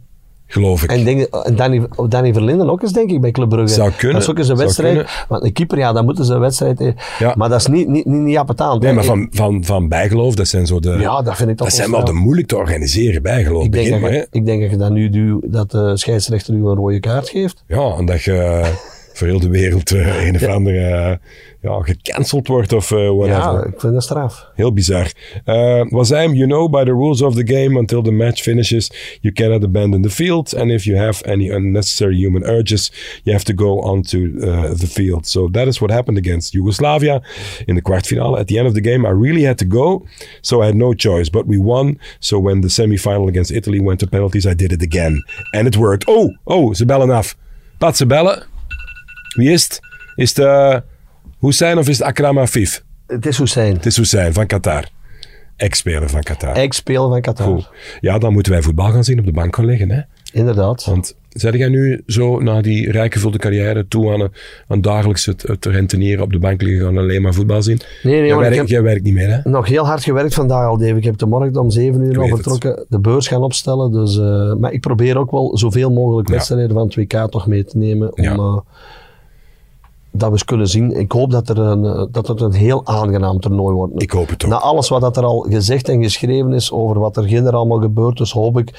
geloof 0.54 0.82
ik. 0.82 0.90
En, 0.90 1.04
denk, 1.04 1.56
Danny, 1.56 1.86
Danny 2.08 2.32
Verlinden 2.32 2.70
ook 2.70 2.82
eens, 2.82 2.92
denk 2.92 3.10
ik, 3.10 3.20
bij 3.20 3.30
Club 3.30 3.48
Brugge. 3.48 3.74
Zou 3.74 3.90
kunnen. 3.90 4.12
Dat 4.12 4.22
is 4.22 4.30
ook 4.30 4.38
eens 4.38 4.48
een 4.48 4.56
wedstrijd. 4.56 5.24
Want 5.28 5.44
een 5.44 5.52
keeper, 5.52 5.78
ja, 5.78 5.92
dan 5.92 6.04
moeten 6.04 6.24
ze 6.24 6.34
een 6.34 6.40
wedstrijd... 6.40 6.94
Ja. 7.18 7.34
Maar 7.36 7.48
dat 7.48 7.60
is 7.60 7.66
niet, 7.66 7.88
niet, 7.88 8.04
niet, 8.04 8.20
niet 8.20 8.36
appetant. 8.36 8.82
Nee, 8.82 8.92
maar 8.92 9.04
van, 9.04 9.28
van, 9.30 9.64
van 9.64 9.88
bijgeloof, 9.88 10.34
dat 10.34 10.48
zijn 10.48 10.66
zo 10.66 10.80
de... 10.80 10.90
Ja, 10.90 11.22
dat 11.22 11.36
vind 11.36 11.50
ik 11.50 11.56
toch 11.56 11.66
Dat 11.66 11.76
zijn 11.76 11.90
wel 11.90 12.04
de 12.04 12.12
moeilijk 12.12 12.48
te 12.48 12.56
organiseren 12.56 13.22
bijgeloof. 13.22 13.64
Ik 13.64 13.72
denk, 13.72 13.86
begin, 13.86 14.02
dat, 14.02 14.12
je, 14.12 14.26
ik 14.30 14.46
denk 14.46 14.60
dat 14.60 14.70
je 14.70 14.76
dan 14.76 14.92
nu 14.92 15.38
dat 15.44 15.70
de 15.70 15.96
scheidsrechter 15.96 16.54
u 16.54 16.66
een 16.66 16.74
rode 16.74 17.00
kaart 17.00 17.28
geeft. 17.28 17.64
Ja, 17.66 17.94
en 17.98 18.06
dat 18.06 18.22
je 18.22 18.62
voor 19.14 19.26
heel 19.26 19.40
de 19.40 19.48
wereld 19.48 19.92
uh, 19.92 20.26
een 20.26 20.34
of 20.34 20.46
andere 20.46 20.78
uh, 20.78 21.70
ja, 21.70 21.80
gecanceld 21.82 22.48
wordt 22.48 22.72
of 22.72 22.90
uh, 22.90 22.98
whatever. 22.98 23.52
Ja, 23.52 23.64
ik 23.64 23.80
vind 23.80 23.92
dat 23.92 24.02
straf. 24.02 24.50
Heel 24.54 24.72
bizar. 24.72 25.12
Uh, 25.46 25.84
Wazam, 25.88 26.34
you 26.34 26.46
know 26.46 26.70
by 26.70 26.84
the 26.84 26.90
rules 26.90 27.22
of 27.22 27.34
the 27.34 27.46
game 27.54 27.78
until 27.78 28.02
the 28.02 28.10
match 28.10 28.42
finishes, 28.42 28.90
you 29.20 29.34
cannot 29.34 29.64
abandon 29.64 30.02
the 30.02 30.10
field. 30.10 30.56
And 30.56 30.70
if 30.70 30.84
you 30.84 30.98
have 30.98 31.24
any 31.24 31.50
unnecessary 31.50 32.16
human 32.16 32.44
urges, 32.44 32.92
you 33.22 33.32
have 33.32 33.44
to 33.44 33.54
go 33.54 33.80
onto 33.80 34.40
the 34.76 34.86
field. 34.86 35.26
So 35.26 35.48
that 35.48 35.66
is 35.66 35.80
what 35.80 35.90
happened 35.90 36.18
against 36.18 36.52
Yugoslavia 36.52 37.22
in 37.66 37.74
the 37.74 37.82
kwartfinale. 37.82 38.38
At 38.38 38.46
the 38.46 38.58
end 38.58 38.66
of 38.66 38.74
the 38.74 38.80
game, 38.80 39.06
I 39.06 39.10
really 39.10 39.44
had 39.44 39.58
to 39.58 39.66
go, 39.66 40.06
so 40.40 40.62
I 40.62 40.66
had 40.66 40.74
no 40.74 40.94
choice. 40.94 41.30
But 41.30 41.46
we 41.46 41.58
won. 41.58 41.98
So 42.18 42.42
when 42.42 42.60
the 42.60 42.68
semifinal 42.68 43.28
against 43.28 43.50
Italy 43.50 43.80
went 43.80 44.00
to 44.00 44.06
penalties, 44.06 44.46
I 44.46 44.54
did 44.54 44.72
it 44.72 44.82
again. 44.82 45.22
And 45.52 45.66
it 45.66 45.76
worked. 45.76 46.04
Oh, 46.08 46.36
oh, 46.44 46.74
ze 46.74 46.84
bellen 46.84 47.10
af. 47.10 47.36
Pat, 47.78 47.96
ze 47.96 48.06
bellen. 48.06 48.52
Wie 49.34 49.50
is 49.50 49.62
het? 49.62 49.80
Is 50.14 50.36
het 50.36 50.38
uh, 50.38 50.76
Hussein 51.40 51.78
of 51.78 51.88
is 51.88 51.98
het 51.98 52.06
Akram 52.06 52.38
Afif? 52.38 52.84
Het 53.06 53.26
is 53.26 53.38
Hussein. 53.38 53.74
Het 53.74 53.86
is 53.86 53.96
Hussein 53.96 54.32
van 54.32 54.46
Qatar. 54.46 54.88
Ex-speler 55.56 56.08
van 56.08 56.22
Qatar. 56.22 56.54
Ex-speler 56.54 57.08
van 57.08 57.20
Qatar. 57.20 57.46
Goed. 57.46 57.70
Ja, 58.00 58.18
dan 58.18 58.32
moeten 58.32 58.52
wij 58.52 58.62
voetbal 58.62 58.90
gaan 58.90 59.04
zien 59.04 59.18
op 59.18 59.24
de 59.24 59.32
bank 59.32 59.54
gaan 59.56 59.64
liggen. 59.64 59.90
Hè? 59.90 60.00
Inderdaad. 60.32 60.84
Want 60.84 61.16
zet 61.28 61.54
jij 61.54 61.68
nu 61.68 62.02
zo 62.06 62.40
na 62.40 62.60
die 62.60 62.90
rijkgevulde 62.90 63.38
carrière 63.38 63.88
toe 63.88 64.12
aan, 64.12 64.28
aan 64.68 64.80
dagelijks 64.80 65.26
het, 65.26 65.42
het 65.42 65.66
rentenieren 65.66 66.24
op 66.24 66.32
de 66.32 66.38
bank 66.38 66.62
liggen 66.62 66.86
gaan 66.86 66.98
alleen 66.98 67.22
maar 67.22 67.34
voetbal 67.34 67.62
zien? 67.62 67.80
Nee, 68.02 68.20
nee, 68.20 68.26
jij, 68.26 68.36
werkt, 68.36 68.56
heb 68.56 68.68
jij 68.68 68.82
werkt 68.82 69.02
niet 69.02 69.14
meer, 69.14 69.30
hè? 69.30 69.50
Nog 69.50 69.66
heel 69.68 69.86
hard 69.86 70.02
gewerkt 70.02 70.34
vandaag 70.34 70.66
al, 70.66 70.78
Dave. 70.78 70.96
Ik 70.96 71.04
heb 71.04 71.18
de 71.18 71.26
morgen 71.26 71.56
om 71.56 71.70
zeven 71.70 72.00
uur 72.00 72.20
al 72.20 72.28
vertrokken, 72.28 72.86
de 72.88 73.00
beurs 73.00 73.28
gaan 73.28 73.42
opstellen. 73.42 73.92
Dus, 73.92 74.16
uh, 74.16 74.54
maar 74.54 74.72
ik 74.72 74.80
probeer 74.80 75.18
ook 75.18 75.30
wel 75.30 75.58
zoveel 75.58 75.90
mogelijk 75.90 76.28
wedstrijden 76.28 76.72
van 76.72 76.86
het 76.86 76.94
WK 76.94 77.30
toch 77.30 77.46
mee 77.46 77.64
te 77.64 77.78
nemen. 77.78 78.16
Om, 78.16 78.24
ja. 78.24 78.34
uh, 78.34 78.58
dat 80.16 80.28
we 80.28 80.34
eens 80.34 80.44
kunnen 80.44 80.68
zien. 80.68 80.90
Ik 80.98 81.12
hoop 81.12 81.30
dat, 81.30 81.48
er 81.48 81.58
een, 81.58 81.84
eh, 81.84 82.04
dat 82.10 82.28
het 82.28 82.40
een 82.40 82.52
heel 82.52 82.86
aangenaam 82.86 83.40
toernooi 83.40 83.74
wordt. 83.74 84.02
Ik 84.02 84.10
hoop 84.10 84.28
het 84.28 84.44
ook. 84.44 84.50
Na 84.50 84.58
alles 84.58 84.88
wat 84.88 85.16
er 85.16 85.24
al 85.24 85.40
gezegd 85.40 85.88
en 85.88 86.02
geschreven 86.02 86.52
is 86.52 86.72
over 86.72 86.98
wat 86.98 87.16
er 87.16 87.24
ginder 87.24 87.52
allemaal 87.52 87.80
gebeurd 87.80 88.20
is, 88.20 88.30
hoop 88.30 88.58
ik 88.58 88.70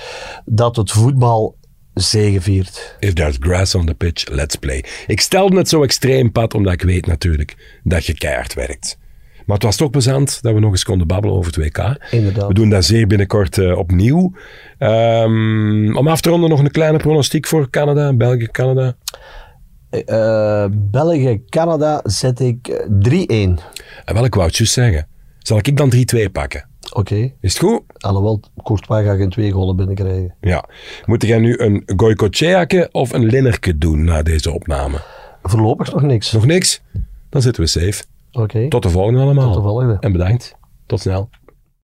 dat 0.45 0.75
het 0.75 0.91
voetbal 0.91 1.55
zegeviert. 1.93 2.95
If 2.99 3.13
there's 3.13 3.37
grass 3.39 3.75
on 3.75 3.85
the 3.85 3.93
pitch, 3.93 4.29
let's 4.29 4.55
play. 4.55 4.85
Ik 5.07 5.21
stelde 5.21 5.57
het 5.57 5.69
zo 5.69 5.83
extreem 5.83 6.31
pad, 6.31 6.53
omdat 6.53 6.73
ik 6.73 6.81
weet 6.81 7.05
natuurlijk 7.05 7.79
dat 7.83 8.05
je 8.05 8.13
keihard 8.13 8.53
werkt. 8.53 8.97
Maar 9.45 9.55
het 9.55 9.65
was 9.65 9.75
toch 9.75 9.89
plezant 9.89 10.41
dat 10.41 10.53
we 10.53 10.59
nog 10.59 10.71
eens 10.71 10.83
konden 10.83 11.07
babbelen 11.07 11.35
over 11.35 11.53
het 11.53 11.63
WK. 11.63 12.07
Inderdaad. 12.11 12.47
We 12.47 12.53
doen 12.53 12.69
dat 12.69 12.85
zeer 12.85 13.07
binnenkort 13.07 13.57
uh, 13.57 13.77
opnieuw. 13.77 14.31
Um, 14.79 15.97
om 15.97 16.07
af 16.07 16.21
te 16.21 16.29
ronden 16.29 16.49
nog 16.49 16.59
een 16.59 16.71
kleine 16.71 16.97
pronostiek 16.97 17.47
voor 17.47 17.69
Canada, 17.69 18.13
België, 18.13 18.47
Canada. 18.51 18.95
Uh, 20.05 20.65
België-Canada 20.71 22.01
zet 22.03 22.39
ik 22.39 22.85
3-1. 22.87 22.87
En 24.05 24.13
wel, 24.13 24.25
ik 24.25 24.35
wou 24.35 24.49
juist 24.51 24.73
zeggen. 24.73 25.07
Zal 25.39 25.57
ik 25.57 25.77
dan 25.77 25.93
3-2 25.95 26.31
pakken? 26.31 26.67
Oké. 26.89 26.99
Okay. 26.99 27.35
Is 27.41 27.53
het 27.53 27.61
goed? 27.63 27.81
Alhoewel, 27.97 28.39
Courtois 28.63 29.05
gaat 29.05 29.17
geen 29.17 29.29
twee 29.29 29.51
golen 29.51 29.75
binnenkrijgen. 29.75 30.35
Ja. 30.41 30.69
Moet 31.05 31.25
jij 31.25 31.37
nu 31.37 31.57
een 31.57 31.83
Goycocheake 31.95 32.89
of 32.91 33.13
een 33.13 33.25
Linnerke 33.25 33.77
doen 33.77 34.03
na 34.03 34.23
deze 34.23 34.53
opname? 34.53 35.01
Voorlopig 35.43 35.93
nog 35.93 36.01
niks. 36.01 36.31
Nog 36.31 36.45
niks? 36.45 36.81
Dan 37.29 37.41
zitten 37.41 37.63
we 37.63 37.69
safe. 37.69 38.03
Oké. 38.31 38.43
Okay. 38.43 38.67
Tot 38.67 38.83
de 38.83 38.89
volgende 38.89 39.19
allemaal. 39.19 39.45
Tot 39.45 39.55
de 39.55 39.61
volgende. 39.61 39.97
En 39.99 40.11
bedankt. 40.11 40.55
Tot 40.85 40.99
snel. 40.99 41.29